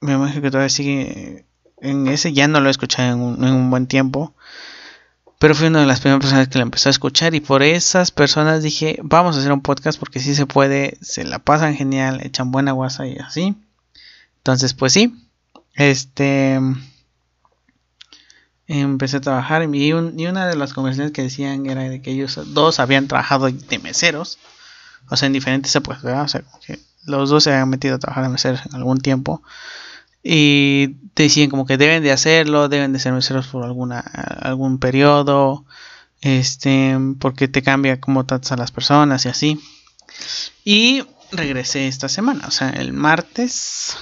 me 0.00 0.12
imagino 0.12 0.42
que 0.42 0.50
todavía 0.50 0.68
sigue 0.68 1.44
en 1.80 2.08
ese, 2.08 2.32
ya 2.32 2.48
no 2.48 2.60
lo 2.60 2.68
he 2.68 2.70
escuchado 2.70 3.12
en 3.12 3.44
un, 3.44 3.70
buen 3.70 3.86
tiempo. 3.86 4.34
Pero 5.38 5.54
fui 5.54 5.68
una 5.68 5.80
de 5.80 5.86
las 5.86 6.00
primeras 6.00 6.20
personas 6.20 6.48
que 6.48 6.58
lo 6.58 6.64
empezó 6.64 6.90
a 6.90 6.90
escuchar 6.90 7.34
y 7.34 7.40
por 7.40 7.62
esas 7.62 8.10
personas 8.10 8.62
dije, 8.62 8.98
vamos 9.02 9.36
a 9.36 9.40
hacer 9.40 9.52
un 9.52 9.62
podcast 9.62 9.98
porque 9.98 10.20
si 10.20 10.34
se 10.34 10.44
puede, 10.44 10.98
se 11.00 11.24
la 11.24 11.38
pasan 11.38 11.74
genial, 11.74 12.20
echan 12.22 12.50
buena 12.50 12.72
guasa 12.72 13.06
y 13.06 13.16
así. 13.16 13.56
Entonces, 14.38 14.74
pues 14.74 14.92
sí, 14.92 15.14
este 15.74 16.60
empecé 18.66 19.16
a 19.16 19.20
trabajar 19.20 19.62
y, 19.62 19.88
y 19.88 19.92
una 19.92 20.46
de 20.46 20.56
las 20.56 20.74
conversaciones 20.74 21.12
que 21.12 21.22
decían 21.22 21.66
era 21.66 21.82
de 21.82 22.02
que 22.02 22.12
ellos 22.12 22.38
dos 22.54 22.78
habían 22.78 23.08
trabajado 23.08 23.50
de 23.50 23.78
meseros, 23.80 24.38
o 25.08 25.16
sea, 25.16 25.26
en 25.26 25.32
diferentes 25.32 25.74
épocas, 25.74 26.04
O 26.04 26.28
sea, 26.28 26.42
como 26.42 26.60
que 26.60 26.78
los 27.04 27.30
dos 27.30 27.44
se 27.44 27.50
habían 27.50 27.68
metido 27.68 27.96
a 27.96 27.98
trabajar 27.98 28.24
en 28.24 28.32
meseros 28.32 28.64
en 28.66 28.74
algún 28.74 28.98
tiempo. 28.98 29.42
Y 30.22 30.96
decían 31.14 31.48
como 31.48 31.66
que 31.66 31.78
deben 31.78 32.02
de 32.02 32.12
hacerlo, 32.12 32.68
deben 32.68 32.92
de 32.92 32.98
ser 32.98 33.12
meseros 33.12 33.46
por 33.46 33.64
alguna, 33.64 34.00
algún 34.00 34.78
periodo. 34.78 35.64
Este, 36.20 36.98
porque 37.18 37.48
te 37.48 37.62
cambia 37.62 38.00
cómo 38.00 38.26
tratas 38.26 38.52
a 38.52 38.56
las 38.56 38.70
personas 38.70 39.24
y 39.24 39.28
así. 39.28 39.60
Y 40.64 41.04
regresé 41.32 41.88
esta 41.88 42.08
semana, 42.08 42.46
o 42.46 42.50
sea, 42.50 42.70
el 42.70 42.92
martes 42.92 43.96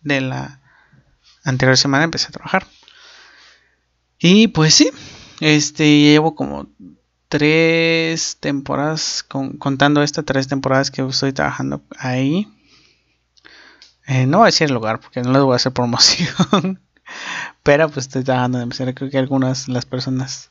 de 0.00 0.20
la 0.20 0.60
anterior 1.44 1.76
semana 1.76 2.04
empecé 2.04 2.28
a 2.28 2.32
trabajar. 2.32 2.66
Y 4.18 4.48
pues 4.48 4.74
sí, 4.74 4.90
este 5.40 6.00
llevo 6.00 6.34
como 6.34 6.68
tres 7.32 8.36
temporadas, 8.40 9.24
contando 9.58 10.02
estas 10.02 10.22
tres 10.26 10.48
temporadas 10.48 10.90
que 10.90 11.00
estoy 11.00 11.32
trabajando 11.32 11.80
ahí. 11.98 12.46
Eh, 14.06 14.26
no 14.26 14.38
voy 14.38 14.44
a 14.44 14.46
decir 14.46 14.68
el 14.68 14.74
lugar 14.74 15.00
porque 15.00 15.22
no 15.22 15.32
les 15.32 15.40
voy 15.40 15.54
a 15.54 15.56
hacer 15.56 15.72
promoción. 15.72 16.78
Pero 17.62 17.88
pues 17.88 18.04
estoy 18.04 18.22
trabajando 18.22 18.60
en 18.60 18.68
mesero. 18.68 18.92
Creo 18.92 19.08
que 19.08 19.16
algunas 19.16 19.66
las 19.68 19.86
personas 19.86 20.50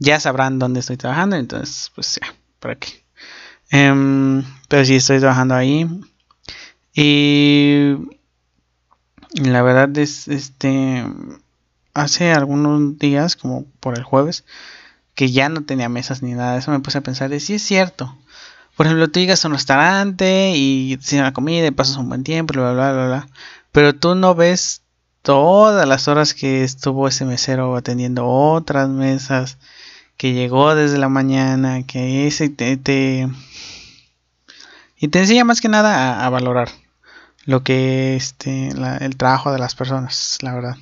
ya 0.00 0.18
sabrán 0.18 0.58
dónde 0.58 0.80
estoy 0.80 0.96
trabajando. 0.96 1.36
Entonces, 1.36 1.92
pues 1.94 2.18
ya, 2.20 2.34
por 2.58 2.72
aquí. 2.72 2.92
Em, 3.70 4.42
pero 4.66 4.84
sí 4.84 4.96
estoy 4.96 5.20
trabajando 5.20 5.54
ahí. 5.54 5.88
Y 6.92 7.94
la 9.34 9.62
verdad 9.62 9.96
es, 9.96 10.26
este, 10.26 11.04
hace 11.94 12.32
algunos 12.32 12.98
días, 12.98 13.36
como 13.36 13.64
por 13.78 13.96
el 13.96 14.02
jueves, 14.02 14.44
que 15.14 15.30
ya 15.30 15.48
no 15.48 15.62
tenía 15.62 15.88
mesas 15.88 16.22
ni 16.22 16.32
nada. 16.32 16.56
Eso 16.56 16.70
me 16.70 16.80
puse 16.80 16.98
a 16.98 17.02
pensar 17.02 17.30
de 17.30 17.40
si 17.40 17.54
es 17.54 17.62
cierto. 17.62 18.16
Por 18.76 18.86
ejemplo, 18.86 19.08
tú 19.08 19.20
llegas 19.20 19.44
a 19.44 19.48
un 19.48 19.54
restaurante 19.54 20.52
y 20.54 20.96
te 20.96 21.02
sirven 21.04 21.24
la 21.24 21.32
comida 21.32 21.66
y 21.66 21.70
pasas 21.70 21.96
un 21.96 22.08
buen 22.08 22.24
tiempo, 22.24 22.54
bla, 22.54 22.72
bla, 22.72 22.92
bla, 22.92 23.06
bla. 23.06 23.28
Pero 23.72 23.94
tú 23.94 24.14
no 24.14 24.34
ves 24.34 24.82
todas 25.22 25.86
las 25.86 26.08
horas 26.08 26.34
que 26.34 26.64
estuvo 26.64 27.08
ese 27.08 27.24
mesero 27.24 27.76
atendiendo 27.76 28.26
otras 28.26 28.88
mesas, 28.88 29.58
que 30.16 30.32
llegó 30.32 30.74
desde 30.74 30.98
la 30.98 31.08
mañana, 31.08 31.82
que 31.86 32.26
ese 32.26 32.48
te, 32.48 32.76
te 32.76 33.28
y 34.98 35.08
te 35.08 35.20
enseña 35.20 35.44
más 35.44 35.60
que 35.60 35.68
nada 35.68 36.24
a, 36.24 36.28
valorar 36.28 36.68
lo 37.46 37.62
que 37.62 38.16
este 38.16 38.68
el 38.68 39.16
trabajo 39.16 39.52
de 39.52 39.58
las 39.58 39.74
personas, 39.74 40.38
la 40.42 40.54
verdad. 40.54 40.76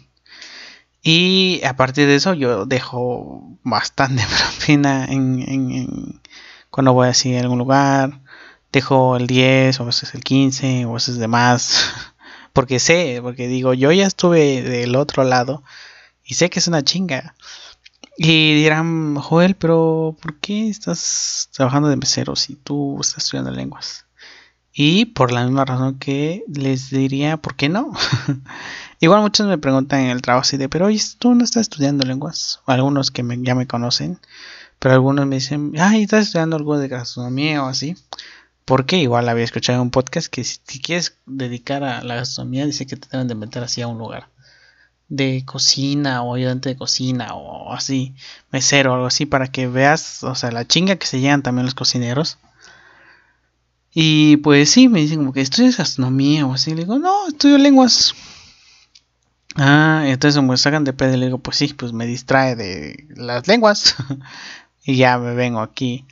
Y 1.10 1.64
a 1.64 1.74
partir 1.74 2.06
de 2.06 2.16
eso 2.16 2.34
yo 2.34 2.66
dejo 2.66 3.56
bastante 3.62 4.22
propina 4.58 5.06
en, 5.06 6.20
cuando 6.68 6.92
voy 6.92 7.08
así 7.08 7.34
a 7.34 7.40
algún 7.40 7.58
lugar. 7.58 8.20
Dejo 8.72 9.16
el 9.16 9.26
10 9.26 9.80
o 9.80 9.84
a 9.84 9.86
veces 9.86 10.14
el 10.14 10.22
15 10.22 10.84
o 10.84 10.90
a 10.90 10.92
veces 10.92 11.16
de 11.16 11.26
más. 11.26 11.90
Porque 12.52 12.78
sé, 12.78 13.20
porque 13.22 13.46
digo, 13.48 13.72
yo 13.72 13.92
ya 13.92 14.06
estuve 14.06 14.62
del 14.62 14.96
otro 14.96 15.22
lado 15.22 15.62
y 16.24 16.34
sé 16.34 16.50
que 16.50 16.58
es 16.58 16.68
una 16.68 16.82
chinga. 16.82 17.34
Y 18.18 18.54
dirán, 18.62 19.14
Joel, 19.14 19.54
pero 19.54 20.16
¿por 20.20 20.40
qué 20.40 20.68
estás 20.68 21.48
trabajando 21.52 21.88
de 21.88 21.96
mesero 21.96 22.36
si 22.36 22.56
tú 22.56 22.98
estás 23.00 23.24
estudiando 23.24 23.52
lenguas? 23.52 24.06
Y 24.72 25.06
por 25.06 25.32
la 25.32 25.44
misma 25.44 25.64
razón 25.64 25.98
que 25.98 26.44
les 26.48 26.90
diría, 26.90 27.36
¿por 27.36 27.56
qué 27.56 27.68
no? 27.68 27.92
Igual 29.00 29.20
muchos 29.20 29.46
me 29.46 29.58
preguntan 29.58 30.00
en 30.00 30.10
el 30.10 30.22
trabajo 30.22 30.42
así 30.42 30.56
de, 30.56 30.68
pero 30.68 30.86
oye, 30.86 31.00
tú 31.18 31.34
no 31.34 31.44
estás 31.44 31.62
estudiando 31.62 32.04
lenguas. 32.04 32.60
Algunos 32.66 33.10
que 33.10 33.24
ya 33.42 33.54
me 33.54 33.66
conocen, 33.66 34.18
pero 34.78 34.94
algunos 34.94 35.26
me 35.26 35.36
dicen, 35.36 35.72
ay, 35.78 36.02
estás 36.02 36.26
estudiando 36.26 36.56
algo 36.56 36.78
de 36.78 36.88
gastronomía 36.88 37.62
o 37.62 37.68
así. 37.68 37.96
Porque 38.64 38.98
igual 38.98 39.28
había 39.28 39.44
escuchado 39.44 39.78
en 39.78 39.82
un 39.82 39.90
podcast 39.90 40.28
que 40.28 40.44
si, 40.44 40.80
quieres 40.80 41.16
dedicar 41.26 41.84
a 41.84 42.02
la 42.02 42.16
gastronomía, 42.16 42.66
dice 42.66 42.86
que 42.86 42.96
te 42.96 43.08
deben 43.10 43.28
de 43.28 43.34
meter 43.34 43.62
así 43.62 43.80
a 43.82 43.88
un 43.88 43.98
lugar 43.98 44.28
de 45.08 45.42
cocina 45.46 46.22
o 46.22 46.34
ayudante 46.34 46.68
de 46.68 46.76
cocina 46.76 47.34
o 47.34 47.72
así, 47.72 48.14
mesero 48.52 48.92
o 48.92 48.94
algo 48.94 49.06
así, 49.06 49.24
para 49.24 49.50
que 49.50 49.66
veas, 49.66 50.22
o 50.22 50.34
sea, 50.34 50.50
la 50.50 50.66
chinga 50.66 50.96
que 50.96 51.06
se 51.06 51.20
llevan 51.20 51.42
también 51.42 51.64
los 51.64 51.74
cocineros. 51.74 52.36
Y 53.94 54.36
pues 54.38 54.70
sí, 54.70 54.88
me 54.88 55.00
dicen 55.00 55.18
como 55.18 55.32
que 55.32 55.40
estudias 55.40 55.76
gastronomía 55.78 56.46
o 56.46 56.52
así. 56.52 56.74
Le 56.74 56.82
digo, 56.82 56.98
no, 56.98 57.28
estudio 57.28 57.58
lenguas. 57.58 58.14
Ah, 59.60 60.04
entonces 60.06 60.40
me 60.40 60.56
sacan 60.56 60.84
de 60.84 60.92
pedo 60.92 61.16
le 61.16 61.26
digo, 61.26 61.38
pues 61.38 61.56
sí, 61.56 61.74
pues 61.74 61.92
me 61.92 62.06
distrae 62.06 62.54
de 62.54 63.06
las 63.16 63.48
lenguas. 63.48 63.96
y 64.84 64.96
ya 64.96 65.18
me 65.18 65.34
vengo 65.34 65.60
aquí 65.60 66.06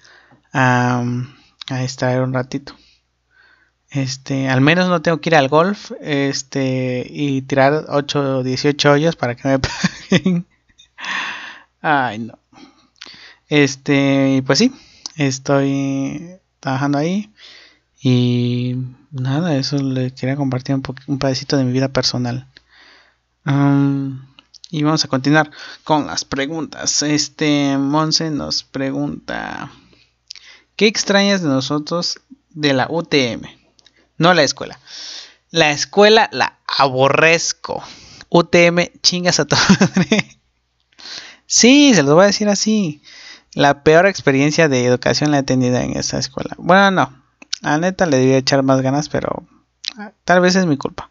a, 0.52 1.04
a 1.68 1.78
distraer 1.78 2.22
un 2.22 2.34
ratito. 2.34 2.74
Este, 3.90 4.48
al 4.48 4.60
menos 4.60 4.88
no 4.88 5.00
tengo 5.00 5.20
que 5.20 5.30
ir 5.30 5.36
al 5.36 5.48
golf, 5.48 5.92
este, 6.00 7.06
y 7.08 7.42
tirar 7.42 7.84
8 7.88 8.38
o 8.38 8.42
18 8.42 8.90
hoyos 8.92 9.16
para 9.16 9.36
que 9.36 9.48
me 9.48 9.58
paguen. 10.10 10.46
Ay, 11.80 12.18
no. 12.18 12.38
Este, 13.48 14.42
pues 14.44 14.58
sí, 14.58 14.72
estoy 15.16 16.38
trabajando 16.60 16.98
ahí. 16.98 17.32
Y 18.02 18.76
nada, 19.12 19.56
eso 19.56 19.78
le 19.78 20.12
quería 20.12 20.36
compartir 20.36 20.74
un, 20.74 20.82
un 21.06 21.18
pedacito 21.18 21.56
de 21.56 21.64
mi 21.64 21.72
vida 21.72 21.88
personal. 21.88 22.46
Y 23.46 24.82
vamos 24.82 25.04
a 25.04 25.08
continuar 25.08 25.50
con 25.84 26.06
las 26.06 26.24
preguntas. 26.24 27.02
Este 27.02 27.78
Monse 27.78 28.30
nos 28.30 28.64
pregunta: 28.64 29.70
¿Qué 30.74 30.86
extrañas 30.86 31.42
de 31.42 31.48
nosotros 31.48 32.20
de 32.50 32.72
la 32.72 32.86
UTM? 32.90 33.42
No 34.18 34.34
la 34.34 34.42
escuela. 34.42 34.80
La 35.50 35.70
escuela 35.70 36.28
la 36.32 36.58
aborrezco. 36.66 37.82
UTM, 38.28 38.90
chingas 39.02 39.38
a 39.38 39.44
tu 39.44 39.56
madre. 39.80 40.38
Sí, 41.46 41.94
se 41.94 42.02
los 42.02 42.14
voy 42.14 42.24
a 42.24 42.26
decir 42.26 42.48
así. 42.48 43.00
La 43.52 43.82
peor 43.84 44.06
experiencia 44.06 44.68
de 44.68 44.84
educación 44.84 45.30
la 45.30 45.38
he 45.38 45.42
tenido 45.42 45.76
en 45.76 45.96
esta 45.96 46.18
escuela. 46.18 46.54
Bueno, 46.58 46.90
no. 46.90 47.22
A 47.62 47.78
neta 47.78 48.04
le 48.06 48.18
debía 48.18 48.36
echar 48.36 48.62
más 48.62 48.82
ganas, 48.82 49.08
pero 49.08 49.46
ah, 49.96 50.12
tal 50.24 50.40
vez 50.40 50.56
es 50.56 50.66
mi 50.66 50.76
culpa. 50.76 51.10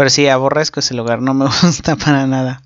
Pero 0.00 0.08
sí, 0.08 0.26
aborrezco 0.28 0.80
ese 0.80 0.94
lugar, 0.94 1.20
no 1.20 1.34
me 1.34 1.44
gusta 1.62 1.94
para 1.94 2.26
nada. 2.26 2.62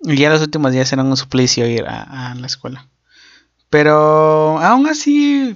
Y 0.00 0.16
ya 0.16 0.30
los 0.30 0.40
últimos 0.40 0.72
días 0.72 0.90
eran 0.90 1.08
un 1.08 1.18
suplicio 1.18 1.66
ir 1.66 1.84
a, 1.86 2.34
la 2.34 2.46
escuela. 2.46 2.88
Pero 3.68 4.58
aún 4.58 4.88
así, 4.88 5.54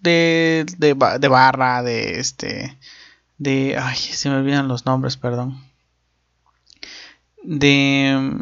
de, 0.00 0.66
de, 0.78 1.28
barra, 1.28 1.84
de 1.84 2.18
este, 2.18 2.76
de, 3.38 3.78
ay, 3.80 3.96
se 3.98 4.28
me 4.30 4.38
olvidan 4.38 4.66
los 4.66 4.84
nombres, 4.84 5.16
perdón. 5.16 5.62
De, 7.44 8.32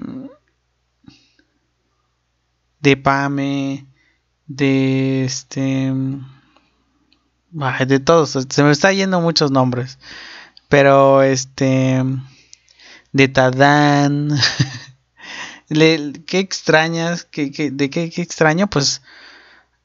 de 2.80 2.96
Pame, 2.96 3.84
de 4.46 5.26
este, 5.26 5.92
de 7.86 8.00
todos, 8.00 8.30
se 8.48 8.62
me 8.62 8.70
está 8.70 8.90
yendo 8.94 9.20
muchos 9.20 9.50
nombres, 9.50 9.98
pero 10.68 11.22
este, 11.22 12.02
de 13.12 13.28
Tadán, 13.28 14.30
¿qué 15.68 16.38
extrañas? 16.38 17.24
¿Qué, 17.24 17.50
de 17.72 17.90
qué, 17.90 18.10
qué, 18.10 18.22
extraño? 18.22 18.68
Pues, 18.68 19.02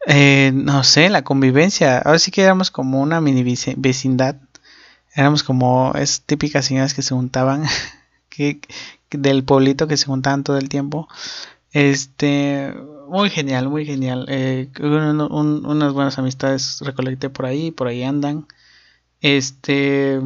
eh, 0.08 0.52
no 0.54 0.84
sé, 0.84 1.10
la 1.10 1.24
convivencia, 1.24 2.00
ahora 2.00 2.20
sí 2.20 2.32
que 2.32 2.44
éramos 2.44 2.72
como 2.72 3.02
una 3.02 3.22
mini 3.22 3.44
vecindad, 3.78 4.36
éramos 5.16 5.44
como 5.44 5.94
es 5.96 6.22
típicas 6.22 6.66
señoras 6.66 6.94
que 6.94 7.02
se 7.02 7.16
juntaban, 7.16 7.64
que, 8.30 8.60
del 9.12 9.44
pueblito 9.44 9.88
que 9.88 9.98
se 9.98 10.06
juntaban 10.06 10.44
todo 10.44 10.58
el 10.58 10.70
tiempo, 10.70 11.08
este, 11.72 12.74
muy 13.08 13.30
genial, 13.30 13.70
muy 13.70 13.86
genial. 13.86 14.26
Eh, 14.30 14.70
unas 14.80 15.94
buenas 15.94 16.18
amistades 16.20 16.80
recolecté 16.82 17.30
por 17.30 17.46
ahí, 17.46 17.72
por 17.72 17.88
ahí 17.88 18.04
andan. 18.04 18.48
Este. 19.22 20.20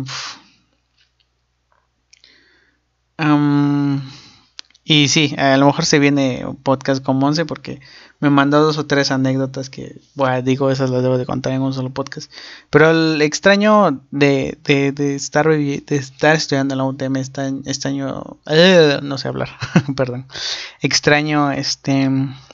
Y 4.90 5.10
sí, 5.10 5.36
a 5.38 5.58
lo 5.58 5.66
mejor 5.66 5.86
se 5.86 6.00
viene 6.00 6.46
un 6.46 6.56
podcast 6.56 7.04
con 7.04 7.18
Monse 7.18 7.46
porque 7.46 7.82
me 8.20 8.30
mandó 8.30 8.62
dos 8.62 8.78
o 8.78 8.86
tres 8.86 9.12
anécdotas 9.12 9.70
que, 9.70 10.00
bueno, 10.16 10.42
digo, 10.42 10.72
esas 10.72 10.90
las 10.90 11.04
debo 11.04 11.18
de 11.18 11.26
contar 11.26 11.54
en 11.54 11.62
un 11.62 11.74
solo 11.74 11.90
podcast. 11.90 12.32
Pero 12.70 12.92
el 12.92 13.22
extraño 13.22 14.02
de, 14.12 14.58
estar, 14.98 15.52
estudiando 15.52 16.74
en 16.74 16.78
la 16.78 16.86
UTM 16.86 17.18
este, 17.18 17.88
año, 17.88 18.38
eh, 18.48 19.00
no 19.04 19.18
sé 19.18 19.28
hablar, 19.28 19.50
perdón, 19.96 20.26
extraño 20.82 21.52
este 21.52 22.10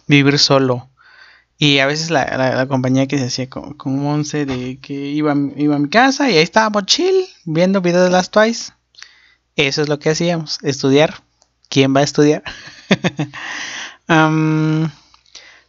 vivir 0.07 0.39
solo. 0.39 0.89
Y 1.59 1.80
a 1.80 1.86
veces 1.86 2.09
la, 2.09 2.26
la, 2.55 2.68
compañía 2.68 3.07
que 3.07 3.20
se 3.20 3.26
hacía 3.26 3.49
con, 3.49 3.74
con 3.76 3.97
Monse 3.99 4.45
de 4.45 4.80
que 4.80 4.93
iba, 4.93 5.36
iba 5.55 5.76
a 5.76 5.80
mi 5.80 5.88
casa 5.88 6.30
y 6.30 6.38
ahí 6.38 6.43
estábamos 6.43 6.88
chill, 6.88 7.26
viendo 7.45 7.80
videos 7.80 8.05
de 8.05 8.09
las 8.09 8.32
Twice. 8.32 8.74
Eso 9.56 9.82
es 9.82 9.89
lo 9.89 9.99
que 9.99 10.10
hacíamos, 10.10 10.60
estudiar. 10.64 11.24
¿Quién 11.70 11.95
va 11.95 12.01
a 12.01 12.04
estudiar? 12.04 12.43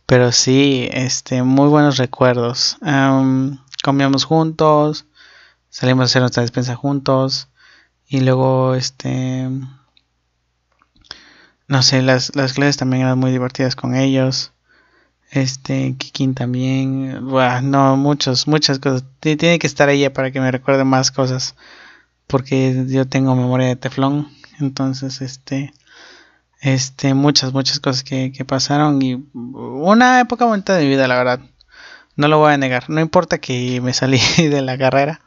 pero 0.06 0.32
sí, 0.32 0.88
este, 0.92 1.42
muy 1.42 1.68
buenos 1.68 1.96
recuerdos. 1.96 2.78
comíamos 3.82 4.24
juntos, 4.24 5.06
salimos 5.70 6.02
a 6.02 6.04
hacer 6.06 6.22
nuestra 6.22 6.42
despensa 6.42 6.76
juntos. 6.76 7.48
Y 8.06 8.20
luego, 8.20 8.74
este, 8.74 9.48
no 11.68 11.82
sé, 11.82 12.02
las, 12.02 12.36
las 12.36 12.52
clases 12.52 12.76
también 12.76 13.02
eran 13.02 13.18
muy 13.18 13.30
divertidas 13.30 13.76
con 13.76 13.94
ellos. 13.94 14.52
Este, 15.30 15.94
Kikin 15.96 16.34
también. 16.34 17.26
Buah, 17.28 17.60
no, 17.60 17.96
muchos, 17.96 18.46
muchas 18.46 18.78
cosas. 18.78 19.04
Tiene 19.20 19.58
que 19.58 19.66
estar 19.66 19.88
ella 19.88 20.12
para 20.12 20.30
que 20.30 20.40
me 20.40 20.50
recuerde 20.50 20.84
más 20.84 21.10
cosas. 21.10 21.56
Porque 22.26 22.84
yo 22.88 23.06
tengo 23.06 23.34
memoria 23.34 23.68
de 23.68 23.76
teflón. 23.76 24.28
Entonces, 24.60 25.20
este. 25.20 25.72
Este, 26.60 27.12
muchas, 27.12 27.52
muchas 27.52 27.78
cosas 27.80 28.04
que, 28.04 28.32
que 28.32 28.44
pasaron. 28.44 29.00
Y 29.02 29.24
una 29.34 30.20
época 30.20 30.46
bonita 30.46 30.74
de 30.74 30.84
mi 30.84 30.90
vida, 30.90 31.08
la 31.08 31.16
verdad. 31.16 31.40
No 32.16 32.28
lo 32.28 32.38
voy 32.38 32.52
a 32.52 32.58
negar. 32.58 32.88
No 32.90 33.00
importa 33.00 33.38
que 33.38 33.80
me 33.80 33.92
salí 33.92 34.20
de 34.38 34.62
la 34.62 34.78
carrera. 34.78 35.20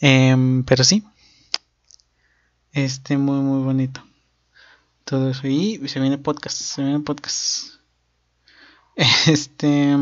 Em, 0.00 0.64
pero 0.64 0.84
sí. 0.84 1.04
Este, 2.72 3.18
muy, 3.18 3.40
muy 3.40 3.62
bonito 3.62 4.02
todo 5.10 5.28
eso. 5.30 5.48
Y 5.48 5.88
se 5.88 5.98
viene 5.98 6.18
podcast, 6.18 6.56
se 6.56 6.82
viene 6.82 7.00
podcast. 7.00 7.74
Este. 9.26 9.96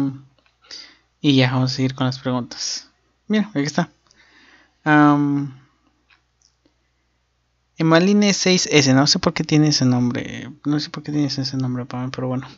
Y 1.21 1.37
ya 1.37 1.51
vamos 1.51 1.73
a 1.73 1.77
seguir 1.77 1.95
con 1.95 2.07
las 2.07 2.19
preguntas. 2.19 2.91
Mira, 3.27 3.49
aquí 3.49 3.63
está. 3.63 3.91
Um, 4.85 5.53
Emaline 7.79 8.31
6S, 8.31 8.93
no 8.95 9.07
sé 9.07 9.19
por 9.19 9.33
qué 9.33 9.45
tiene 9.45 9.69
ese 9.69 9.85
nombre. 9.85 10.51
No 10.65 10.81
sé 10.81 10.91
por 10.91 11.03
qué 11.03 11.13
tiene 11.13 11.29
ese 11.29 11.57
nombre 11.57 11.87
para 11.87 12.05
mí, 12.05 12.11
pero 12.15 12.29
bueno. 12.29 12.49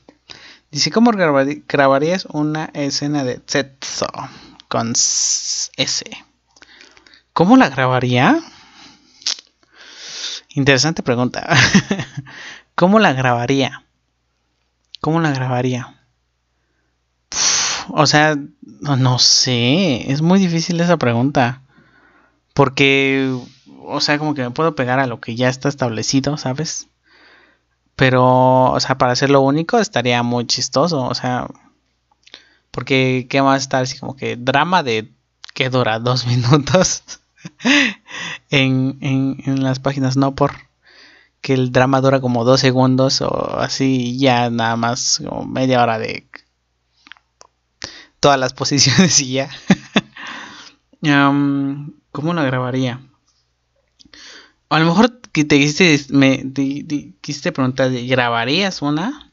Dice, 0.71 0.91
¿cómo 0.91 1.11
grabarías 1.13 2.27
una 2.27 2.71
escena 2.75 3.23
de 3.25 3.41
Zetso 3.47 4.07
con 4.69 4.93
S? 4.93 6.05
¿Cómo 7.33 7.57
la 7.57 7.69
grabaría? 7.69 8.41
Interesante 10.55 11.03
pregunta. 11.03 11.49
¿Cómo 12.75 12.99
la 12.99 13.13
grabaría? 13.13 13.85
¿Cómo 15.01 15.21
la 15.21 15.31
grabaría? 15.33 15.97
o 17.93 18.07
sea, 18.07 18.39
no, 18.63 19.19
sé. 19.19 20.11
Es 20.11 20.23
muy 20.23 20.39
difícil 20.39 20.81
esa 20.81 20.97
pregunta. 20.97 21.63
Porque, 22.55 23.37
o 23.83 24.01
sea, 24.01 24.19
como 24.19 24.35
que 24.35 24.43
me 24.43 24.51
puedo 24.51 24.75
pegar 24.75 25.01
a 25.01 25.07
lo 25.07 25.21
que 25.21 25.37
ya 25.37 25.49
está 25.49 25.69
establecido, 25.69 26.37
¿sabes? 26.37 26.89
Pero, 27.97 28.73
o 28.73 28.81
sea, 28.81 28.97
para 28.99 29.13
hacerlo 29.13 29.41
único 29.41 29.79
estaría 29.79 30.23
muy 30.23 30.47
chistoso. 30.47 31.05
O 31.05 31.15
sea, 31.15 31.49
porque, 32.71 33.27
¿qué 33.29 33.43
más 33.43 33.63
estar 33.63 33.83
así 33.83 33.99
como 33.99 34.17
que 34.17 34.37
drama 34.37 34.83
de 34.83 35.13
que 35.55 35.71
dura 35.71 35.99
dos 36.01 36.27
minutos? 36.27 37.03
en, 38.51 38.99
en, 39.01 39.63
las 39.63 39.81
páginas 39.81 40.17
no 40.17 40.35
por 40.35 40.53
que 41.41 41.55
el 41.55 41.73
drama 41.73 42.03
dura 42.03 42.21
como 42.21 42.45
dos 42.45 42.61
segundos 42.61 43.23
o 43.23 43.59
así 43.59 44.19
ya 44.19 44.51
nada 44.51 44.77
más 44.77 45.23
como 45.25 45.47
media 45.47 45.83
hora 45.83 45.99
de 45.99 46.27
todas 48.21 48.39
las 48.39 48.53
posiciones 48.61 49.19
y 49.21 49.33
ya 49.33 49.51
¿cómo 52.13 52.35
la 52.35 52.43
grabaría? 52.45 53.01
A 54.71 54.79
lo 54.79 54.87
mejor 54.87 55.21
que 55.33 55.45
te 55.45 55.59
quisiste 55.59 56.13
me 56.15 56.51
quisiste 57.21 57.53
preguntar 57.53 57.91
¿grabarías 57.93 58.81
una? 58.81 59.33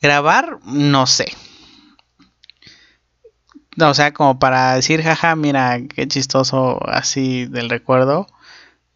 grabar 0.00 0.58
no 0.64 1.06
sé 1.06 1.32
o 3.84 3.94
sea, 3.94 4.12
como 4.12 4.38
para 4.38 4.74
decir, 4.74 5.02
jaja, 5.02 5.36
mira, 5.36 5.80
qué 5.94 6.08
chistoso 6.08 6.80
así 6.88 7.46
del 7.46 7.68
recuerdo. 7.68 8.26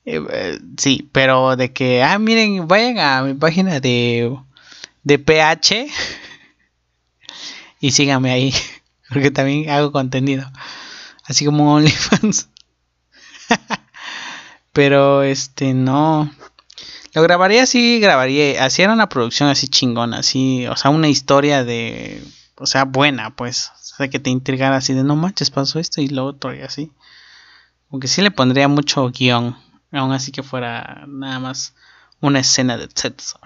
Eh, 0.06 0.20
eh, 0.30 0.58
sí, 0.78 1.08
pero 1.12 1.56
de 1.56 1.72
que, 1.72 2.02
ah, 2.02 2.18
miren, 2.18 2.66
vayan 2.66 2.98
a 2.98 3.22
mi 3.22 3.34
página 3.34 3.80
de, 3.80 4.34
de 5.02 5.18
PH 5.18 5.88
y 7.80 7.90
síganme 7.90 8.30
ahí, 8.30 8.54
porque 9.08 9.30
también 9.30 9.68
hago 9.70 9.92
contenido, 9.92 10.50
así 11.24 11.44
como 11.44 11.74
OnlyFans. 11.74 12.48
Pero 14.72 15.22
este, 15.22 15.74
no. 15.74 16.30
Lo 17.12 17.22
grabaría 17.22 17.64
así, 17.64 17.98
grabaría, 18.00 18.64
hacía 18.64 18.92
una 18.92 19.08
producción 19.08 19.48
así 19.48 19.68
chingona, 19.68 20.18
así, 20.18 20.66
o 20.68 20.76
sea, 20.76 20.90
una 20.90 21.08
historia 21.08 21.64
de, 21.64 22.22
o 22.56 22.66
sea, 22.66 22.84
buena, 22.84 23.34
pues 23.34 23.72
que 24.08 24.18
te 24.18 24.30
intrigara 24.30 24.76
así 24.76 24.94
de 24.94 25.04
no 25.04 25.16
manches, 25.16 25.50
pasó 25.50 25.78
esto 25.78 26.00
y 26.00 26.08
lo 26.08 26.24
otro 26.24 26.54
y 26.54 26.60
así. 26.60 26.92
Aunque 27.90 28.08
sí 28.08 28.22
le 28.22 28.30
pondría 28.30 28.68
mucho 28.68 29.10
guion, 29.10 29.56
aún 29.92 30.12
así 30.12 30.32
que 30.32 30.42
fuera 30.42 31.04
nada 31.08 31.40
más 31.40 31.74
una 32.20 32.40
escena 32.40 32.76
de 32.76 32.88
sexo. 32.94 33.38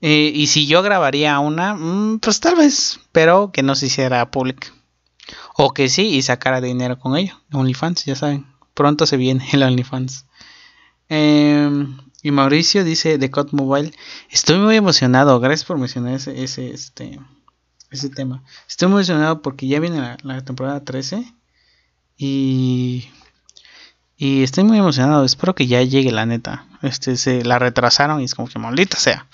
Eh, 0.00 0.32
y 0.34 0.46
si 0.46 0.66
yo 0.66 0.82
grabaría 0.82 1.38
una, 1.38 1.74
mm, 1.74 2.20
pues 2.20 2.40
tal 2.40 2.56
vez, 2.56 3.00
pero 3.12 3.52
que 3.52 3.62
no 3.62 3.74
se 3.74 3.86
hiciera 3.86 4.30
pública. 4.30 4.68
O 5.56 5.74
que 5.74 5.90
sí 5.90 6.08
y 6.08 6.22
sacara 6.22 6.62
dinero 6.62 6.98
con 6.98 7.16
ello. 7.16 7.38
OnlyFans, 7.52 8.06
ya 8.06 8.16
saben. 8.16 8.46
Pronto 8.74 9.06
se 9.06 9.16
viene 9.16 9.46
el 9.52 9.62
OnlyFans. 9.62 10.26
Em, 11.08 11.98
y 12.22 12.30
Mauricio 12.30 12.84
dice 12.84 13.18
de 13.18 13.30
Code 13.30 13.50
Mobile. 13.52 13.92
Estoy 14.30 14.58
muy 14.58 14.76
emocionado. 14.76 15.38
Gracias 15.40 15.66
por 15.66 15.78
mencionar 15.78 16.14
ese, 16.14 16.72
este, 16.72 17.18
ese 17.90 18.08
tema. 18.10 18.42
Estoy 18.68 18.88
muy 18.88 18.98
emocionado 18.98 19.42
porque 19.42 19.66
ya 19.66 19.80
viene 19.80 20.00
la, 20.00 20.18
la 20.22 20.44
temporada 20.44 20.84
13. 20.84 21.24
Y 22.16 23.08
y 24.22 24.42
estoy 24.42 24.64
muy 24.64 24.76
emocionado, 24.76 25.24
espero 25.24 25.54
que 25.54 25.66
ya 25.66 25.82
llegue 25.82 26.12
la 26.12 26.26
neta. 26.26 26.66
Este 26.82 27.16
se 27.16 27.42
la 27.42 27.58
retrasaron 27.58 28.20
y 28.20 28.24
es 28.24 28.34
como 28.34 28.48
que 28.48 28.58
maldita 28.58 28.98
sea. 28.98 29.26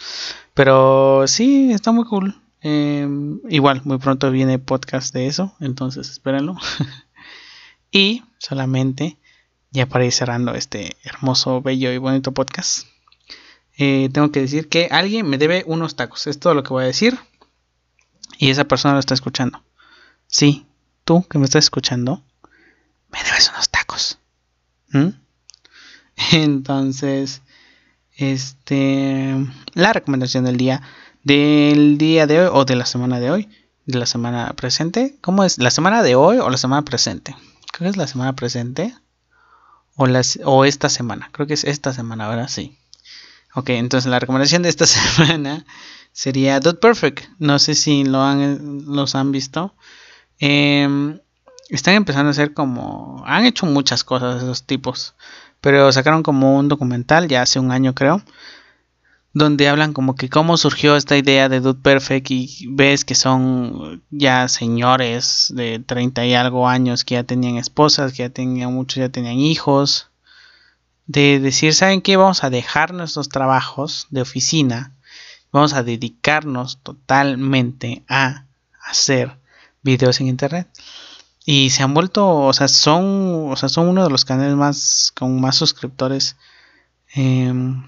Pero 0.54 1.24
sí, 1.26 1.72
está 1.72 1.90
muy 1.90 2.04
cool. 2.04 2.40
Em, 2.60 3.40
igual, 3.50 3.82
muy 3.84 3.98
pronto 3.98 4.30
viene 4.30 4.60
podcast 4.60 5.12
de 5.12 5.26
eso, 5.26 5.52
entonces 5.58 6.08
espérenlo. 6.08 6.56
y 7.90 8.22
solamente, 8.38 9.18
ya 9.70 9.86
para 9.86 10.04
ir 10.04 10.12
cerrando 10.12 10.54
este 10.54 10.96
hermoso, 11.04 11.60
bello 11.62 11.92
y 11.92 11.98
bonito 11.98 12.32
podcast, 12.32 12.86
eh, 13.78 14.08
tengo 14.12 14.32
que 14.32 14.40
decir 14.40 14.68
que 14.68 14.88
alguien 14.90 15.28
me 15.28 15.38
debe 15.38 15.64
unos 15.66 15.96
tacos. 15.96 16.26
Es 16.26 16.38
todo 16.38 16.54
lo 16.54 16.62
que 16.62 16.70
voy 16.70 16.84
a 16.84 16.86
decir. 16.86 17.18
Y 18.38 18.50
esa 18.50 18.64
persona 18.64 18.94
lo 18.94 19.00
está 19.00 19.14
escuchando. 19.14 19.62
Sí, 20.26 20.66
tú 21.04 21.26
que 21.28 21.38
me 21.38 21.44
estás 21.44 21.64
escuchando, 21.64 22.22
me 23.10 23.22
debes 23.22 23.50
unos 23.50 23.68
tacos. 23.68 24.18
Entonces, 26.32 27.42
este, 28.16 29.34
la 29.74 29.92
recomendación 29.92 30.44
del 30.44 30.56
día, 30.56 30.82
del 31.22 31.98
día 31.98 32.26
de 32.26 32.40
hoy 32.40 32.50
o 32.52 32.64
de 32.64 32.76
la 32.76 32.86
semana 32.86 33.20
de 33.20 33.30
hoy, 33.30 33.48
de 33.84 33.98
la 33.98 34.06
semana 34.06 34.52
presente, 34.54 35.16
¿cómo 35.20 35.44
es? 35.44 35.58
¿La 35.58 35.70
semana 35.70 36.02
de 36.02 36.14
hoy 36.14 36.38
o 36.38 36.48
la 36.48 36.56
semana 36.56 36.82
presente? 36.82 37.36
Creo 37.72 37.86
que 37.86 37.90
es 37.90 37.96
la 37.96 38.06
semana 38.06 38.34
presente 38.34 38.94
o, 39.96 40.06
las, 40.06 40.38
o 40.44 40.64
esta 40.64 40.88
semana, 40.88 41.30
creo 41.32 41.46
que 41.46 41.54
es 41.54 41.64
esta 41.64 41.92
semana, 41.92 42.28
¿verdad? 42.28 42.48
Sí. 42.48 42.78
Ok, 43.54 43.70
entonces 43.70 44.10
la 44.10 44.18
recomendación 44.18 44.62
de 44.62 44.68
esta 44.68 44.86
semana 44.86 45.64
sería 46.12 46.60
Dot 46.60 46.80
Perfect. 46.80 47.24
No 47.38 47.58
sé 47.58 47.74
si 47.74 48.04
lo 48.04 48.22
han, 48.22 48.84
los 48.86 49.14
han 49.14 49.32
visto. 49.32 49.74
Eh, 50.38 51.18
están 51.68 51.94
empezando 51.94 52.28
a 52.28 52.30
hacer 52.30 52.52
como... 52.52 53.22
Han 53.26 53.46
hecho 53.46 53.66
muchas 53.66 54.04
cosas 54.04 54.42
esos 54.42 54.64
tipos. 54.64 55.14
Pero 55.60 55.90
sacaron 55.90 56.22
como 56.22 56.56
un 56.56 56.68
documental 56.68 57.28
ya 57.28 57.42
hace 57.42 57.58
un 57.58 57.72
año 57.72 57.94
creo. 57.94 58.22
Donde 59.36 59.68
hablan 59.68 59.92
como 59.92 60.14
que 60.14 60.30
cómo 60.30 60.56
surgió 60.56 60.96
esta 60.96 61.16
idea 61.16 61.50
de 61.50 61.60
Dude 61.60 61.82
Perfect 61.82 62.30
y 62.30 62.66
ves 62.70 63.04
que 63.04 63.14
son 63.14 64.02
ya 64.10 64.48
señores 64.48 65.52
de 65.54 65.78
30 65.78 66.24
y 66.24 66.34
algo 66.34 66.68
años 66.68 67.04
que 67.04 67.16
ya 67.16 67.24
tenían 67.24 67.56
esposas, 67.56 68.12
que 68.12 68.22
ya 68.22 68.30
tenían 68.30 68.72
muchos, 68.72 68.96
ya 68.96 69.10
tenían 69.10 69.38
hijos. 69.38 70.08
De 71.06 71.38
decir, 71.38 71.74
¿saben 71.74 72.00
qué? 72.00 72.16
Vamos 72.16 72.44
a 72.44 72.50
dejar 72.50 72.94
nuestros 72.94 73.28
trabajos 73.28 74.06
de 74.08 74.22
oficina. 74.22 74.94
Vamos 75.52 75.74
a 75.74 75.82
dedicarnos 75.82 76.78
totalmente 76.82 78.04
a 78.08 78.46
hacer 78.88 79.36
videos 79.82 80.18
en 80.20 80.28
internet 80.28 80.66
y 81.48 81.70
se 81.70 81.84
han 81.84 81.94
vuelto, 81.94 82.28
o 82.28 82.52
sea, 82.52 82.66
son, 82.68 83.52
o 83.52 83.56
sea, 83.56 83.68
son 83.68 83.88
uno 83.88 84.02
de 84.02 84.10
los 84.10 84.24
canales 84.24 84.56
más 84.56 85.12
con 85.14 85.40
más 85.40 85.54
suscriptores. 85.54 86.36
Em, 87.14 87.84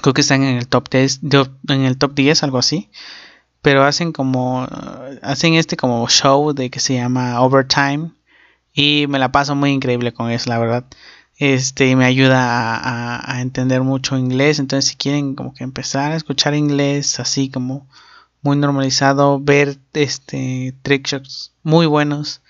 creo 0.00 0.14
que 0.14 0.20
están 0.20 0.42
en 0.42 0.56
el 0.56 0.68
top 0.68 0.88
10, 0.90 1.20
en 1.68 1.84
el 1.84 1.98
top 1.98 2.14
10, 2.14 2.42
algo 2.42 2.58
así. 2.58 2.90
Pero 3.62 3.84
hacen 3.84 4.12
como, 4.12 4.66
hacen 5.22 5.54
este 5.54 5.76
como 5.76 6.08
show 6.08 6.52
de 6.54 6.70
que 6.70 6.80
se 6.80 6.94
llama 6.94 7.40
Overtime. 7.40 8.12
Y 8.72 9.06
me 9.08 9.18
la 9.18 9.32
paso 9.32 9.54
muy 9.54 9.70
increíble 9.70 10.12
con 10.12 10.30
eso, 10.30 10.48
la 10.50 10.58
verdad. 10.58 10.84
Este 11.36 11.94
me 11.96 12.04
ayuda 12.04 13.32
a, 13.32 13.40
entender 13.40 13.82
mucho 13.82 14.16
inglés. 14.16 14.58
Entonces, 14.58 14.90
si 14.90 14.96
quieren 14.96 15.34
como 15.34 15.54
que 15.54 15.64
empezar 15.64 16.12
a 16.12 16.16
escuchar 16.16 16.54
inglés 16.54 17.20
así 17.20 17.50
como 17.50 17.88
muy 18.42 18.56
normalizado, 18.56 19.40
ver 19.40 19.78
este 19.94 20.74
trick 20.82 21.06
shots 21.06 21.52
muy 21.62 21.86
buenos 21.86 22.42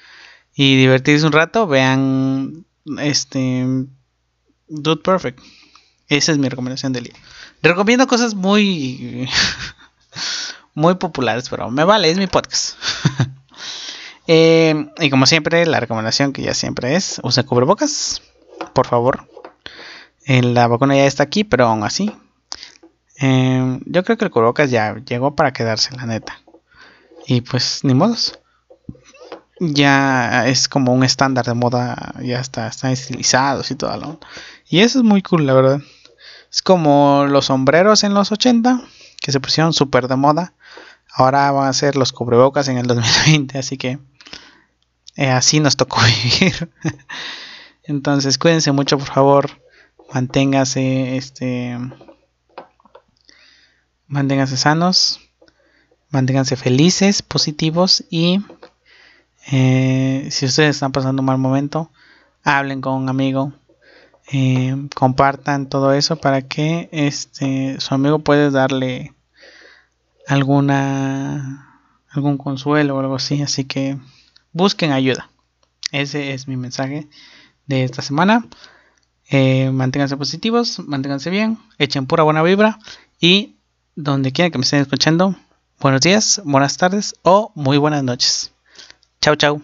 y 0.54 0.76
divertirse 0.76 1.26
un 1.26 1.32
rato, 1.32 1.66
vean 1.66 2.66
este 2.98 3.64
Dude 4.68 5.02
Perfect. 5.02 5.40
Esa 6.08 6.32
es 6.32 6.38
mi 6.38 6.48
recomendación 6.48 6.92
del 6.92 7.04
día. 7.04 7.14
Recomiendo 7.62 8.06
cosas 8.06 8.34
muy 8.34 9.28
muy 10.74 10.94
populares, 10.94 11.48
pero 11.48 11.70
me 11.70 11.84
vale, 11.84 12.10
es 12.10 12.18
mi 12.18 12.26
podcast. 12.26 12.76
Eh, 14.30 14.90
y 14.98 15.08
como 15.08 15.24
siempre, 15.24 15.64
la 15.64 15.80
recomendación 15.80 16.34
que 16.34 16.42
ya 16.42 16.52
siempre 16.52 16.96
es, 16.96 17.18
usa 17.22 17.44
cubrebocas, 17.44 18.20
por 18.74 18.86
favor. 18.86 19.26
Eh, 20.26 20.42
la 20.42 20.66
vacuna 20.66 20.94
ya 20.94 21.06
está 21.06 21.22
aquí, 21.22 21.44
pero 21.44 21.64
aún 21.66 21.82
así. 21.82 22.14
Eh, 23.22 23.80
yo 23.86 24.04
creo 24.04 24.18
que 24.18 24.26
el 24.26 24.30
cubrebocas 24.30 24.70
ya 24.70 24.96
llegó 24.96 25.34
para 25.34 25.54
quedarse, 25.54 25.96
la 25.96 26.04
neta. 26.04 26.42
Y 27.26 27.40
pues, 27.40 27.80
ni 27.84 27.94
modos 27.94 28.38
ya 29.60 30.46
es 30.46 30.68
como 30.68 30.92
un 30.92 31.04
estándar 31.04 31.44
de 31.44 31.54
moda, 31.54 32.14
ya 32.22 32.40
está, 32.40 32.68
están 32.68 32.92
estilizados 32.92 33.70
y 33.70 33.74
todo. 33.74 34.20
Y 34.68 34.80
eso 34.80 34.98
es 34.98 35.04
muy 35.04 35.22
cool, 35.22 35.46
la 35.46 35.54
verdad. 35.54 35.80
Es 36.58 36.62
como 36.62 37.24
los 37.28 37.44
sombreros 37.44 38.02
en 38.02 38.14
los 38.14 38.32
80, 38.32 38.82
que 39.20 39.30
se 39.30 39.38
pusieron 39.38 39.72
súper 39.72 40.08
de 40.08 40.16
moda. 40.16 40.54
Ahora 41.08 41.52
van 41.52 41.68
a 41.68 41.72
ser 41.72 41.94
los 41.94 42.10
cubrebocas 42.10 42.66
en 42.66 42.78
el 42.78 42.88
2020, 42.88 43.56
así 43.56 43.78
que 43.78 44.00
eh, 45.14 45.30
así 45.30 45.60
nos 45.60 45.76
tocó 45.76 46.00
vivir. 46.24 46.68
Entonces, 47.84 48.38
cuídense 48.38 48.72
mucho, 48.72 48.98
por 48.98 49.06
favor. 49.06 49.62
Manténgase, 50.12 51.16
este, 51.16 51.78
manténganse 54.08 54.56
sanos, 54.56 55.20
manténganse 56.10 56.56
felices, 56.56 57.22
positivos 57.22 58.02
y 58.10 58.40
eh, 59.52 60.26
si 60.32 60.46
ustedes 60.46 60.74
están 60.74 60.90
pasando 60.90 61.22
un 61.22 61.26
mal 61.26 61.38
momento, 61.38 61.92
hablen 62.42 62.80
con 62.80 62.94
un 62.94 63.08
amigo, 63.08 63.52
eh, 64.30 64.76
compartan 64.94 65.68
todo 65.68 65.92
eso 65.92 66.16
para 66.16 66.42
que 66.42 66.88
este 66.92 67.80
su 67.80 67.94
amigo 67.94 68.18
pueda 68.18 68.50
darle 68.50 69.14
alguna 70.26 71.68
algún 72.10 72.38
consuelo 72.38 72.96
o 72.96 73.00
algo 73.00 73.16
así. 73.16 73.42
Así 73.42 73.64
que 73.64 73.98
busquen 74.52 74.92
ayuda. 74.92 75.30
Ese 75.92 76.32
es 76.32 76.48
mi 76.48 76.56
mensaje 76.56 77.08
de 77.66 77.84
esta 77.84 78.02
semana. 78.02 78.46
Eh, 79.30 79.70
manténganse 79.70 80.16
positivos, 80.16 80.78
manténganse 80.80 81.28
bien, 81.28 81.58
echen 81.78 82.06
pura 82.06 82.22
buena 82.22 82.42
vibra 82.42 82.78
y 83.20 83.56
donde 83.94 84.32
quiera 84.32 84.50
que 84.50 84.56
me 84.56 84.62
estén 84.64 84.80
escuchando, 84.80 85.36
buenos 85.80 86.00
días, 86.00 86.40
buenas 86.44 86.78
tardes 86.78 87.14
o 87.22 87.52
muy 87.54 87.76
buenas 87.76 88.02
noches. 88.02 88.52
Chau, 89.20 89.36
chau. 89.36 89.62